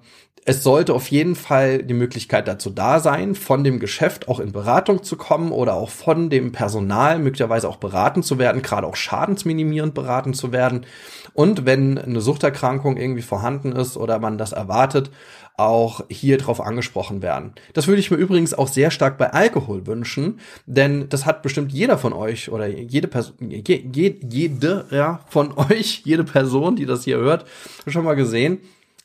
es 0.49 0.63
sollte 0.63 0.95
auf 0.95 1.09
jeden 1.09 1.35
Fall 1.35 1.83
die 1.83 1.93
Möglichkeit 1.93 2.49
dazu 2.49 2.71
da 2.71 3.01
sein, 3.01 3.35
von 3.35 3.65
dem 3.65 3.79
Geschäft 3.79 4.29
auch 4.29 4.41
in 4.41 4.51
Beratung 4.51 5.03
zu 5.03 5.17
kommen 5.17 5.53
oder 5.53 5.75
auch 5.75 5.91
von 5.91 6.31
dem 6.31 6.53
Personal 6.53 7.19
möglicherweise 7.19 7.69
auch 7.69 7.77
beraten 7.77 8.23
zu 8.23 8.39
werden, 8.39 8.63
gerade 8.63 8.87
auch 8.87 8.97
schadensminimierend 8.97 9.93
beraten 9.93 10.33
zu 10.33 10.51
werden. 10.51 10.87
Und 11.35 11.67
wenn 11.67 11.99
eine 11.99 12.23
Suchterkrankung 12.23 12.97
irgendwie 12.97 13.21
vorhanden 13.21 13.73
ist 13.73 13.99
oder 13.99 14.21
man 14.21 14.39
das 14.39 14.53
erwartet, 14.53 15.11
auch 15.59 16.01
hier 16.09 16.39
drauf 16.39 16.63
angesprochen 16.63 17.21
werden. 17.21 17.53
Das 17.75 17.87
würde 17.87 18.01
ich 18.01 18.11
mir 18.11 18.17
übrigens 18.17 18.55
auch 18.55 18.69
sehr 18.69 18.91
stark 18.91 19.19
bei 19.19 19.31
Alkohol 19.35 19.87
wünschen, 19.87 20.41
denn 20.65 21.11
das 21.11 21.27
hat 21.27 21.43
bestimmt 21.43 21.73
jeder 21.73 21.99
von 21.99 22.15
euch 22.15 22.51
oder 22.51 22.67
jede 22.69 23.09
Person, 23.09 23.51
je, 23.51 23.85
je, 23.93 24.15
jede 24.27 24.87
ja, 24.91 25.21
von 25.29 25.53
euch, 25.59 26.01
jede 26.07 26.25
Person, 26.25 26.75
die 26.75 26.87
das 26.87 27.05
hier 27.05 27.19
hört, 27.19 27.45
schon 27.87 28.05
mal 28.05 28.15
gesehen. 28.15 28.61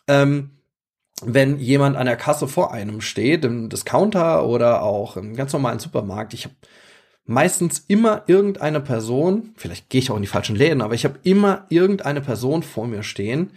Ähm, 0.07 0.51
wenn 1.26 1.59
jemand 1.59 1.97
an 1.97 2.05
der 2.05 2.15
Kasse 2.15 2.47
vor 2.47 2.74
einem 2.74 3.01
steht, 3.01 3.45
im 3.45 3.69
Discounter 3.69 4.45
oder 4.45 4.84
auch 4.84 5.17
im 5.17 5.36
ganz 5.36 5.53
normalen 5.53 5.80
Supermarkt, 5.80 6.34
ich 6.34 6.45
habe 6.45 6.55
meistens 7.26 7.86
immer 7.88 8.24
irgendeine 8.28 8.82
Person, 8.82 9.53
vielleicht 9.55 9.89
gehe 9.89 9.99
ich 9.99 10.11
auch 10.11 10.15
in 10.15 10.21
die 10.21 10.28
falschen 10.28 10.55
Läden, 10.55 10.82
aber 10.82 10.93
ich 10.93 11.05
habe 11.05 11.19
immer 11.24 11.65
irgendeine 11.69 12.21
Person 12.21 12.63
vor 12.63 12.88
mir 12.88 13.03
stehen, 13.03 13.51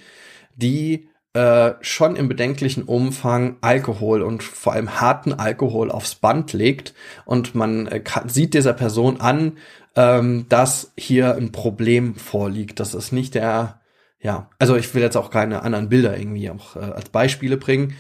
die 0.54 1.08
äh, 1.32 1.74
schon 1.82 2.16
im 2.16 2.28
bedenklichen 2.28 2.84
Umfang 2.84 3.56
Alkohol 3.60 4.22
und 4.22 4.42
vor 4.42 4.72
allem 4.72 5.00
harten 5.00 5.34
Alkohol 5.34 5.90
aufs 5.90 6.14
Band 6.14 6.52
legt 6.52 6.94
und 7.24 7.54
man 7.54 7.86
äh, 7.88 8.00
kann, 8.00 8.28
sieht 8.28 8.54
dieser 8.54 8.72
Person 8.72 9.20
an, 9.20 9.58
ähm, 9.96 10.46
dass 10.48 10.92
hier 10.96 11.36
ein 11.36 11.52
Problem 11.52 12.14
vorliegt. 12.14 12.80
Das 12.80 12.94
ist 12.94 13.12
nicht 13.12 13.34
der 13.34 13.80
ja, 14.26 14.50
also 14.58 14.74
ich 14.74 14.92
will 14.92 15.02
jetzt 15.02 15.16
auch 15.16 15.30
keine 15.30 15.62
anderen 15.62 15.88
Bilder 15.88 16.18
irgendwie 16.18 16.50
auch 16.50 16.74
äh, 16.74 16.80
als 16.80 17.10
Beispiele 17.10 17.56
bringen, 17.56 17.94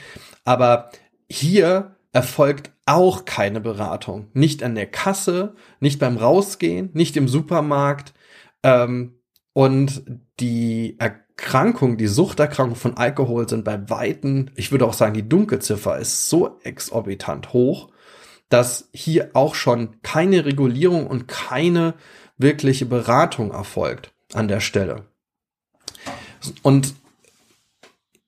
aber 0.44 0.90
hier 1.28 1.94
erfolgt 2.12 2.72
auch 2.84 3.24
keine 3.24 3.60
Beratung. 3.60 4.26
Nicht 4.32 4.64
an 4.64 4.74
der 4.74 4.86
Kasse, 4.86 5.54
nicht 5.78 6.00
beim 6.00 6.16
Rausgehen, 6.16 6.90
nicht 6.94 7.16
im 7.16 7.28
Supermarkt. 7.28 8.12
Ähm, 8.64 9.20
und 9.52 10.02
die 10.40 10.96
Erkrankung, 10.98 11.96
die 11.96 12.08
Suchterkrankung 12.08 12.74
von 12.74 12.96
Alkohol 12.96 13.48
sind 13.48 13.64
bei 13.64 13.88
Weitem, 13.88 14.50
ich 14.56 14.72
würde 14.72 14.86
auch 14.86 14.94
sagen, 14.94 15.14
die 15.14 15.28
Dunkelziffer 15.28 15.96
ist 15.96 16.28
so 16.28 16.58
exorbitant 16.64 17.52
hoch, 17.52 17.92
dass 18.48 18.88
hier 18.92 19.30
auch 19.34 19.54
schon 19.54 20.02
keine 20.02 20.44
Regulierung 20.44 21.06
und 21.06 21.28
keine 21.28 21.94
wirkliche 22.36 22.86
Beratung 22.86 23.52
erfolgt 23.52 24.12
an 24.34 24.48
der 24.48 24.60
Stelle. 24.60 25.06
Und 26.62 26.94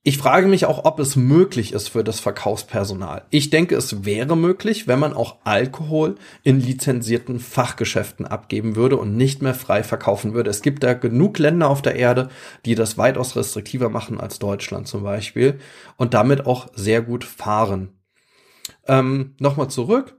ich 0.09 0.16
frage 0.16 0.49
mich 0.49 0.64
auch, 0.64 0.87
ob 0.87 1.01
es 1.01 1.16
möglich 1.16 1.75
ist 1.75 1.89
für 1.89 2.03
das 2.03 2.19
Verkaufspersonal. 2.19 3.27
Ich 3.29 3.51
denke, 3.51 3.75
es 3.75 4.07
wäre 4.07 4.39
möglich, 4.39 4.89
wenn 4.89 4.99
man 4.99 5.12
auch 5.12 5.37
Alkohol 5.45 6.14
in 6.43 6.61
lizenzierten 6.61 7.41
Fachgeschäften 7.41 8.25
abgeben 8.25 8.75
würde 8.75 8.97
und 8.97 9.19
nicht 9.19 9.43
mehr 9.43 9.53
frei 9.53 9.83
verkaufen 9.83 10.33
würde. 10.33 10.49
Es 10.49 10.62
gibt 10.62 10.83
da 10.83 10.95
genug 10.95 11.39
Länder 11.39 11.69
auf 11.69 11.83
der 11.83 11.97
Erde, 11.97 12.31
die 12.64 12.75
das 12.75 12.97
weitaus 12.97 13.37
restriktiver 13.37 13.91
machen 13.91 14.19
als 14.19 14.39
Deutschland 14.39 14.89
zum 14.89 15.03
Beispiel 15.03 15.59
und 15.99 16.14
damit 16.14 16.47
auch 16.47 16.69
sehr 16.75 17.03
gut 17.03 17.25
fahren. 17.25 17.91
Ähm, 18.87 19.35
Nochmal 19.39 19.69
zurück. 19.69 20.16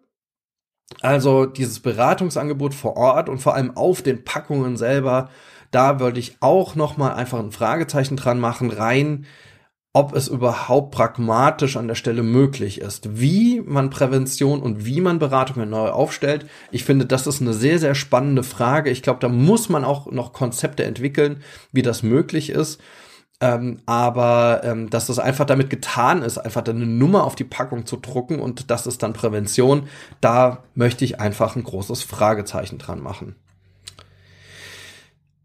Also 1.01 1.47
dieses 1.47 1.79
Beratungsangebot 1.79 2.73
vor 2.75 2.95
Ort 2.95 3.27
und 3.27 3.39
vor 3.39 3.55
allem 3.55 3.75
auf 3.75 4.03
den 4.03 4.23
Packungen 4.23 4.77
selber, 4.77 5.29
da 5.71 5.99
würde 5.99 6.19
ich 6.19 6.37
auch 6.39 6.75
nochmal 6.75 7.13
einfach 7.13 7.39
ein 7.39 7.51
Fragezeichen 7.51 8.15
dran 8.15 8.39
machen, 8.39 8.71
rein 8.71 9.25
ob 9.91 10.15
es 10.15 10.27
überhaupt 10.27 10.91
pragmatisch 10.91 11.75
an 11.75 11.87
der 11.87 11.95
Stelle 11.95 12.21
möglich 12.21 12.79
ist. 12.79 13.19
Wie 13.19 13.61
man 13.61 13.89
Prävention 13.89 14.61
und 14.61 14.85
wie 14.85 15.01
man 15.01 15.17
Beratungen 15.17 15.69
neu 15.69 15.89
aufstellt, 15.89 16.45
ich 16.71 16.83
finde, 16.83 17.05
das 17.07 17.25
ist 17.25 17.41
eine 17.41 17.53
sehr, 17.53 17.79
sehr 17.79 17.95
spannende 17.95 18.43
Frage. 18.43 18.91
Ich 18.91 19.01
glaube, 19.01 19.19
da 19.19 19.29
muss 19.29 19.67
man 19.67 19.83
auch 19.83 20.11
noch 20.11 20.31
Konzepte 20.31 20.83
entwickeln, 20.83 21.41
wie 21.71 21.81
das 21.81 22.03
möglich 22.03 22.51
ist. 22.51 22.79
Ähm, 23.41 23.79
aber 23.85 24.61
ähm, 24.63 24.89
dass 24.89 25.09
es 25.09 25.17
einfach 25.17 25.45
damit 25.45 25.69
getan 25.69 26.21
ist, 26.21 26.37
einfach 26.37 26.63
eine 26.65 26.85
Nummer 26.85 27.23
auf 27.23 27.35
die 27.35 27.45
Packung 27.45 27.85
zu 27.85 27.95
drucken 27.95 28.39
und 28.39 28.69
das 28.69 28.85
ist 28.85 29.01
dann 29.01 29.13
Prävention, 29.13 29.87
da 30.19 30.63
möchte 30.75 31.05
ich 31.05 31.21
einfach 31.21 31.55
ein 31.55 31.63
großes 31.63 32.03
Fragezeichen 32.03 32.79
dran 32.79 33.01
machen. 33.01 33.35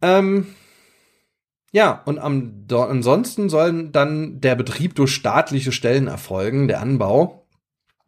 Ähm, 0.04 0.48
ja, 1.72 2.02
und 2.04 2.18
am, 2.18 2.66
ansonsten 2.70 3.48
sollen 3.48 3.90
dann 3.90 4.38
der 4.40 4.54
Betrieb 4.54 4.94
durch 4.94 5.14
staatliche 5.14 5.72
Stellen 5.72 6.08
erfolgen, 6.08 6.68
der 6.68 6.80
Anbau. 6.80 7.40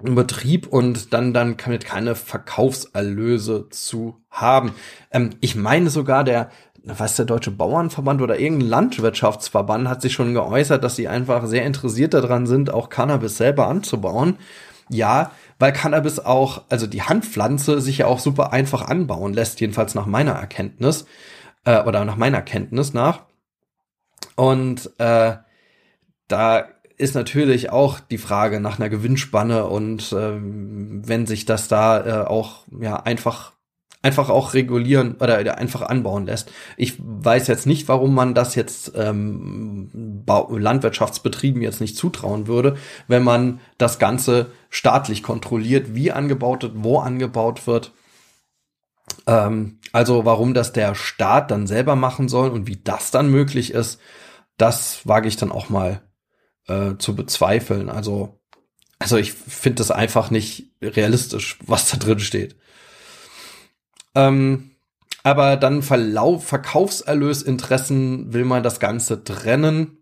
Betrieb 0.02 0.66
und 0.66 1.14
dann 1.14 1.32
dann 1.32 1.56
damit 1.56 1.86
keine 1.86 2.14
Verkaufserlöse 2.14 3.70
zu 3.70 4.22
haben. 4.30 4.72
Ähm, 5.10 5.30
ich 5.40 5.56
meine 5.56 5.88
sogar 5.88 6.22
der, 6.22 6.50
was 6.84 7.16
der 7.16 7.24
Deutsche 7.24 7.50
Bauernverband 7.50 8.20
oder 8.20 8.38
irgendein 8.38 8.68
Landwirtschaftsverband 8.68 9.88
hat 9.88 10.02
sich 10.02 10.12
schon 10.12 10.34
geäußert, 10.34 10.84
dass 10.84 10.96
sie 10.96 11.08
einfach 11.08 11.46
sehr 11.46 11.64
interessiert 11.64 12.12
daran 12.12 12.46
sind, 12.46 12.70
auch 12.70 12.90
Cannabis 12.90 13.38
selber 13.38 13.68
anzubauen. 13.68 14.36
Ja, 14.90 15.32
weil 15.58 15.72
Cannabis 15.72 16.18
auch, 16.18 16.64
also 16.68 16.86
die 16.86 17.02
Handpflanze 17.02 17.80
sich 17.80 17.98
ja 17.98 18.06
auch 18.06 18.20
super 18.20 18.52
einfach 18.52 18.82
anbauen 18.82 19.32
lässt, 19.32 19.62
jedenfalls 19.62 19.94
nach 19.94 20.06
meiner 20.06 20.32
Erkenntnis 20.32 21.06
äh, 21.66 21.82
oder 21.82 22.06
nach 22.06 22.16
meiner 22.16 22.40
Kenntnis 22.40 22.94
nach. 22.94 23.24
Und 24.36 24.90
äh, 24.98 25.36
da 26.28 26.68
ist 26.96 27.14
natürlich 27.14 27.70
auch 27.70 28.00
die 28.00 28.18
Frage 28.18 28.60
nach 28.60 28.78
einer 28.78 28.88
Gewinnspanne 28.88 29.66
und 29.66 30.12
äh, 30.12 30.38
wenn 30.40 31.26
sich 31.26 31.44
das 31.44 31.68
da 31.68 32.22
äh, 32.22 32.26
auch 32.26 32.64
ja 32.80 32.96
einfach 32.96 33.52
einfach 34.02 34.30
auch 34.30 34.54
regulieren 34.54 35.16
oder 35.16 35.58
einfach 35.58 35.82
anbauen 35.82 36.26
lässt. 36.26 36.52
Ich 36.76 36.94
weiß 36.98 37.48
jetzt 37.48 37.66
nicht, 37.66 37.88
warum 37.88 38.14
man 38.14 38.34
das 38.34 38.54
jetzt 38.54 38.92
ähm, 38.94 40.22
Landwirtschaftsbetrieben 40.26 41.60
jetzt 41.60 41.80
nicht 41.80 41.96
zutrauen 41.96 42.46
würde, 42.46 42.76
wenn 43.08 43.24
man 43.24 43.60
das 43.78 43.98
Ganze 43.98 44.52
staatlich 44.70 45.24
kontrolliert, 45.24 45.94
wie 45.94 46.12
angebaut 46.12 46.62
wird, 46.62 46.72
wo 46.76 47.00
angebaut 47.00 47.66
wird. 47.66 47.92
Ähm, 49.26 49.75
also 49.92 50.24
warum 50.24 50.54
das 50.54 50.72
der 50.72 50.94
Staat 50.94 51.50
dann 51.50 51.66
selber 51.66 51.96
machen 51.96 52.28
soll 52.28 52.50
und 52.50 52.66
wie 52.66 52.76
das 52.76 53.10
dann 53.10 53.30
möglich 53.30 53.72
ist, 53.72 54.00
das 54.56 55.06
wage 55.06 55.28
ich 55.28 55.36
dann 55.36 55.52
auch 55.52 55.68
mal 55.68 56.02
äh, 56.66 56.96
zu 56.98 57.14
bezweifeln. 57.14 57.88
Also, 57.88 58.40
also 58.98 59.16
ich 59.16 59.32
finde 59.32 59.76
das 59.76 59.90
einfach 59.90 60.30
nicht 60.30 60.72
realistisch, 60.82 61.58
was 61.66 61.90
da 61.90 61.96
drin 61.96 62.20
steht. 62.20 62.56
Ähm, 64.14 64.70
aber 65.22 65.56
dann 65.56 65.82
Verlauf, 65.82 66.46
Verkaufserlösinteressen 66.46 68.32
will 68.32 68.44
man 68.44 68.62
das 68.62 68.80
Ganze 68.80 69.24
trennen. 69.24 69.98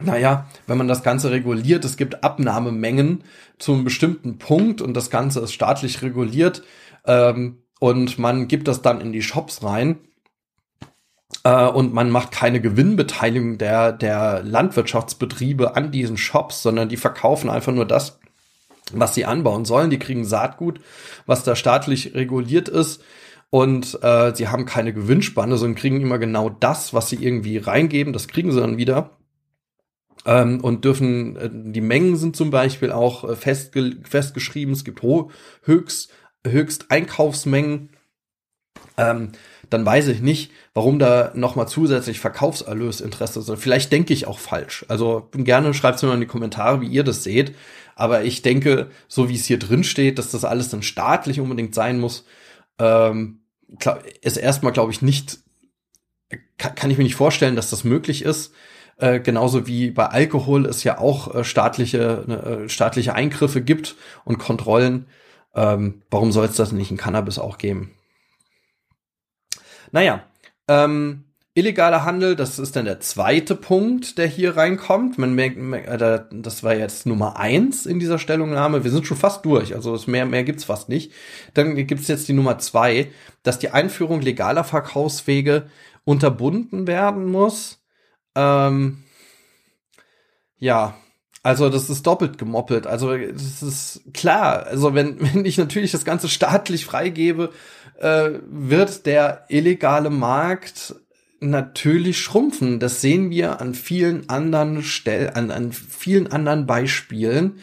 Naja, 0.00 0.48
wenn 0.66 0.78
man 0.78 0.88
das 0.88 1.02
Ganze 1.02 1.30
reguliert, 1.30 1.84
es 1.84 1.96
gibt 1.96 2.24
Abnahmemengen 2.24 3.24
zu 3.58 3.72
einem 3.72 3.84
bestimmten 3.84 4.38
Punkt 4.38 4.80
und 4.80 4.94
das 4.94 5.10
Ganze 5.10 5.40
ist 5.40 5.52
staatlich 5.52 6.02
reguliert 6.02 6.62
ähm, 7.04 7.62
und 7.78 8.18
man 8.18 8.48
gibt 8.48 8.68
das 8.68 8.82
dann 8.82 9.00
in 9.00 9.12
die 9.12 9.22
Shops 9.22 9.62
rein, 9.62 9.98
äh, 11.44 11.66
und 11.66 11.94
man 11.94 12.10
macht 12.10 12.30
keine 12.30 12.60
Gewinnbeteiligung 12.60 13.58
der, 13.58 13.92
der 13.92 14.42
Landwirtschaftsbetriebe 14.42 15.76
an 15.76 15.90
diesen 15.90 16.16
Shops, 16.16 16.62
sondern 16.62 16.88
die 16.88 16.96
verkaufen 16.96 17.50
einfach 17.50 17.72
nur 17.72 17.86
das, 17.86 18.18
was 18.92 19.14
sie 19.14 19.24
anbauen 19.24 19.64
sollen. 19.64 19.90
Die 19.90 19.98
kriegen 19.98 20.24
Saatgut, 20.24 20.80
was 21.26 21.44
da 21.44 21.54
staatlich 21.56 22.14
reguliert 22.14 22.68
ist. 22.68 23.02
Und 23.50 24.02
äh, 24.02 24.34
sie 24.34 24.48
haben 24.48 24.66
keine 24.66 24.92
Gewinnspanne, 24.92 25.56
sondern 25.56 25.80
kriegen 25.80 26.00
immer 26.00 26.18
genau 26.18 26.50
das, 26.50 26.92
was 26.92 27.08
sie 27.08 27.16
irgendwie 27.16 27.56
reingeben. 27.56 28.12
Das 28.12 28.28
kriegen 28.28 28.52
sie 28.52 28.60
dann 28.60 28.76
wieder. 28.76 29.16
Ähm, 30.26 30.60
und 30.60 30.84
dürfen, 30.84 31.36
äh, 31.36 31.48
die 31.50 31.80
Mengen 31.80 32.16
sind 32.16 32.36
zum 32.36 32.50
Beispiel 32.50 32.92
auch 32.92 33.24
äh, 33.24 33.36
festge 33.36 33.96
festgeschrieben. 34.02 34.74
Es 34.74 34.84
gibt 34.84 35.02
höchst, 35.62 36.10
höchst 36.50 36.90
Einkaufsmengen. 36.90 37.90
Ähm, 38.96 39.32
dann 39.70 39.84
weiß 39.84 40.08
ich 40.08 40.20
nicht, 40.20 40.50
warum 40.74 40.98
da 40.98 41.32
nochmal 41.34 41.68
zusätzlich 41.68 42.20
Verkaufserlösinteresse 42.20 43.40
ist. 43.40 43.52
Vielleicht 43.56 43.92
denke 43.92 44.12
ich 44.14 44.26
auch 44.26 44.38
falsch. 44.38 44.84
Also 44.88 45.28
gerne 45.32 45.74
schreibt 45.74 45.96
es 45.96 46.02
mir 46.02 46.08
mal 46.08 46.14
in 46.14 46.20
die 46.20 46.26
Kommentare, 46.26 46.80
wie 46.80 46.88
ihr 46.88 47.04
das 47.04 47.22
seht. 47.22 47.54
Aber 47.94 48.24
ich 48.24 48.42
denke, 48.42 48.90
so 49.08 49.28
wie 49.28 49.34
es 49.34 49.46
hier 49.46 49.58
drin 49.58 49.84
steht, 49.84 50.18
dass 50.18 50.30
das 50.30 50.44
alles 50.44 50.70
dann 50.70 50.82
staatlich 50.82 51.40
unbedingt 51.40 51.74
sein 51.74 52.00
muss, 52.00 52.24
ähm, 52.78 53.40
ist 54.22 54.36
erstmal, 54.36 54.72
glaube 54.72 54.92
ich, 54.92 55.02
nicht, 55.02 55.38
kann, 56.56 56.90
ich 56.90 56.96
mir 56.96 57.04
nicht 57.04 57.16
vorstellen, 57.16 57.56
dass 57.56 57.70
das 57.70 57.84
möglich 57.84 58.22
ist. 58.22 58.52
Äh, 58.96 59.20
genauso 59.20 59.66
wie 59.66 59.90
bei 59.90 60.06
Alkohol 60.06 60.66
es 60.66 60.84
ja 60.84 60.98
auch 60.98 61.34
äh, 61.34 61.44
staatliche, 61.44 62.24
ne, 62.26 62.42
äh, 62.42 62.68
staatliche 62.68 63.14
Eingriffe 63.14 63.62
gibt 63.62 63.96
und 64.24 64.38
Kontrollen. 64.38 65.06
Ähm, 65.54 66.02
warum 66.10 66.32
soll 66.32 66.46
es 66.46 66.56
das 66.56 66.72
nicht 66.72 66.90
in 66.90 66.96
Cannabis 66.96 67.38
auch 67.38 67.58
geben? 67.58 67.94
Naja, 69.90 70.24
ähm, 70.68 71.24
illegaler 71.54 72.04
Handel, 72.04 72.36
das 72.36 72.58
ist 72.58 72.76
dann 72.76 72.84
der 72.84 73.00
zweite 73.00 73.56
Punkt, 73.56 74.16
der 74.18 74.28
hier 74.28 74.56
reinkommt. 74.56 75.18
Man 75.18 75.34
merkt, 75.34 75.56
äh, 75.56 76.20
das 76.30 76.62
war 76.62 76.74
jetzt 76.74 77.06
Nummer 77.06 77.36
eins 77.36 77.84
in 77.84 77.98
dieser 77.98 78.18
Stellungnahme. 78.18 78.84
Wir 78.84 78.90
sind 78.90 79.06
schon 79.06 79.16
fast 79.16 79.44
durch, 79.44 79.74
also 79.74 79.98
mehr, 80.06 80.24
mehr 80.24 80.44
gibt's 80.44 80.64
fast 80.64 80.88
nicht. 80.88 81.12
Dann 81.54 81.74
gibt's 81.74 82.06
jetzt 82.08 82.28
die 82.28 82.32
Nummer 82.32 82.58
zwei, 82.58 83.10
dass 83.42 83.58
die 83.58 83.70
Einführung 83.70 84.20
legaler 84.20 84.62
Verkaufswege 84.62 85.68
unterbunden 86.04 86.86
werden 86.86 87.26
muss. 87.26 87.82
Ähm, 88.36 89.04
ja, 90.58 90.94
also 91.42 91.68
das 91.68 91.88
ist 91.88 92.06
doppelt 92.06 92.38
gemoppelt. 92.38 92.86
Also 92.86 93.16
das 93.16 93.62
ist 93.62 94.02
klar. 94.12 94.66
Also 94.66 94.94
wenn, 94.94 95.16
wenn 95.34 95.44
ich 95.44 95.58
natürlich 95.58 95.92
das 95.92 96.04
Ganze 96.04 96.28
staatlich 96.28 96.84
freigebe, 96.84 97.50
äh, 98.00 98.30
wird 98.50 99.06
der 99.06 99.44
illegale 99.48 100.10
Markt 100.10 100.94
natürlich 101.40 102.18
schrumpfen. 102.18 102.80
Das 102.80 103.00
sehen 103.00 103.30
wir 103.30 103.60
an 103.60 103.74
vielen 103.74 104.28
anderen 104.28 104.82
Stellen, 104.82 105.30
an, 105.30 105.50
an 105.50 105.72
vielen 105.72 106.30
anderen 106.32 106.66
Beispielen. 106.66 107.60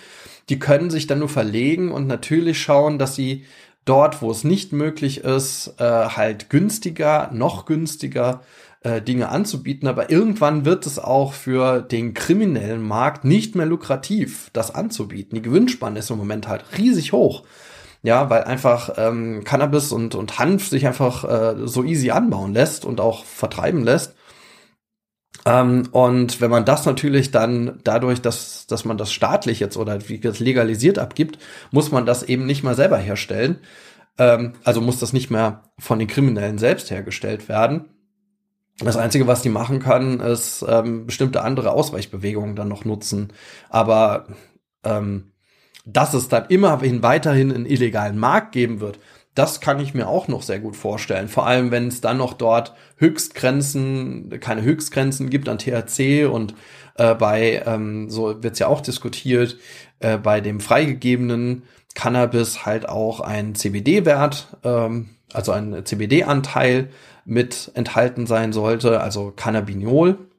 Die 0.49 0.59
können 0.59 0.89
sich 0.89 1.07
dann 1.07 1.19
nur 1.19 1.30
verlegen 1.30 1.91
und 1.91 2.07
natürlich 2.07 2.61
schauen, 2.61 2.99
dass 2.99 3.15
sie 3.15 3.45
dort, 3.84 4.21
wo 4.21 4.32
es 4.32 4.43
nicht 4.43 4.73
möglich 4.73 5.19
ist, 5.19 5.76
äh, 5.78 5.84
halt 5.84 6.49
günstiger, 6.49 7.30
noch 7.34 7.65
günstiger 7.65 8.41
äh, 8.86 9.01
Dinge 9.01 9.29
anzubieten, 9.29 9.88
aber 9.88 10.11
irgendwann 10.11 10.63
wird 10.63 10.86
es 10.86 10.99
auch 10.99 11.33
für 11.33 11.81
den 11.81 12.13
kriminellen 12.13 12.88
Markt 12.88 13.25
nicht 13.25 13.55
mehr 13.55 13.65
lukrativ, 13.65 14.51
das 14.53 14.73
anzubieten. 14.73 15.36
Die 15.36 15.41
Gewinnspanne 15.41 15.99
ist 15.99 16.11
im 16.11 16.17
Moment 16.17 16.47
halt 16.47 16.63
riesig 16.77 17.11
hoch. 17.11 17.43
Ja, 18.03 18.29
weil 18.29 18.43
einfach 18.43 18.91
ähm, 18.97 19.43
Cannabis 19.43 19.91
und, 19.91 20.13
und 20.13 20.38
Hanf 20.38 20.67
sich 20.67 20.86
einfach 20.86 21.23
äh, 21.23 21.55
so 21.65 21.83
easy 21.83 22.11
anbauen 22.11 22.53
lässt 22.53 22.86
und 22.86 23.01
auch 23.01 23.25
vertreiben 23.25 23.83
lässt. 23.83 24.13
Ähm, 25.47 25.89
und 25.91 26.39
wenn 26.39 26.51
man 26.51 26.65
das 26.65 26.86
natürlich 26.86 27.31
dann 27.31 27.79
dadurch, 27.83 28.21
dass, 28.21 28.67
dass 28.67 28.86
man 28.86 28.99
das 28.99 29.11
staatlich 29.11 29.59
jetzt 29.59 29.77
oder 29.77 30.07
wie 30.07 30.19
das 30.19 30.39
legalisiert 30.39 30.99
abgibt, 30.99 31.39
muss 31.71 31.91
man 31.91 32.05
das 32.05 32.21
eben 32.21 32.45
nicht 32.45 32.61
mal 32.63 32.75
selber 32.75 32.97
herstellen. 32.97 33.57
Ähm, 34.19 34.53
also 34.63 34.79
muss 34.81 34.99
das 34.99 35.11
nicht 35.11 35.31
mehr 35.31 35.63
von 35.79 35.97
den 35.97 36.07
Kriminellen 36.07 36.59
selbst 36.59 36.91
hergestellt 36.91 37.49
werden. 37.49 37.86
Das 38.80 38.97
Einzige, 38.97 39.26
was 39.28 39.41
die 39.41 39.49
machen 39.49 39.80
kann, 39.80 40.19
ist 40.19 40.65
ähm, 40.67 41.05
bestimmte 41.05 41.41
andere 41.41 41.71
Ausweichbewegungen 41.71 42.55
dann 42.55 42.67
noch 42.67 42.84
nutzen. 42.84 43.32
Aber 43.69 44.28
ähm, 44.84 45.32
dass 45.86 46.13
es 46.13 46.28
dann 46.28 46.45
immerhin 46.49 47.01
weiterhin 47.01 47.53
einen 47.53 47.65
illegalen 47.65 48.17
Markt 48.17 48.51
geben 48.51 48.82
wird, 48.82 48.99
das 49.34 49.59
kann 49.59 49.80
ich 49.80 49.93
mir 49.93 50.07
auch 50.07 50.28
noch 50.28 50.41
sehr 50.41 50.59
gut 50.59 50.76
vorstellen. 50.76 51.28
Vor 51.28 51.45
allem, 51.45 51.69
wenn 51.69 51.89
es 51.89 52.01
dann 52.01 52.17
noch 52.17 52.34
dort 52.34 52.73
Höchstgrenzen, 52.97 54.39
keine 54.39 54.61
Höchstgrenzen 54.61 55.30
gibt 55.30 55.49
an 55.49 55.57
THC 55.57 56.26
und 56.26 56.55
äh, 56.97 57.13
bei, 57.15 57.61
ähm, 57.65 58.09
so 58.09 58.41
wird's 58.41 58.59
ja 58.59 58.67
auch 58.67 58.82
diskutiert, 58.82 59.57
äh, 59.99 60.17
bei 60.17 60.39
dem 60.39 60.61
freigegebenen 60.61 61.63
Cannabis 61.95 62.65
halt 62.65 62.88
auch 62.88 63.19
ein 63.19 63.55
CBD-Wert, 63.55 64.57
ähm, 64.63 65.09
also 65.34 65.51
ein 65.51 65.86
CBD-Anteil 65.86 66.89
mit 67.26 67.71
enthalten 67.73 68.28
sein 68.28 68.53
sollte, 68.53 69.01
also 69.01 69.34
Cannabinol, 69.36 70.30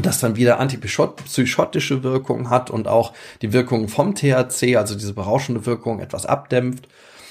das 0.00 0.20
dann 0.20 0.36
wieder 0.36 0.58
antipsychotische 0.58 2.02
Wirkung 2.02 2.48
hat 2.48 2.70
und 2.70 2.88
auch 2.88 3.12
die 3.42 3.52
Wirkung 3.52 3.88
vom 3.88 4.14
THC, 4.14 4.76
also 4.76 4.94
diese 4.94 5.14
berauschende 5.14 5.66
Wirkung, 5.66 6.00
etwas 6.00 6.26
abdämpft. 6.26 6.88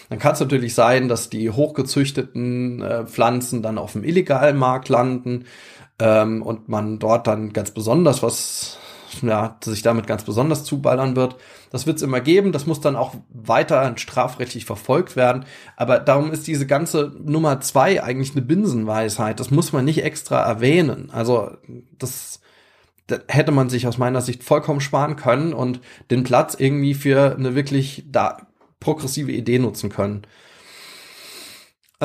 Dann 0.09 0.19
kann 0.19 0.33
es 0.33 0.39
natürlich 0.39 0.75
sein, 0.75 1.07
dass 1.07 1.29
die 1.29 1.49
hochgezüchteten 1.49 2.81
äh, 2.81 3.05
Pflanzen 3.05 3.63
dann 3.63 3.77
auf 3.77 3.93
dem 3.93 4.03
illegalen 4.03 4.57
Markt 4.57 4.89
landen 4.89 5.45
ähm, 5.99 6.41
und 6.41 6.69
man 6.69 6.99
dort 6.99 7.27
dann 7.27 7.53
ganz 7.53 7.71
besonders 7.71 8.21
was, 8.21 8.77
ja, 9.21 9.57
sich 9.63 9.81
damit 9.81 10.07
ganz 10.07 10.23
besonders 10.23 10.63
zuballern 10.63 11.15
wird. 11.15 11.35
Das 11.71 11.85
wird 11.85 11.97
es 11.97 12.03
immer 12.03 12.21
geben. 12.21 12.51
Das 12.51 12.65
muss 12.65 12.81
dann 12.81 12.95
auch 12.95 13.15
weiter 13.29 13.93
strafrechtlich 13.97 14.65
verfolgt 14.65 15.15
werden. 15.15 15.45
Aber 15.75 15.99
darum 15.99 16.31
ist 16.31 16.47
diese 16.47 16.67
ganze 16.67 17.11
Nummer 17.23 17.61
zwei 17.61 18.03
eigentlich 18.03 18.31
eine 18.31 18.41
Binsenweisheit. 18.41 19.39
Das 19.39 19.51
muss 19.51 19.73
man 19.73 19.85
nicht 19.85 20.03
extra 20.03 20.41
erwähnen. 20.41 21.09
Also 21.11 21.51
das, 21.97 22.41
das 23.07 23.21
hätte 23.27 23.51
man 23.51 23.69
sich 23.69 23.87
aus 23.87 23.97
meiner 23.97 24.21
Sicht 24.21 24.43
vollkommen 24.43 24.81
sparen 24.81 25.15
können 25.15 25.53
und 25.53 25.81
den 26.11 26.23
Platz 26.23 26.55
irgendwie 26.57 26.93
für 26.93 27.35
eine 27.35 27.55
wirklich 27.55 28.05
da 28.09 28.37
progressive 28.79 29.31
Idee 29.31 29.59
nutzen 29.59 29.89
können. 29.89 30.23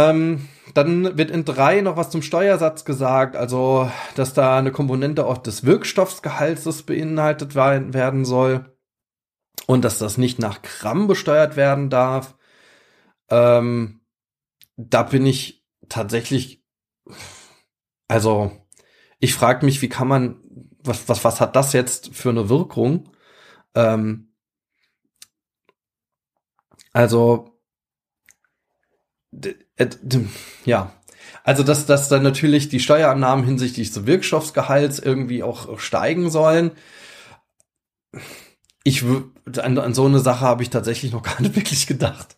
Ähm, 0.00 0.48
dann 0.74 1.18
wird 1.18 1.30
in 1.30 1.44
drei 1.44 1.80
noch 1.80 1.96
was 1.96 2.10
zum 2.10 2.22
Steuersatz 2.22 2.84
gesagt, 2.84 3.36
also 3.36 3.90
dass 4.14 4.34
da 4.34 4.56
eine 4.56 4.72
Komponente 4.72 5.26
auch 5.26 5.38
des 5.38 5.64
Wirkstoffsgehalts 5.64 6.82
beinhaltet 6.84 7.54
werden 7.54 8.24
soll 8.24 8.76
und 9.66 9.84
dass 9.84 9.98
das 9.98 10.16
nicht 10.16 10.38
nach 10.38 10.62
Gramm 10.62 11.06
besteuert 11.06 11.56
werden 11.56 11.90
darf. 11.90 12.36
Ähm, 13.28 14.00
da 14.76 15.02
bin 15.02 15.26
ich 15.26 15.66
tatsächlich, 15.88 16.64
also 18.08 18.52
ich 19.18 19.34
frage 19.34 19.66
mich, 19.66 19.82
wie 19.82 19.88
kann 19.88 20.08
man, 20.08 20.40
was, 20.82 21.08
was, 21.08 21.24
was 21.24 21.40
hat 21.40 21.56
das 21.56 21.72
jetzt 21.72 22.14
für 22.14 22.30
eine 22.30 22.48
Wirkung? 22.48 23.10
Ähm, 23.74 24.34
also, 26.92 27.60
ja, 30.64 30.92
also 31.44 31.62
dass, 31.62 31.86
dass 31.86 32.08
dann 32.08 32.22
natürlich 32.22 32.68
die 32.68 32.80
Steuerannahmen 32.80 33.44
hinsichtlich 33.44 33.92
des 33.92 34.06
Wirkstoffsgehalts 34.06 34.98
irgendwie 34.98 35.42
auch 35.42 35.78
steigen 35.78 36.30
sollen. 36.30 36.72
Ich 38.84 39.04
an, 39.04 39.78
an 39.78 39.94
so 39.94 40.06
eine 40.06 40.20
Sache 40.20 40.40
habe 40.40 40.62
ich 40.62 40.70
tatsächlich 40.70 41.12
noch 41.12 41.22
gar 41.24 41.40
nicht 41.40 41.56
wirklich 41.56 41.86
gedacht. 41.86 42.36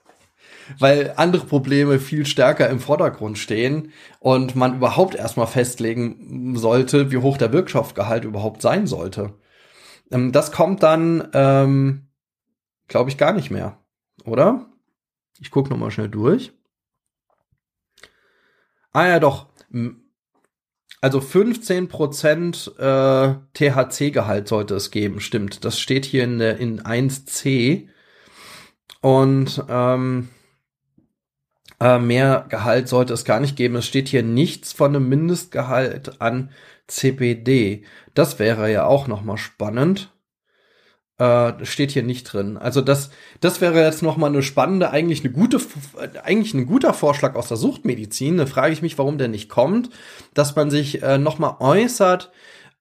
Weil 0.78 1.14
andere 1.16 1.45
Probleme 1.45 1.99
viel 1.99 2.24
stärker 2.24 2.70
im 2.70 2.78
Vordergrund 2.78 3.36
stehen 3.36 3.93
und 4.20 4.55
man 4.55 4.76
überhaupt 4.76 5.14
erstmal 5.14 5.49
festlegen 5.49 6.57
sollte, 6.57 7.11
wie 7.11 7.16
hoch 7.18 7.36
der 7.36 7.53
Wirkstoffgehalt 7.53 8.24
überhaupt 8.24 8.62
sein 8.62 8.86
sollte. 8.86 9.34
Ähm, 10.11 10.30
das 10.30 10.53
kommt 10.53 10.82
dann, 10.82 11.28
ähm, 11.34 12.07
glaube 12.86 13.11
ich, 13.11 13.18
gar 13.18 13.32
nicht 13.32 13.51
mehr 13.51 13.82
oder? 14.24 14.66
Ich 15.40 15.51
gucke 15.51 15.70
noch 15.70 15.78
mal 15.78 15.90
schnell 15.90 16.09
durch. 16.09 16.53
Ah 18.93 19.07
ja, 19.09 19.20
doch. 19.20 19.47
Also 21.01 21.18
15% 21.18 22.78
äh, 22.78 23.34
THC-Gehalt 23.55 24.49
sollte 24.49 24.74
es 24.74 24.90
geben, 24.90 25.20
stimmt. 25.20 25.64
Das 25.64 25.80
steht 25.80 26.05
hier 26.05 26.24
in, 26.24 26.40
in 26.40 26.80
1c. 26.80 27.88
Und 29.01 29.64
ähm, 29.68 30.28
äh, 31.80 31.99
mehr 31.99 32.47
Gehalt 32.49 32.88
sollte 32.88 33.14
es 33.14 33.24
gar 33.24 33.40
nicht 33.40 33.57
geben. 33.57 33.74
Es 33.76 33.86
steht 33.86 34.09
hier 34.09 34.22
nichts 34.22 34.72
von 34.72 34.95
einem 34.95 35.09
Mindestgehalt 35.09 36.20
an 36.20 36.51
CBD. 36.86 37.84
Das 38.14 38.38
wäre 38.38 38.70
ja 38.70 38.84
auch 38.84 39.09
noch 39.09 39.22
mal 39.22 39.38
spannend 39.38 40.12
äh, 41.19 41.53
steht 41.65 41.93
hier 41.93 42.03
nicht 42.03 42.25
drin. 42.25 42.57
Also 42.57 42.81
das, 42.81 43.11
das 43.41 43.61
wäre 43.61 43.83
jetzt 43.83 44.03
noch 44.03 44.17
mal 44.17 44.29
eine 44.29 44.43
spannende, 44.43 44.91
eigentlich 44.91 45.25
eine 45.25 45.33
gute, 45.33 45.61
eigentlich 46.23 46.55
ein 46.55 46.67
guter 46.67 46.95
Vorschlag 46.95 47.35
aus 47.35 47.49
der 47.49 47.57
Suchtmedizin. 47.57 48.39
Da 48.39 48.47
frage 48.47 48.73
ich 48.73 48.83
mich, 48.83 48.99
warum 48.99 49.19
der 49.19 49.29
nicht 49.29 49.49
kommt, 49.49 49.91
dass 50.35 50.57
man 50.57 50.71
sich 50.71 51.03
äh, 51.03 51.19
noch 51.19 51.39
mal 51.39 51.57
äußert 51.61 52.33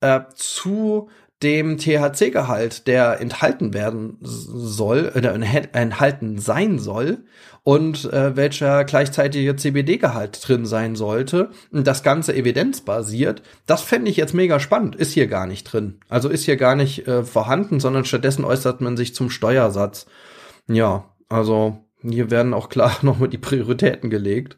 äh, 0.01 0.21
zu 0.33 1.09
dem 1.43 1.77
THC-Gehalt, 1.77 2.87
der 2.87 3.19
enthalten 3.19 3.73
werden 3.73 4.17
soll, 4.21 5.11
oder 5.15 5.33
enthalten 5.33 6.37
sein 6.37 6.79
soll 6.79 7.23
und 7.63 8.11
äh, 8.11 8.35
welcher 8.35 8.83
gleichzeitige 8.85 9.55
CBD-Gehalt 9.55 10.47
drin 10.47 10.65
sein 10.65 10.95
sollte 10.95 11.51
das 11.71 12.03
Ganze 12.03 12.35
evidenzbasiert, 12.35 13.43
das 13.65 13.81
fände 13.81 14.09
ich 14.09 14.17
jetzt 14.17 14.33
mega 14.33 14.59
spannend. 14.59 14.95
Ist 14.95 15.13
hier 15.13 15.27
gar 15.27 15.45
nicht 15.45 15.65
drin. 15.65 15.99
Also 16.09 16.29
ist 16.29 16.45
hier 16.45 16.57
gar 16.57 16.75
nicht 16.75 17.07
äh, 17.07 17.23
vorhanden, 17.23 17.79
sondern 17.79 18.05
stattdessen 18.05 18.45
äußert 18.45 18.81
man 18.81 18.97
sich 18.97 19.13
zum 19.13 19.29
Steuersatz. 19.29 20.07
Ja, 20.67 21.05
also 21.29 21.77
hier 22.01 22.31
werden 22.31 22.53
auch 22.53 22.69
klar 22.69 22.97
nochmal 23.01 23.29
die 23.29 23.37
Prioritäten 23.37 24.09
gelegt. 24.09 24.57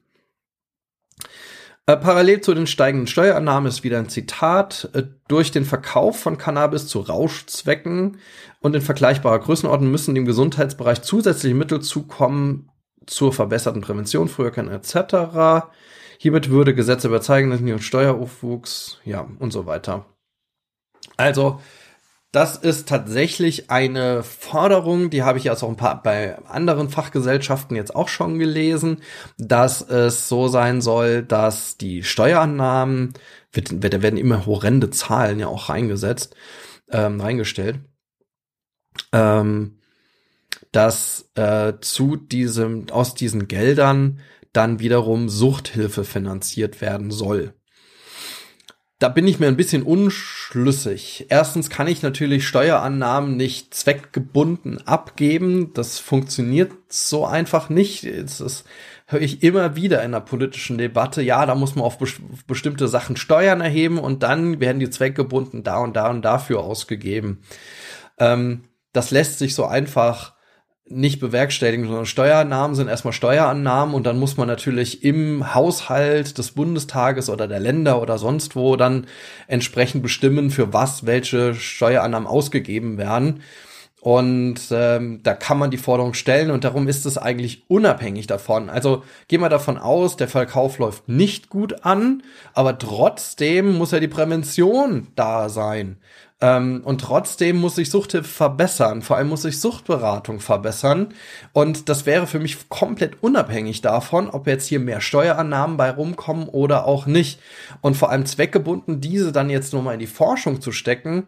Äh, 1.85 1.97
parallel 1.97 2.39
zu 2.39 2.53
den 2.53 2.65
steigenden 2.65 3.07
Steuerannahmen 3.07 3.67
ist 3.67 3.83
wieder 3.83 3.99
ein 3.99 4.07
Zitat. 4.07 4.89
Äh, 4.93 5.03
durch 5.27 5.51
den 5.51 5.65
Verkauf 5.65 6.17
von 6.17 6.37
Cannabis 6.37 6.87
zu 6.87 6.99
Rauschzwecken 6.99 8.19
und 8.61 8.75
in 8.75 8.81
vergleichbarer 8.81 9.39
Größenordnung 9.39 9.91
müssen 9.91 10.15
dem 10.15 10.25
Gesundheitsbereich 10.25 11.01
zusätzliche 11.01 11.55
Mittel 11.55 11.81
zukommen 11.81 12.69
zur 13.05 13.33
verbesserten 13.33 13.81
Prävention, 13.81 14.29
Früherkennen 14.29 14.73
etc. 14.73 15.67
Hiermit 16.19 16.49
würde 16.49 16.73
Gesetze 16.73 17.09
überzeugen, 17.09 17.49
dass 17.49 17.59
nicht 17.59 17.83
Steueraufwuchs, 17.83 18.99
ja, 19.03 19.27
und 19.39 19.51
so 19.51 19.65
weiter. 19.65 20.05
Also, 21.17 21.59
das 22.33 22.57
ist 22.57 22.89
tatsächlich 22.89 23.69
eine 23.69 24.23
Forderung, 24.23 25.11
die 25.11 25.21
habe 25.21 25.37
ich 25.37 25.43
jetzt 25.43 25.61
auch 25.61 25.69
ein 25.69 25.77
paar 25.77 26.01
bei 26.01 26.35
anderen 26.47 26.89
Fachgesellschaften 26.89 27.77
jetzt 27.77 27.95
auch 27.95 28.07
schon 28.07 28.39
gelesen, 28.39 29.01
dass 29.37 29.81
es 29.81 30.27
so 30.29 30.47
sein 30.47 30.81
soll, 30.81 31.21
dass 31.21 31.77
die 31.77 32.01
Steuerannahmen, 32.01 33.13
da 33.53 34.01
werden 34.01 34.17
immer 34.17 34.47
horrende 34.47 34.89
Zahlen 34.89 35.39
ja 35.39 35.47
auch 35.47 35.69
reingesetzt, 35.69 36.35
ähm, 36.89 37.21
reingestellt, 37.21 37.81
ähm, 39.11 39.77
dass 40.71 41.29
äh, 41.35 41.73
zu 41.81 42.15
diesem, 42.15 42.89
aus 42.89 43.13
diesen 43.13 43.47
Geldern 43.47 44.21
dann 44.53 44.79
wiederum 44.79 45.29
Suchthilfe 45.29 46.03
finanziert 46.03 46.81
werden 46.81 47.11
soll 47.11 47.53
da 49.03 49.09
bin 49.09 49.27
ich 49.27 49.37
mir 49.37 49.47
ein 49.47 49.57
bisschen 49.57 49.83
unschlüssig. 49.83 51.25
Erstens 51.27 51.69
kann 51.69 51.87
ich 51.87 52.03
natürlich 52.03 52.47
Steuerannahmen 52.47 53.35
nicht 53.35 53.73
zweckgebunden 53.73 54.87
abgeben. 54.87 55.73
Das 55.73 55.99
funktioniert 55.99 56.71
so 56.87 57.25
einfach 57.25 57.67
nicht. 57.67 58.05
Das 58.05 58.63
höre 59.07 59.19
ich 59.19 59.43
immer 59.43 59.75
wieder 59.75 60.01
in 60.03 60.13
der 60.13 60.21
politischen 60.21 60.77
Debatte. 60.77 61.21
Ja, 61.21 61.45
da 61.45 61.53
muss 61.53 61.75
man 61.75 61.83
auf 61.83 61.97
bestimmte 62.47 62.87
Sachen 62.87 63.17
Steuern 63.17 63.59
erheben 63.59 63.97
und 63.97 64.23
dann 64.23 64.61
werden 64.61 64.79
die 64.79 64.89
zweckgebunden 64.89 65.63
da 65.63 65.79
und 65.79 65.97
da 65.97 66.09
und 66.09 66.21
dafür 66.21 66.61
ausgegeben. 66.61 67.41
Ähm, 68.19 68.61
das 68.93 69.11
lässt 69.11 69.37
sich 69.37 69.53
so 69.53 69.65
einfach 69.65 70.33
nicht 70.85 71.19
bewerkstelligen, 71.19 71.87
sondern 71.87 72.05
Steuerannahmen 72.05 72.75
sind 72.75 72.89
erstmal 72.89 73.13
Steuerannahmen 73.13 73.95
und 73.95 74.05
dann 74.05 74.19
muss 74.19 74.35
man 74.35 74.47
natürlich 74.47 75.03
im 75.03 75.53
Haushalt 75.53 76.37
des 76.37 76.51
Bundestages 76.51 77.29
oder 77.29 77.47
der 77.47 77.59
Länder 77.59 78.01
oder 78.01 78.17
sonst 78.17 78.55
wo 78.55 78.75
dann 78.75 79.07
entsprechend 79.47 80.03
bestimmen, 80.03 80.51
für 80.51 80.73
was 80.73 81.05
welche 81.05 81.55
Steuerannahmen 81.55 82.27
ausgegeben 82.27 82.97
werden. 82.97 83.41
Und 84.03 84.59
ähm, 84.71 85.21
da 85.23 85.33
kann 85.33 85.57
man 85.57 85.71
die 85.71 85.77
Forderung 85.77 86.13
stellen 86.13 86.51
und 86.51 86.65
darum 86.65 86.89
ist 86.89 87.05
es 87.05 87.17
eigentlich 87.17 87.63
unabhängig 87.69 88.27
davon. 88.27 88.69
Also 88.69 89.01
gehen 89.29 89.39
wir 89.39 89.47
davon 89.47 89.77
aus, 89.77 90.17
der 90.17 90.27
Verkauf 90.27 90.77
läuft 90.77 91.07
nicht 91.07 91.49
gut 91.49 91.85
an, 91.85 92.21
aber 92.53 92.77
trotzdem 92.77 93.77
muss 93.77 93.91
ja 93.91 94.01
die 94.01 94.09
Prävention 94.09 95.07
da 95.15 95.47
sein. 95.47 95.99
Ähm, 96.41 96.81
und 96.83 96.99
trotzdem 96.99 97.55
muss 97.55 97.75
sich 97.75 97.89
Suchthilfe 97.89 98.27
verbessern. 98.27 99.03
Vor 99.03 99.15
allem 99.15 99.29
muss 99.29 99.43
sich 99.43 99.61
Suchtberatung 99.61 100.41
verbessern. 100.41 101.13
Und 101.53 101.87
das 101.87 102.05
wäre 102.05 102.27
für 102.27 102.39
mich 102.39 102.67
komplett 102.67 103.23
unabhängig 103.23 103.79
davon, 103.79 104.29
ob 104.29 104.47
jetzt 104.47 104.67
hier 104.67 104.81
mehr 104.81 104.99
Steuerannahmen 104.99 105.77
bei 105.77 105.89
rumkommen 105.89 106.49
oder 106.49 106.87
auch 106.87 107.05
nicht. 107.05 107.39
Und 107.79 107.95
vor 107.95 108.09
allem 108.09 108.25
zweckgebunden, 108.25 108.99
diese 108.99 109.31
dann 109.31 109.49
jetzt 109.49 109.71
nur 109.71 109.81
mal 109.81 109.93
in 109.93 110.01
die 110.01 110.07
Forschung 110.07 110.59
zu 110.59 110.73
stecken, 110.73 111.25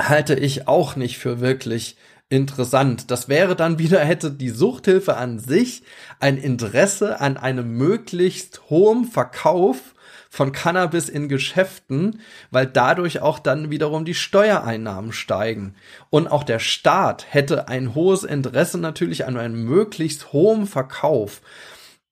halte 0.00 0.34
ich 0.34 0.68
auch 0.68 0.96
nicht 0.96 1.18
für 1.18 1.40
wirklich 1.40 1.96
interessant. 2.28 3.10
Das 3.10 3.28
wäre 3.28 3.54
dann 3.54 3.78
wieder, 3.78 4.00
hätte 4.00 4.30
die 4.30 4.50
Suchthilfe 4.50 5.16
an 5.16 5.38
sich 5.38 5.82
ein 6.20 6.36
Interesse 6.36 7.20
an 7.20 7.36
einem 7.36 7.76
möglichst 7.76 8.62
hohen 8.70 9.04
Verkauf 9.04 9.94
von 10.30 10.50
Cannabis 10.50 11.08
in 11.08 11.28
Geschäften, 11.28 12.20
weil 12.50 12.66
dadurch 12.66 13.20
auch 13.20 13.38
dann 13.38 13.70
wiederum 13.70 14.04
die 14.04 14.14
Steuereinnahmen 14.14 15.12
steigen. 15.12 15.76
Und 16.10 16.26
auch 16.26 16.42
der 16.42 16.58
Staat 16.58 17.26
hätte 17.32 17.68
ein 17.68 17.94
hohes 17.94 18.24
Interesse 18.24 18.78
natürlich 18.78 19.26
an 19.26 19.36
einem 19.36 19.64
möglichst 19.64 20.32
hohen 20.32 20.66
Verkauf 20.66 21.40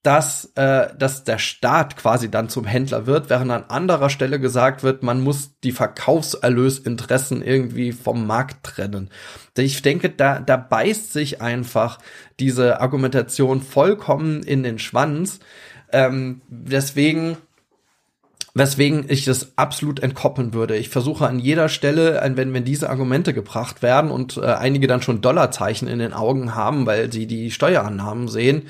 dass, 0.03 0.53
äh, 0.57 0.88
dass 0.98 1.22
der 1.22 1.38
Staat 1.38 1.96
quasi 1.96 2.30
dann 2.30 2.48
zum 2.48 2.64
Händler 2.64 3.07
wird, 3.07 3.30
während 3.30 3.53
an 3.53 3.64
anderer 3.68 4.11
Stelle 4.11 4.40
gesagt 4.40 4.82
wird, 4.82 5.05
man 5.05 5.20
muss 5.20 5.59
die 5.62 5.70
Verkaufserlösinteressen 5.70 7.40
irgendwie 7.42 7.92
vom 7.92 8.26
Markt 8.26 8.64
trennen. 8.64 9.11
Ich 9.57 9.80
denke, 9.82 10.11
da, 10.11 10.40
da 10.40 10.57
beißt 10.57 11.12
sich 11.12 11.40
einfach 11.40 11.98
diese 12.40 12.80
Argumentation 12.80 13.62
vollkommen 13.62 14.42
in 14.42 14.64
den 14.64 14.80
Schwanz. 14.80 15.38
Ähm, 15.92 16.40
deswegen 16.48 17.36
weswegen 18.55 19.07
ich 19.09 19.24
das 19.24 19.57
absolut 19.57 20.00
entkoppeln 20.00 20.53
würde. 20.53 20.76
Ich 20.76 20.90
versuche 20.90 21.26
an 21.26 21.38
jeder 21.38 21.68
Stelle, 21.68 22.20
wenn, 22.34 22.53
wenn 22.53 22.64
diese 22.64 22.90
Argumente 22.90 23.32
gebracht 23.32 23.82
werden 23.82 24.11
und 24.11 24.36
äh, 24.36 24.42
einige 24.42 24.86
dann 24.86 25.00
schon 25.00 25.22
Dollarzeichen 25.22 25.88
in 25.88 26.00
den 26.00 26.12
Augen 26.12 26.55
haben, 26.55 26.84
weil 26.86 27.11
sie 27.11 27.26
die 27.26 27.50
Steuerannahmen 27.50 28.28
sehen, 28.28 28.68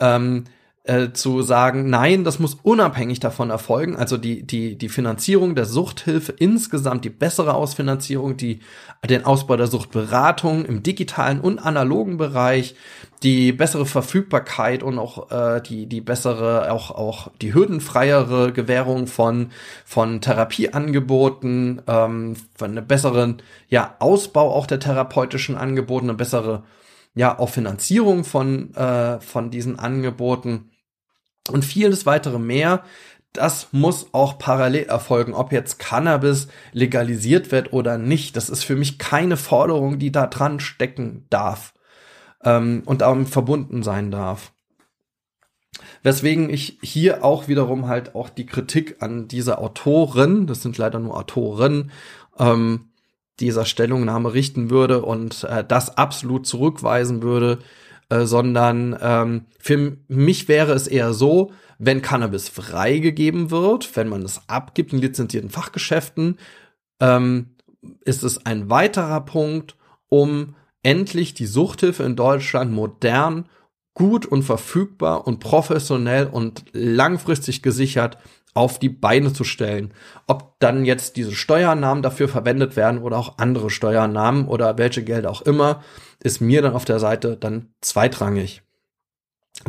ähm, 0.00 0.44
äh, 0.84 1.12
zu 1.12 1.42
sagen, 1.42 1.88
nein, 1.90 2.24
das 2.24 2.40
muss 2.40 2.56
unabhängig 2.62 3.20
davon 3.20 3.50
erfolgen. 3.50 3.94
Also 3.94 4.16
die, 4.16 4.44
die, 4.44 4.76
die 4.76 4.88
Finanzierung 4.88 5.54
der 5.54 5.64
Suchthilfe 5.64 6.32
insgesamt, 6.32 7.04
die 7.04 7.10
bessere 7.10 7.54
Ausfinanzierung, 7.54 8.36
die, 8.36 8.60
den 9.08 9.24
Ausbau 9.24 9.56
der 9.56 9.68
Suchtberatung 9.68 10.64
im 10.64 10.82
digitalen 10.82 11.40
und 11.40 11.60
analogen 11.60 12.16
Bereich, 12.16 12.74
die 13.22 13.52
bessere 13.52 13.86
Verfügbarkeit 13.86 14.82
und 14.82 14.98
auch 14.98 15.30
äh, 15.30 15.60
die, 15.60 15.86
die 15.86 16.00
bessere, 16.00 16.72
auch, 16.72 16.90
auch 16.90 17.30
die 17.40 17.54
hürdenfreiere 17.54 18.52
Gewährung 18.52 19.06
von, 19.06 19.50
von 19.84 20.20
Therapieangeboten, 20.20 21.82
ähm, 21.86 22.34
von 22.56 22.70
einer 22.72 22.82
besseren 22.82 23.40
ja, 23.68 23.94
Ausbau 24.00 24.52
auch 24.52 24.66
der 24.66 24.80
therapeutischen 24.80 25.56
Angebote, 25.56 26.06
eine 26.06 26.14
bessere 26.14 26.64
ja 27.14 27.38
auch 27.38 27.50
Finanzierung 27.50 28.24
von, 28.24 28.74
äh, 28.74 29.20
von 29.20 29.50
diesen 29.50 29.78
Angeboten 29.78 30.71
und 31.50 31.64
vieles 31.64 32.06
weitere 32.06 32.38
mehr. 32.38 32.84
Das 33.32 33.68
muss 33.72 34.08
auch 34.12 34.38
parallel 34.38 34.84
erfolgen, 34.84 35.32
ob 35.32 35.52
jetzt 35.52 35.78
Cannabis 35.78 36.48
legalisiert 36.72 37.50
wird 37.50 37.72
oder 37.72 37.96
nicht. 37.96 38.36
Das 38.36 38.50
ist 38.50 38.62
für 38.62 38.76
mich 38.76 38.98
keine 38.98 39.36
Forderung, 39.36 39.98
die 39.98 40.12
da 40.12 40.26
dran 40.26 40.60
stecken 40.60 41.26
darf 41.30 41.72
ähm, 42.44 42.82
und 42.84 43.00
damit 43.00 43.28
verbunden 43.28 43.82
sein 43.82 44.10
darf. 44.10 44.52
Weswegen 46.02 46.50
ich 46.50 46.78
hier 46.82 47.24
auch 47.24 47.48
wiederum 47.48 47.88
halt 47.88 48.14
auch 48.14 48.28
die 48.28 48.46
Kritik 48.46 48.96
an 49.00 49.28
diese 49.28 49.58
Autoren, 49.58 50.46
das 50.46 50.62
sind 50.62 50.76
leider 50.76 50.98
nur 50.98 51.16
Autoren, 51.16 51.90
ähm, 52.38 52.90
dieser 53.40 53.64
Stellungnahme 53.64 54.34
richten 54.34 54.68
würde 54.68 55.02
und 55.02 55.44
äh, 55.44 55.64
das 55.66 55.96
absolut 55.96 56.46
zurückweisen 56.46 57.22
würde, 57.22 57.58
äh, 58.12 58.26
sondern 58.26 58.94
ähm, 59.00 59.46
für 59.58 59.96
mich 60.06 60.46
wäre 60.46 60.72
es 60.72 60.86
eher 60.86 61.14
so, 61.14 61.52
wenn 61.78 62.02
Cannabis 62.02 62.50
freigegeben 62.50 63.50
wird, 63.50 63.96
wenn 63.96 64.10
man 64.10 64.20
es 64.20 64.42
abgibt 64.48 64.92
in 64.92 64.98
lizenzierten 64.98 65.48
Fachgeschäften, 65.48 66.36
ähm, 67.00 67.56
ist 68.04 68.22
es 68.22 68.44
ein 68.44 68.68
weiterer 68.68 69.22
Punkt, 69.22 69.76
um 70.10 70.56
endlich 70.82 71.32
die 71.32 71.46
Suchthilfe 71.46 72.02
in 72.02 72.14
Deutschland 72.14 72.70
modern, 72.72 73.48
gut 73.94 74.26
und 74.26 74.42
verfügbar 74.42 75.26
und 75.26 75.40
professionell 75.40 76.26
und 76.26 76.64
langfristig 76.72 77.62
gesichert 77.62 78.18
auf 78.54 78.78
die 78.78 78.88
Beine 78.88 79.32
zu 79.32 79.44
stellen. 79.44 79.94
Ob 80.26 80.58
dann 80.58 80.84
jetzt 80.84 81.16
diese 81.16 81.32
Steuernahmen 81.32 82.02
dafür 82.02 82.28
verwendet 82.28 82.76
werden 82.76 83.00
oder 83.00 83.16
auch 83.16 83.38
andere 83.38 83.70
Steuernahmen 83.70 84.46
oder 84.46 84.78
welche 84.78 85.02
Gelder 85.02 85.30
auch 85.30 85.42
immer, 85.42 85.82
ist 86.22 86.40
mir 86.40 86.62
dann 86.62 86.74
auf 86.74 86.84
der 86.84 87.00
Seite 87.00 87.36
dann 87.36 87.74
zweitrangig. 87.80 88.62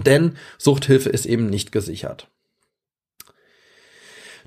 Denn 0.05 0.35
Suchthilfe 0.57 1.09
ist 1.09 1.25
eben 1.25 1.49
nicht 1.49 1.71
gesichert. 1.71 2.27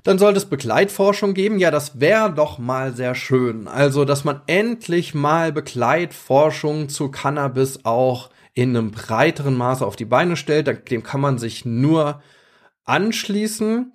Dann 0.03 0.19
sollte 0.19 0.37
es 0.37 0.45
Begleitforschung 0.45 1.33
geben. 1.33 1.59
Ja, 1.59 1.71
das 1.71 1.99
wäre 1.99 2.31
doch 2.31 2.59
mal 2.59 2.93
sehr 2.95 3.13
schön. 3.15 3.67
Also, 3.67 4.05
dass 4.05 4.23
man 4.23 4.41
endlich 4.47 5.13
mal 5.13 5.51
Begleitforschung 5.51 6.87
zu 6.87 7.09
Cannabis 7.11 7.83
auch 7.83 8.29
in 8.53 8.69
einem 8.69 8.91
breiteren 8.91 9.55
Maße 9.55 9.85
auf 9.85 9.95
die 9.95 10.05
Beine 10.05 10.37
stellt. 10.37 10.89
Dem 10.89 11.03
kann 11.03 11.19
man 11.19 11.37
sich 11.37 11.65
nur 11.65 12.21
anschließen. 12.85 13.91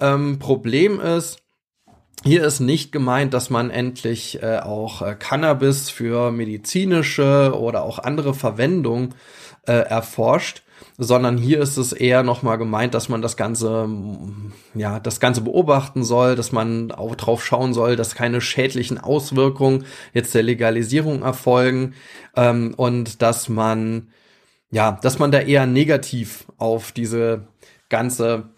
Ähm, 0.00 0.38
Problem 0.38 1.00
ist, 1.00 1.42
hier 2.24 2.44
ist 2.44 2.60
nicht 2.60 2.92
gemeint, 2.92 3.34
dass 3.34 3.50
man 3.50 3.70
endlich 3.70 4.42
äh, 4.42 4.58
auch 4.58 5.02
äh, 5.02 5.16
Cannabis 5.18 5.90
für 5.90 6.30
medizinische 6.30 7.52
oder 7.58 7.82
auch 7.82 7.98
andere 7.98 8.32
Verwendung 8.32 9.14
äh, 9.66 9.72
erforscht, 9.72 10.62
sondern 10.98 11.36
hier 11.36 11.60
ist 11.60 11.76
es 11.78 11.92
eher 11.92 12.22
nochmal 12.22 12.58
gemeint, 12.58 12.94
dass 12.94 13.08
man 13.08 13.22
das 13.22 13.36
Ganze, 13.36 13.88
ja, 14.74 15.00
das 15.00 15.18
Ganze 15.18 15.40
beobachten 15.40 16.04
soll, 16.04 16.36
dass 16.36 16.52
man 16.52 16.92
auch 16.92 17.16
drauf 17.16 17.44
schauen 17.44 17.74
soll, 17.74 17.96
dass 17.96 18.14
keine 18.14 18.40
schädlichen 18.40 18.98
Auswirkungen 18.98 19.84
jetzt 20.12 20.34
der 20.34 20.44
Legalisierung 20.44 21.22
erfolgen 21.22 21.94
ähm, 22.36 22.74
und 22.76 23.20
dass 23.22 23.48
man, 23.48 24.10
ja, 24.70 24.92
dass 25.02 25.18
man 25.18 25.32
da 25.32 25.40
eher 25.40 25.66
negativ 25.66 26.46
auf 26.56 26.92
diese 26.92 27.48
ganze 27.88 28.50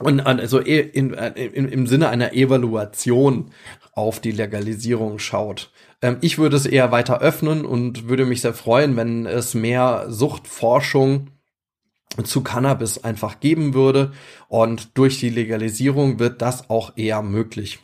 und 0.00 0.20
also 0.20 0.58
in, 0.58 1.12
in, 1.12 1.68
im 1.68 1.86
Sinne 1.86 2.08
einer 2.08 2.32
Evaluation 2.32 3.50
auf 3.92 4.20
die 4.20 4.32
Legalisierung 4.32 5.18
schaut. 5.18 5.70
Ähm, 6.02 6.16
ich 6.20 6.38
würde 6.38 6.56
es 6.56 6.66
eher 6.66 6.90
weiter 6.90 7.20
öffnen 7.20 7.64
und 7.64 8.08
würde 8.08 8.24
mich 8.24 8.40
sehr 8.40 8.54
freuen, 8.54 8.96
wenn 8.96 9.26
es 9.26 9.54
mehr 9.54 10.06
Suchtforschung 10.08 11.28
zu 12.24 12.42
Cannabis 12.42 13.04
einfach 13.04 13.40
geben 13.40 13.74
würde. 13.74 14.12
Und 14.48 14.96
durch 14.98 15.18
die 15.18 15.30
Legalisierung 15.30 16.18
wird 16.18 16.42
das 16.42 16.70
auch 16.70 16.96
eher 16.96 17.22
möglich. 17.22 17.80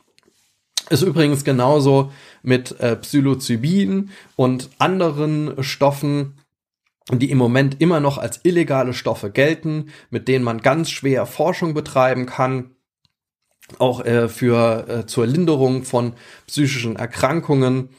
Ist 0.88 1.02
übrigens 1.02 1.44
genauso 1.44 2.12
mit 2.42 2.78
äh, 2.80 2.96
Psilocybin 2.96 4.10
und 4.36 4.70
anderen 4.78 5.62
Stoffen, 5.62 6.34
die 7.12 7.30
im 7.30 7.38
Moment 7.38 7.80
immer 7.80 8.00
noch 8.00 8.18
als 8.18 8.40
illegale 8.42 8.92
Stoffe 8.92 9.30
gelten, 9.30 9.90
mit 10.10 10.28
denen 10.28 10.44
man 10.44 10.60
ganz 10.60 10.90
schwer 10.90 11.26
Forschung 11.26 11.72
betreiben 11.72 12.26
kann, 12.26 12.76
auch 13.78 14.04
äh, 14.04 14.28
für 14.28 14.88
äh, 14.88 15.06
zur 15.06 15.26
Linderung 15.26 15.84
von 15.84 16.14
psychischen 16.46 16.96
Erkrankungen. 16.96 17.90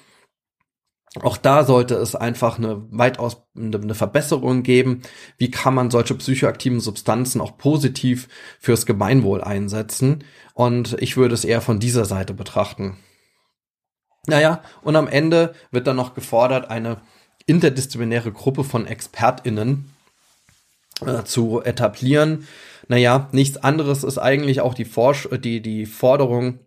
Auch 1.21 1.37
da 1.37 1.63
sollte 1.63 1.95
es 1.95 2.15
einfach 2.15 2.57
eine 2.57 2.85
weitaus 2.91 3.43
eine 3.55 3.95
Verbesserung 3.95 4.61
geben. 4.61 5.01
Wie 5.37 5.49
kann 5.49 5.73
man 5.73 5.89
solche 5.89 6.15
psychoaktiven 6.15 6.79
Substanzen 6.79 7.41
auch 7.41 7.57
positiv 7.57 8.27
fürs 8.59 8.85
Gemeinwohl 8.85 9.41
einsetzen? 9.41 10.23
Und 10.53 10.95
ich 10.99 11.17
würde 11.17 11.33
es 11.33 11.45
eher 11.45 11.61
von 11.61 11.79
dieser 11.79 12.05
Seite 12.05 12.33
betrachten. 12.33 12.97
Naja, 14.27 14.61
und 14.83 14.95
am 14.95 15.07
Ende 15.07 15.55
wird 15.71 15.87
dann 15.87 15.95
noch 15.95 16.13
gefordert, 16.13 16.69
eine 16.69 17.01
interdisziplinäre 17.47 18.31
Gruppe 18.31 18.63
von 18.63 18.85
ExpertInnen 18.85 19.91
äh, 21.05 21.23
zu 21.23 21.63
etablieren. 21.63 22.47
Naja, 22.87 23.29
nichts 23.31 23.57
anderes 23.57 24.03
ist 24.03 24.19
eigentlich 24.19 24.61
auch 24.61 24.75
die, 24.75 24.85
Forsch 24.85 25.27
die, 25.31 25.61
die 25.61 25.87
Forderung 25.87 26.59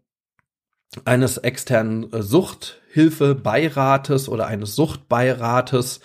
eines 1.05 1.39
externen 1.39 2.13
äh, 2.13 2.23
Suchthilfebeirates 2.23 4.29
oder 4.29 4.49
eines 4.49 4.75
Suchtbeirates, 4.75 6.01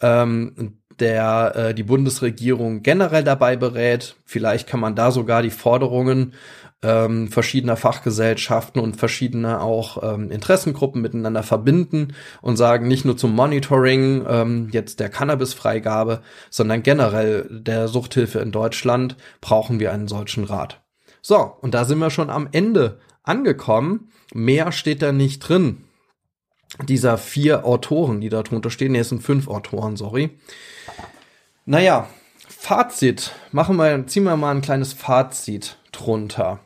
ähm, 0.00 0.78
der 0.98 1.52
äh, 1.54 1.74
die 1.74 1.82
Bundesregierung 1.82 2.82
generell 2.82 3.24
dabei 3.24 3.56
berät. 3.56 4.16
Vielleicht 4.24 4.66
kann 4.68 4.80
man 4.80 4.94
da 4.94 5.10
sogar 5.10 5.42
die 5.42 5.50
Forderungen 5.50 6.32
ähm, 6.82 7.28
verschiedener 7.28 7.76
Fachgesellschaften 7.76 8.80
und 8.80 8.96
verschiedener 8.96 9.62
auch 9.62 10.02
ähm, 10.02 10.30
Interessengruppen 10.30 11.00
miteinander 11.00 11.42
verbinden 11.42 12.14
und 12.40 12.56
sagen, 12.56 12.88
nicht 12.88 13.04
nur 13.04 13.16
zum 13.16 13.34
Monitoring 13.34 14.24
ähm, 14.28 14.68
jetzt 14.72 15.00
der 15.00 15.08
Cannabisfreigabe, 15.08 16.22
sondern 16.50 16.82
generell 16.82 17.48
der 17.50 17.88
Suchthilfe 17.88 18.40
in 18.40 18.52
Deutschland 18.52 19.16
brauchen 19.40 19.78
wir 19.80 19.92
einen 19.92 20.08
solchen 20.08 20.44
Rat. 20.44 20.80
So, 21.20 21.56
und 21.60 21.72
da 21.74 21.84
sind 21.84 21.98
wir 21.98 22.10
schon 22.10 22.30
am 22.30 22.48
Ende 22.50 22.98
angekommen. 23.22 24.10
Mehr 24.34 24.72
steht 24.72 25.02
da 25.02 25.12
nicht 25.12 25.38
drin. 25.40 25.84
Dieser 26.88 27.18
vier 27.18 27.64
Autoren, 27.64 28.20
die 28.20 28.28
da 28.28 28.42
drunter 28.42 28.70
stehen, 28.70 28.92
nee, 28.92 28.98
es 28.98 29.10
sind 29.10 29.22
fünf 29.22 29.46
Autoren, 29.46 29.96
sorry. 29.96 30.30
Naja, 31.64 32.08
Fazit. 32.48 33.32
Machen 33.52 33.76
wir, 33.76 34.06
ziehen 34.06 34.24
wir 34.24 34.36
mal 34.36 34.54
ein 34.54 34.62
kleines 34.62 34.92
Fazit 34.94 35.78
drunter. 35.92 36.60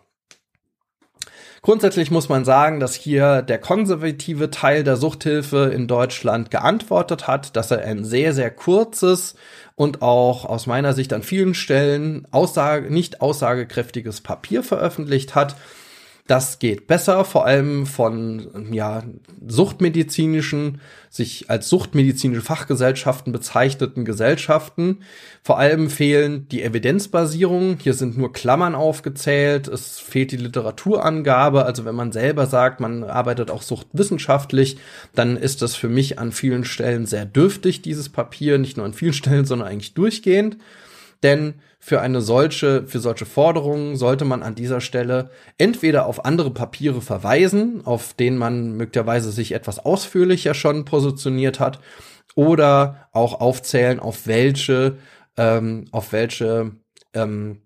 Grundsätzlich 1.67 2.13
muss 2.13 2.29
man 2.29 2.45
sagen, 2.45 2.79
dass 2.79 2.95
hier 2.95 3.43
der 3.43 3.59
konservative 3.59 4.53
Teil 4.53 4.85
der 4.85 4.97
Suchthilfe 4.97 5.73
in 5.75 5.89
Deutschland 5.89 6.53
geantwortet 6.53 7.27
hat, 7.27 7.57
dass 7.57 7.73
er 7.73 7.83
ein 7.83 8.05
sehr, 8.05 8.33
sehr 8.35 8.53
kurzes 8.53 9.35
und 9.75 10.01
auch 10.01 10.45
aus 10.45 10.69
meiner 10.69 10.93
Sicht 10.93 11.13
an 11.13 11.25
vielen 11.25 11.55
Stellen 11.55 12.29
Aussage, 12.31 12.89
nicht 12.95 13.21
aussagekräftiges 13.21 14.21
Papier 14.21 14.63
veröffentlicht 14.63 15.35
hat, 15.35 15.57
das 16.27 16.59
geht 16.59 16.87
besser, 16.87 17.25
vor 17.25 17.47
allem 17.47 17.87
von 17.87 18.73
ja, 18.73 19.05
suchtmedizinischen, 19.47 20.81
sich 21.09 21.49
als 21.51 21.69
suchtmedizinische 21.69 22.43
Fachgesellschaften 22.43 23.33
bezeichneten 23.33 24.05
Gesellschaften. 24.05 24.99
Vor 25.43 25.59
allem 25.59 25.89
fehlen 25.89 26.49
die 26.49 26.63
Evidenzbasierung. 26.63 27.79
Hier 27.81 27.95
sind 27.95 28.19
nur 28.19 28.33
Klammern 28.33 28.75
aufgezählt. 28.75 29.69
Es 29.69 30.01
fehlt 30.01 30.33
die 30.33 30.37
Literaturangabe. 30.37 31.65
Also 31.65 31.85
wenn 31.85 31.95
man 31.95 32.13
selber 32.13 32.47
sagt, 32.47 32.81
man 32.81 33.05
arbeitet 33.05 33.51
auch 33.51 33.63
suchtwissenschaftlich, 33.63 34.79
dann 35.15 35.37
ist 35.37 35.63
das 35.63 35.77
für 35.77 35.89
mich 35.89 36.19
an 36.19 36.33
vielen 36.33 36.65
Stellen 36.65 37.07
sehr 37.07 37.25
dürftig, 37.25 37.83
dieses 37.83 38.09
Papier. 38.09 38.59
Nicht 38.59 38.77
nur 38.77 38.87
an 38.87 38.95
vielen 38.95 39.13
Stellen, 39.15 39.45
sondern 39.45 39.69
eigentlich 39.69 39.95
durchgehend. 39.95 40.59
Denn 41.23 41.55
für 41.87 42.01
eine 42.01 42.21
solche, 42.21 42.85
für 42.85 42.99
solche 42.99 43.27
Forderungen 43.27 43.95
sollte 43.95 44.25
man 44.25 44.43
an 44.43 44.57
dieser 44.57 44.81
Stelle 44.81 45.31
entweder 45.57 46.07
auf 46.07 46.25
andere 46.25 46.51
Papiere 46.51 47.01
verweisen, 47.01 47.87
auf 47.87 48.13
denen 48.13 48.39
man 48.39 48.73
möglicherweise 48.73 49.31
sich 49.31 49.53
etwas 49.53 49.79
ausführlicher 49.79 50.53
schon 50.55 50.85
positioniert 50.85 51.61
hat, 51.61 51.79
oder 52.35 53.09
auch 53.13 53.41
aufzählen, 53.41 54.01
auf 54.01 54.27
welche, 54.27 54.99
ähm, 55.37 55.85
auf 55.93 56.11
welche 56.11 56.73
ähm, 57.15 57.63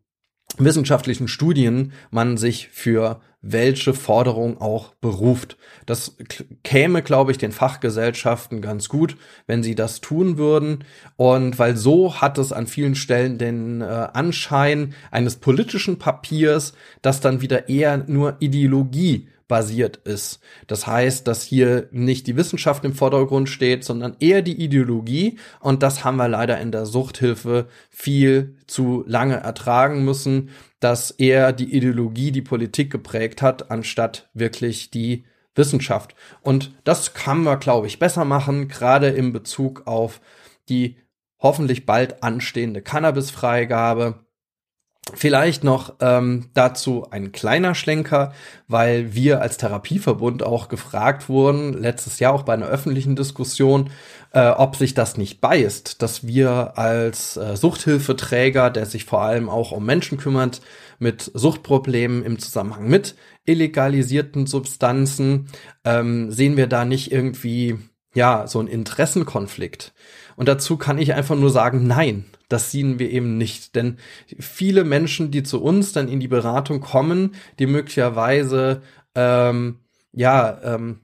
wissenschaftlichen 0.58 1.26
Studien 1.26 1.94
man 2.10 2.36
sich 2.36 2.68
für 2.68 3.22
welche 3.42 3.94
Forderung 3.94 4.60
auch 4.60 4.94
beruft. 5.00 5.56
Das 5.86 6.16
käme, 6.62 7.02
glaube 7.02 7.32
ich, 7.32 7.38
den 7.38 7.52
Fachgesellschaften 7.52 8.60
ganz 8.60 8.88
gut, 8.88 9.16
wenn 9.46 9.62
sie 9.62 9.74
das 9.74 10.00
tun 10.00 10.36
würden. 10.36 10.84
Und 11.16 11.58
weil 11.58 11.76
so 11.76 12.20
hat 12.20 12.38
es 12.38 12.52
an 12.52 12.66
vielen 12.66 12.94
Stellen 12.94 13.38
den 13.38 13.80
äh, 13.80 13.84
Anschein 13.84 14.94
eines 15.10 15.36
politischen 15.36 15.98
Papiers, 15.98 16.74
das 17.02 17.20
dann 17.20 17.40
wieder 17.40 17.68
eher 17.68 18.04
nur 18.06 18.36
Ideologie 18.40 19.28
basiert 19.50 19.98
ist. 19.98 20.40
Das 20.66 20.86
heißt, 20.86 21.26
dass 21.26 21.42
hier 21.42 21.88
nicht 21.90 22.26
die 22.26 22.36
Wissenschaft 22.36 22.86
im 22.86 22.94
Vordergrund 22.94 23.50
steht, 23.50 23.84
sondern 23.84 24.16
eher 24.18 24.40
die 24.40 24.58
Ideologie. 24.58 25.38
Und 25.60 25.82
das 25.82 26.02
haben 26.02 26.16
wir 26.16 26.28
leider 26.28 26.58
in 26.58 26.72
der 26.72 26.86
Suchthilfe 26.86 27.66
viel 27.90 28.56
zu 28.66 29.04
lange 29.06 29.36
ertragen 29.36 30.06
müssen 30.06 30.48
dass 30.80 31.10
eher 31.10 31.52
die 31.52 31.76
Ideologie 31.76 32.32
die 32.32 32.42
Politik 32.42 32.90
geprägt 32.90 33.42
hat, 33.42 33.70
anstatt 33.70 34.28
wirklich 34.32 34.90
die 34.90 35.24
Wissenschaft. 35.54 36.14
Und 36.40 36.74
das 36.84 37.12
kann 37.12 37.42
man, 37.42 37.60
glaube 37.60 37.86
ich, 37.86 37.98
besser 37.98 38.24
machen, 38.24 38.68
gerade 38.68 39.08
in 39.08 39.32
Bezug 39.32 39.86
auf 39.86 40.20
die 40.68 40.96
hoffentlich 41.38 41.86
bald 41.86 42.22
anstehende 42.22 42.82
Cannabisfreigabe. 42.82 44.24
Vielleicht 45.14 45.64
noch 45.64 45.94
ähm, 46.00 46.46
dazu 46.54 47.06
ein 47.10 47.32
kleiner 47.32 47.74
Schlenker, 47.74 48.32
weil 48.68 49.14
wir 49.14 49.40
als 49.40 49.56
Therapieverbund 49.56 50.42
auch 50.42 50.68
gefragt 50.68 51.28
wurden, 51.28 51.72
letztes 51.72 52.18
Jahr 52.20 52.32
auch 52.32 52.42
bei 52.42 52.54
einer 52.54 52.66
öffentlichen 52.66 53.16
Diskussion, 53.16 53.90
äh, 54.32 54.48
ob 54.48 54.76
sich 54.76 54.94
das 54.94 55.16
nicht 55.16 55.40
beißt, 55.40 56.02
dass 56.02 56.26
wir 56.26 56.78
als 56.78 57.36
äh, 57.36 57.56
Suchthilfeträger, 57.56 58.70
der 58.70 58.86
sich 58.86 59.04
vor 59.04 59.22
allem 59.22 59.48
auch 59.48 59.72
um 59.72 59.84
Menschen 59.84 60.18
kümmert, 60.18 60.60
mit 60.98 61.30
Suchtproblemen 61.34 62.24
im 62.24 62.38
Zusammenhang 62.38 62.88
mit 62.88 63.16
illegalisierten 63.44 64.46
Substanzen, 64.46 65.48
ähm, 65.84 66.30
sehen 66.30 66.56
wir 66.56 66.66
da 66.66 66.84
nicht 66.84 67.10
irgendwie 67.10 67.78
ja, 68.14 68.46
so 68.46 68.60
ein 68.60 68.66
Interessenkonflikt. 68.66 69.92
Und 70.36 70.48
dazu 70.48 70.76
kann 70.76 70.98
ich 70.98 71.14
einfach 71.14 71.36
nur 71.36 71.50
sagen, 71.50 71.86
nein, 71.86 72.24
das 72.48 72.70
sehen 72.70 72.98
wir 72.98 73.10
eben 73.10 73.36
nicht. 73.38 73.76
Denn 73.76 73.98
viele 74.38 74.84
Menschen, 74.84 75.30
die 75.30 75.42
zu 75.42 75.62
uns 75.62 75.92
dann 75.92 76.08
in 76.08 76.20
die 76.20 76.28
Beratung 76.28 76.80
kommen, 76.80 77.34
die 77.58 77.66
möglicherweise, 77.66 78.82
ähm, 79.14 79.80
ja, 80.12 80.58
ähm, 80.64 81.00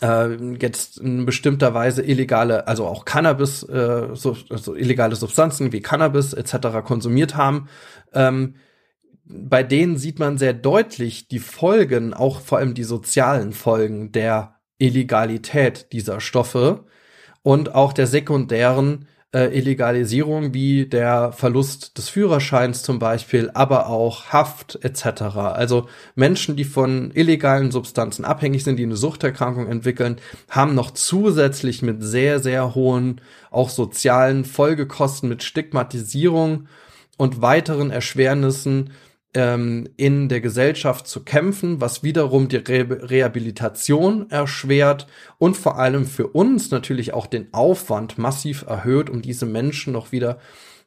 äh, 0.00 0.34
jetzt 0.60 0.98
in 0.98 1.24
bestimmter 1.24 1.74
Weise 1.74 2.02
illegale, 2.02 2.66
also 2.66 2.86
auch 2.86 3.04
Cannabis, 3.04 3.62
äh, 3.62 4.08
so, 4.14 4.36
also 4.50 4.74
illegale 4.74 5.14
Substanzen 5.14 5.72
wie 5.72 5.80
Cannabis 5.80 6.32
etc. 6.32 6.82
konsumiert 6.84 7.36
haben, 7.36 7.68
ähm, 8.12 8.56
bei 9.24 9.62
denen 9.62 9.96
sieht 9.96 10.18
man 10.18 10.36
sehr 10.36 10.52
deutlich 10.52 11.28
die 11.28 11.38
Folgen, 11.38 12.12
auch 12.12 12.40
vor 12.40 12.58
allem 12.58 12.74
die 12.74 12.84
sozialen 12.84 13.52
Folgen 13.52 14.12
der 14.12 14.51
Illegalität 14.82 15.92
dieser 15.92 16.20
Stoffe 16.20 16.84
und 17.42 17.74
auch 17.74 17.92
der 17.92 18.08
sekundären 18.08 19.06
äh, 19.32 19.56
Illegalisierung 19.56 20.52
wie 20.54 20.86
der 20.86 21.32
Verlust 21.32 21.96
des 21.98 22.08
Führerscheins 22.08 22.82
zum 22.82 22.98
Beispiel, 22.98 23.50
aber 23.54 23.86
auch 23.86 24.26
Haft 24.26 24.80
etc. 24.82 25.22
Also 25.36 25.88
Menschen, 26.16 26.56
die 26.56 26.64
von 26.64 27.12
illegalen 27.14 27.70
Substanzen 27.70 28.24
abhängig 28.24 28.64
sind, 28.64 28.76
die 28.76 28.82
eine 28.82 28.96
Suchterkrankung 28.96 29.68
entwickeln, 29.68 30.16
haben 30.50 30.74
noch 30.74 30.90
zusätzlich 30.90 31.82
mit 31.82 32.02
sehr, 32.02 32.40
sehr 32.40 32.74
hohen 32.74 33.20
auch 33.50 33.70
sozialen 33.70 34.44
Folgekosten, 34.44 35.28
mit 35.28 35.44
Stigmatisierung 35.44 36.66
und 37.16 37.40
weiteren 37.40 37.90
Erschwernissen 37.90 38.90
ähm, 39.34 39.88
in 39.96 40.28
der 40.28 40.40
Gesellschaft 40.40 41.06
zu 41.06 41.24
kämpfen, 41.24 41.80
was 41.80 42.02
wiederum 42.02 42.48
die 42.48 42.56
Re 42.56 43.10
Rehabilitation 43.10 44.30
erschwert 44.30 45.06
und 45.38 45.56
vor 45.56 45.78
allem 45.78 46.06
für 46.06 46.28
uns 46.28 46.70
natürlich 46.70 47.14
auch 47.14 47.26
den 47.26 47.52
Aufwand 47.52 48.18
massiv 48.18 48.64
erhöht, 48.68 49.08
um 49.08 49.22
diese 49.22 49.46
Menschen 49.46 49.92
noch 49.92 50.12
wieder 50.12 50.38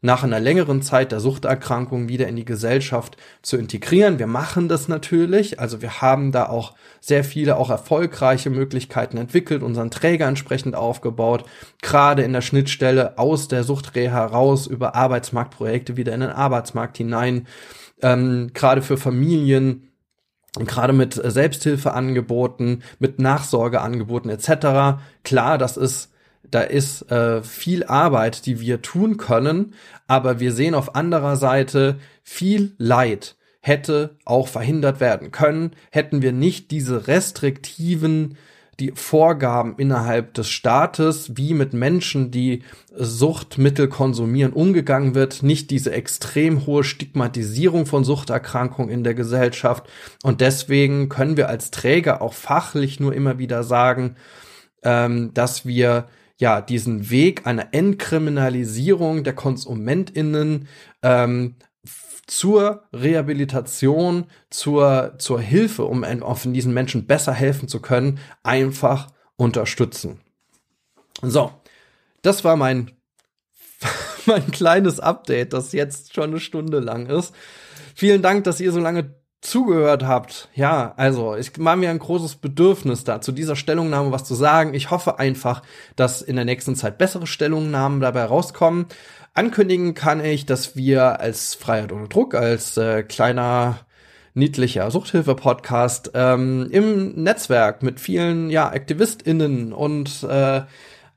nach 0.01 0.23
einer 0.23 0.39
längeren 0.39 0.83
Zeit 0.83 1.11
der 1.11 1.19
Suchterkrankung 1.19 2.07
wieder 2.07 2.27
in 2.27 2.35
die 2.35 2.45
Gesellschaft 2.45 3.17
zu 3.41 3.57
integrieren. 3.57 4.19
Wir 4.19 4.27
machen 4.27 4.67
das 4.67 4.87
natürlich, 4.87 5.59
also 5.59 5.81
wir 5.81 6.01
haben 6.01 6.31
da 6.31 6.45
auch 6.47 6.75
sehr 6.99 7.23
viele 7.23 7.57
auch 7.57 7.71
erfolgreiche 7.71 8.51
Möglichkeiten 8.51 9.17
entwickelt, 9.17 9.63
unseren 9.63 9.89
Träger 9.89 10.27
entsprechend 10.27 10.75
aufgebaut, 10.75 11.45
gerade 11.81 12.21
in 12.21 12.33
der 12.33 12.41
Schnittstelle 12.41 13.17
aus 13.17 13.47
der 13.47 13.63
Suchtreha 13.63 14.13
heraus 14.13 14.67
über 14.67 14.93
Arbeitsmarktprojekte 14.93 15.97
wieder 15.97 16.13
in 16.13 16.21
den 16.21 16.29
Arbeitsmarkt 16.29 16.97
hinein 16.97 17.47
ähm, 18.01 18.51
gerade 18.53 18.81
für 18.81 18.97
Familien, 18.97 19.89
gerade 20.53 20.93
mit 20.93 21.13
Selbsthilfeangeboten, 21.13 22.83
mit 22.99 23.19
Nachsorgeangeboten 23.19 24.29
etc. 24.29 24.99
Klar, 25.23 25.57
das 25.57 25.77
ist 25.77 26.11
da 26.51 26.61
ist 26.61 27.11
äh, 27.11 27.41
viel 27.41 27.83
Arbeit, 27.85 28.45
die 28.45 28.59
wir 28.59 28.83
tun 28.83 29.17
können, 29.17 29.73
aber 30.07 30.39
wir 30.39 30.51
sehen 30.51 30.75
auf 30.75 30.93
anderer 30.95 31.37
Seite 31.37 31.97
viel 32.23 32.75
Leid 32.77 33.35
hätte 33.65 34.17
auch 34.25 34.47
verhindert 34.47 34.99
werden 34.99 35.31
können, 35.31 35.71
hätten 35.89 36.21
wir 36.21 36.31
nicht 36.31 36.69
diese 36.69 37.07
restriktiven 37.07 38.37
die 38.79 38.91
Vorgaben 38.93 39.75
innerhalb 39.77 40.33
des 40.33 40.49
Staates, 40.49 41.37
wie 41.37 41.53
mit 41.53 41.73
Menschen, 41.73 42.31
die 42.31 42.63
Suchtmittel 42.93 43.87
konsumieren, 43.87 44.53
umgegangen 44.53 45.15
wird, 45.15 45.43
nicht 45.43 45.71
diese 45.71 45.91
extrem 45.91 46.65
hohe 46.65 46.83
Stigmatisierung 46.83 47.85
von 47.85 48.03
Suchterkrankungen 48.03 48.89
in 48.89 49.03
der 49.03 49.13
Gesellschaft. 49.13 49.87
Und 50.23 50.41
deswegen 50.41 51.09
können 51.09 51.37
wir 51.37 51.49
als 51.49 51.71
Träger 51.71 52.21
auch 52.21 52.33
fachlich 52.33 52.99
nur 52.99 53.13
immer 53.13 53.37
wieder 53.39 53.63
sagen, 53.63 54.15
ähm, 54.83 55.33
dass 55.33 55.65
wir 55.65 56.07
ja 56.37 56.61
diesen 56.61 57.09
Weg 57.09 57.47
einer 57.47 57.69
Entkriminalisierung 57.71 59.23
der 59.23 59.33
KonsumentInnen 59.33 60.67
ähm, 61.01 61.55
zur 62.27 62.83
Rehabilitation, 62.93 64.25
zur, 64.49 65.15
zur 65.17 65.39
Hilfe, 65.39 65.85
um 65.85 66.03
auf 66.23 66.43
diesen 66.43 66.73
Menschen 66.73 67.05
besser 67.05 67.33
helfen 67.33 67.67
zu 67.67 67.81
können, 67.81 68.19
einfach 68.43 69.07
unterstützen. 69.35 70.19
So, 71.21 71.51
das 72.21 72.43
war 72.43 72.55
mein 72.55 72.91
mein 74.25 74.51
kleines 74.51 74.99
Update, 74.99 75.53
das 75.53 75.71
jetzt 75.71 76.13
schon 76.13 76.31
eine 76.31 76.39
Stunde 76.39 76.79
lang 76.79 77.07
ist. 77.07 77.33
Vielen 77.95 78.21
Dank, 78.21 78.43
dass 78.43 78.59
ihr 78.59 78.71
so 78.71 78.79
lange 78.79 79.15
zugehört 79.45 80.03
habt. 80.03 80.49
Ja, 80.55 80.93
also 80.97 81.35
ich 81.35 81.57
mache 81.57 81.77
mir 81.77 81.89
ein 81.89 81.99
großes 81.99 82.35
Bedürfnis 82.35 83.03
da, 83.03 83.21
zu 83.21 83.31
dieser 83.31 83.55
Stellungnahme 83.55 84.11
was 84.11 84.23
zu 84.23 84.35
sagen. 84.35 84.73
Ich 84.73 84.91
hoffe 84.91 85.19
einfach, 85.19 85.61
dass 85.95 86.21
in 86.21 86.35
der 86.35 86.45
nächsten 86.45 86.75
Zeit 86.75 86.97
bessere 86.97 87.27
Stellungnahmen 87.27 88.01
dabei 88.01 88.25
rauskommen. 88.25 88.87
Ankündigen 89.33 89.93
kann 89.93 90.23
ich, 90.23 90.45
dass 90.45 90.75
wir 90.75 91.19
als 91.19 91.55
Freiheit 91.55 91.91
ohne 91.91 92.07
Druck, 92.07 92.35
als 92.35 92.77
äh, 92.77 93.03
kleiner 93.03 93.79
niedlicher 94.33 94.91
Suchthilfe-Podcast 94.91 96.11
ähm, 96.13 96.67
im 96.71 97.23
Netzwerk 97.23 97.83
mit 97.83 97.99
vielen 97.99 98.49
ja 98.49 98.67
AktivistInnen 98.67 99.71
und 99.73 100.23
äh, 100.23 100.61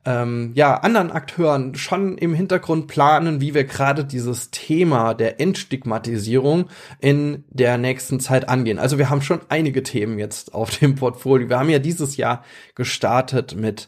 ähm, 0.09 0.51
ja, 0.55 0.73
anderen 0.75 1.11
Akteuren 1.11 1.75
schon 1.75 2.17
im 2.17 2.33
Hintergrund 2.33 2.87
planen, 2.87 3.41
wie 3.41 3.53
wir 3.53 3.63
gerade 3.63 4.03
dieses 4.03 4.49
Thema 4.49 5.13
der 5.13 5.39
Entstigmatisierung 5.39 6.65
in 6.99 7.43
der 7.51 7.77
nächsten 7.77 8.19
Zeit 8.19 8.49
angehen. 8.49 8.79
Also 8.79 8.97
wir 8.97 9.11
haben 9.11 9.21
schon 9.21 9.41
einige 9.49 9.83
Themen 9.83 10.17
jetzt 10.17 10.55
auf 10.55 10.71
dem 10.79 10.95
Portfolio. 10.95 11.49
Wir 11.49 11.59
haben 11.59 11.69
ja 11.69 11.77
dieses 11.77 12.17
Jahr 12.17 12.43
gestartet 12.73 13.55
mit 13.55 13.87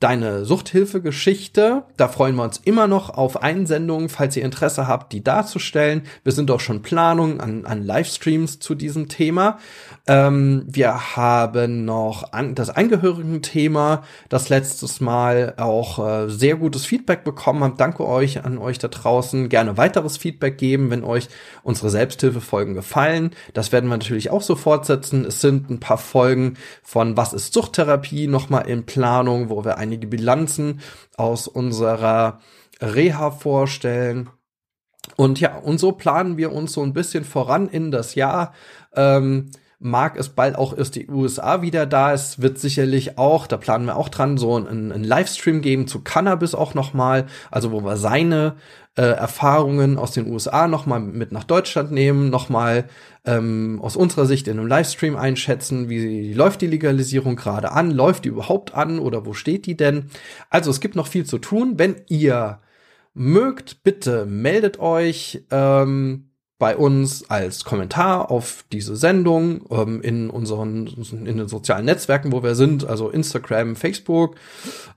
deine 0.00 0.46
Suchthilfegeschichte. 0.46 1.84
Da 1.98 2.08
freuen 2.08 2.34
wir 2.34 2.42
uns 2.42 2.56
immer 2.64 2.86
noch 2.86 3.10
auf 3.10 3.42
Einsendungen, 3.42 4.08
falls 4.08 4.34
ihr 4.34 4.44
Interesse 4.44 4.88
habt, 4.88 5.12
die 5.12 5.22
darzustellen. 5.22 6.02
Wir 6.24 6.32
sind 6.32 6.50
auch 6.50 6.60
schon 6.60 6.80
Planungen 6.80 7.38
an, 7.40 7.66
an 7.66 7.84
Livestreams 7.84 8.60
zu 8.60 8.74
diesem 8.74 9.08
Thema. 9.08 9.58
Ähm, 10.06 10.64
wir 10.66 11.16
haben 11.16 11.84
noch 11.84 12.32
an, 12.32 12.54
das 12.54 12.70
Angehörigen-Thema, 12.70 14.02
das 14.30 14.48
letztes 14.48 15.02
Mal 15.02 15.54
auch 15.58 15.98
äh, 15.98 16.30
sehr 16.30 16.56
gutes 16.56 16.86
Feedback 16.86 17.22
bekommen 17.22 17.62
haben. 17.62 17.76
Danke 17.76 18.06
euch 18.06 18.42
an 18.42 18.56
euch 18.56 18.78
da 18.78 18.88
draußen. 18.88 19.50
Gerne 19.50 19.76
weiteres 19.76 20.16
Feedback 20.16 20.56
geben, 20.56 20.88
wenn 20.88 21.04
euch 21.04 21.28
unsere 21.62 21.90
Selbsthilfefolgen 21.90 22.72
gefallen. 22.72 23.32
Das 23.52 23.70
werden 23.70 23.90
wir 23.90 23.98
natürlich 23.98 24.30
auch 24.30 24.42
so 24.42 24.56
fortsetzen. 24.56 25.26
Es 25.26 25.42
sind 25.42 25.68
ein 25.68 25.78
paar 25.78 25.98
Folgen 25.98 26.54
von 26.82 27.18
Was 27.18 27.34
ist 27.34 27.52
Suchttherapie 27.52 28.28
nochmal 28.28 28.66
in 28.66 28.86
Planung, 28.86 29.50
wo 29.50 29.62
wir 29.62 29.76
ein 29.76 29.89
einige 29.90 30.06
Bilanzen 30.06 30.80
aus 31.16 31.48
unserer 31.48 32.38
Reha 32.80 33.32
vorstellen. 33.32 34.30
Und 35.16 35.40
ja, 35.40 35.56
und 35.58 35.78
so 35.78 35.92
planen 35.92 36.36
wir 36.36 36.52
uns 36.52 36.72
so 36.72 36.82
ein 36.82 36.92
bisschen 36.92 37.24
voran 37.24 37.68
in 37.68 37.90
das 37.90 38.14
Jahr. 38.14 38.54
Ähm, 38.94 39.50
mag 39.80 40.18
es 40.18 40.28
bald 40.28 40.56
auch 40.56 40.76
erst 40.76 40.94
die 40.94 41.08
USA 41.08 41.62
wieder 41.62 41.86
da 41.86 42.12
ist, 42.12 42.42
wird 42.42 42.58
sicherlich 42.58 43.16
auch, 43.16 43.46
da 43.46 43.56
planen 43.56 43.86
wir 43.86 43.96
auch 43.96 44.10
dran, 44.10 44.36
so 44.36 44.54
einen, 44.54 44.92
einen 44.92 45.04
Livestream 45.04 45.62
geben 45.62 45.86
zu 45.86 46.02
Cannabis 46.02 46.54
auch 46.54 46.74
nochmal, 46.74 47.26
also 47.50 47.72
wo 47.72 47.82
wir 47.82 47.96
seine 47.96 48.56
äh, 48.96 49.02
Erfahrungen 49.02 49.96
aus 49.96 50.12
den 50.12 50.30
USA 50.30 50.68
nochmal 50.68 51.00
mit 51.00 51.32
nach 51.32 51.44
Deutschland 51.44 51.92
nehmen, 51.92 52.28
nochmal 52.28 52.84
ähm, 53.24 53.80
aus 53.82 53.96
unserer 53.96 54.26
Sicht 54.26 54.48
in 54.48 54.58
einem 54.58 54.68
Livestream 54.68 55.16
einschätzen, 55.16 55.88
wie 55.88 56.34
läuft 56.34 56.60
die 56.60 56.66
Legalisierung 56.66 57.36
gerade 57.36 57.72
an, 57.72 57.90
läuft 57.90 58.26
die 58.26 58.30
überhaupt 58.30 58.74
an 58.74 58.98
oder 58.98 59.24
wo 59.24 59.32
steht 59.32 59.64
die 59.64 59.78
denn? 59.78 60.10
Also 60.50 60.70
es 60.70 60.80
gibt 60.80 60.94
noch 60.94 61.06
viel 61.06 61.24
zu 61.24 61.38
tun. 61.38 61.78
Wenn 61.78 61.96
ihr 62.08 62.60
mögt, 63.14 63.82
bitte 63.82 64.26
meldet 64.26 64.78
euch. 64.78 65.44
Ähm, 65.50 66.29
bei 66.60 66.76
uns 66.76 67.28
als 67.30 67.64
Kommentar 67.64 68.30
auf 68.30 68.64
diese 68.70 68.94
Sendung 68.94 69.62
ähm, 69.70 70.02
in 70.02 70.28
unseren 70.28 70.86
in 71.10 71.24
den 71.24 71.48
sozialen 71.48 71.86
Netzwerken, 71.86 72.32
wo 72.32 72.42
wir 72.42 72.54
sind, 72.54 72.86
also 72.86 73.08
Instagram, 73.08 73.76
Facebook 73.76 74.36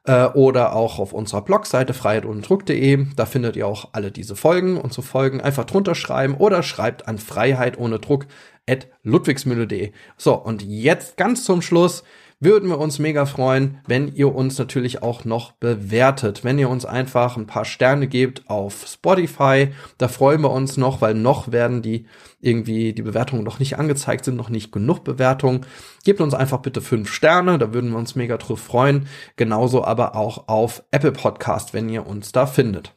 äh, 0.04 0.26
oder 0.26 0.76
auch 0.76 1.00
auf 1.00 1.14
unserer 1.14 1.42
Blogseite 1.42 1.94
freiheitohnedruck.de. 1.94 3.06
Da 3.16 3.26
findet 3.26 3.56
ihr 3.56 3.66
auch 3.66 3.90
alle 3.94 4.12
diese 4.12 4.36
Folgen 4.36 4.78
und 4.78 4.94
so 4.94 5.02
Folgen 5.02 5.40
einfach 5.40 5.64
drunter 5.64 5.96
schreiben 5.96 6.36
oder 6.36 6.64
schreibt 6.64 7.08
an 7.08 7.18
freiheit 7.18 7.80
ohne 7.80 7.98
Druck 7.98 8.28
at 8.70 8.88
ludwigsmühle.de. 9.04 9.94
So, 10.18 10.36
und 10.36 10.62
jetzt 10.62 11.16
ganz 11.16 11.46
zum 11.46 11.62
Schluss 11.62 12.04
würden 12.44 12.70
wir 12.70 12.80
uns 12.80 13.00
mega 13.00 13.26
freuen, 13.26 13.80
wenn 13.88 14.14
ihr 14.14 14.34
uns 14.34 14.58
natürlich 14.58 15.02
auch 15.02 15.26
noch 15.26 15.54
bewertet. 15.54 16.44
Wenn 16.44 16.60
ihr 16.60 16.70
uns 16.70 16.86
einfach 16.86 17.38
ein 17.38 17.48
paar 17.48 17.66
Sterne 17.66 18.08
gebt 18.08 18.50
auf 18.50 18.86
Spotify, 18.88 19.70
da 19.98 20.08
freuen 20.08 20.42
wir 20.42 20.52
uns 20.52 20.78
noch, 20.78 21.02
weil 21.02 21.14
noch 21.14 21.52
werden 21.52 21.82
die 21.82 22.08
irgendwie 22.42 22.94
die 22.94 23.02
Bewertungen 23.02 23.44
noch 23.44 23.60
nicht 23.60 23.78
angezeigt 23.80 24.26
sind, 24.26 24.36
noch 24.36 24.50
nicht 24.50 24.72
genug 24.72 25.04
Bewertungen. 25.04 25.66
Gebt 26.04 26.22
uns 26.22 26.34
einfach 26.34 26.60
bitte 26.60 26.82
fünf 26.82 27.12
Sterne, 27.12 27.58
da 27.58 27.74
würden 27.74 27.92
wir 27.92 27.98
uns 27.98 28.16
mega 28.16 28.38
drauf 28.38 28.60
freuen. 28.60 29.08
Genauso 29.36 29.84
aber 29.84 30.16
auch 30.16 30.48
auf 30.48 30.84
Apple 30.92 31.14
Podcast, 31.14 31.74
wenn 31.74 31.90
ihr 31.90 32.06
uns 32.06 32.32
da 32.32 32.46
findet. 32.46 32.94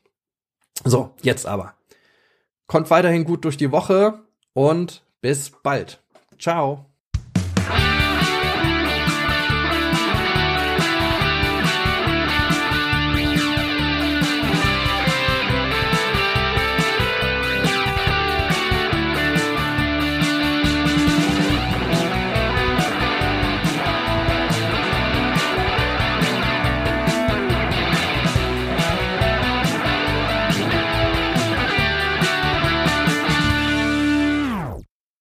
So, 0.84 1.14
jetzt 1.22 1.46
aber. 1.46 1.74
Kommt 2.66 2.90
weiterhin 2.90 3.24
gut 3.24 3.44
durch 3.44 3.56
die 3.56 3.70
Woche 3.72 4.20
und 4.52 5.04
bis 5.20 5.50
bald. 5.62 6.02
Ciao. 6.38 6.95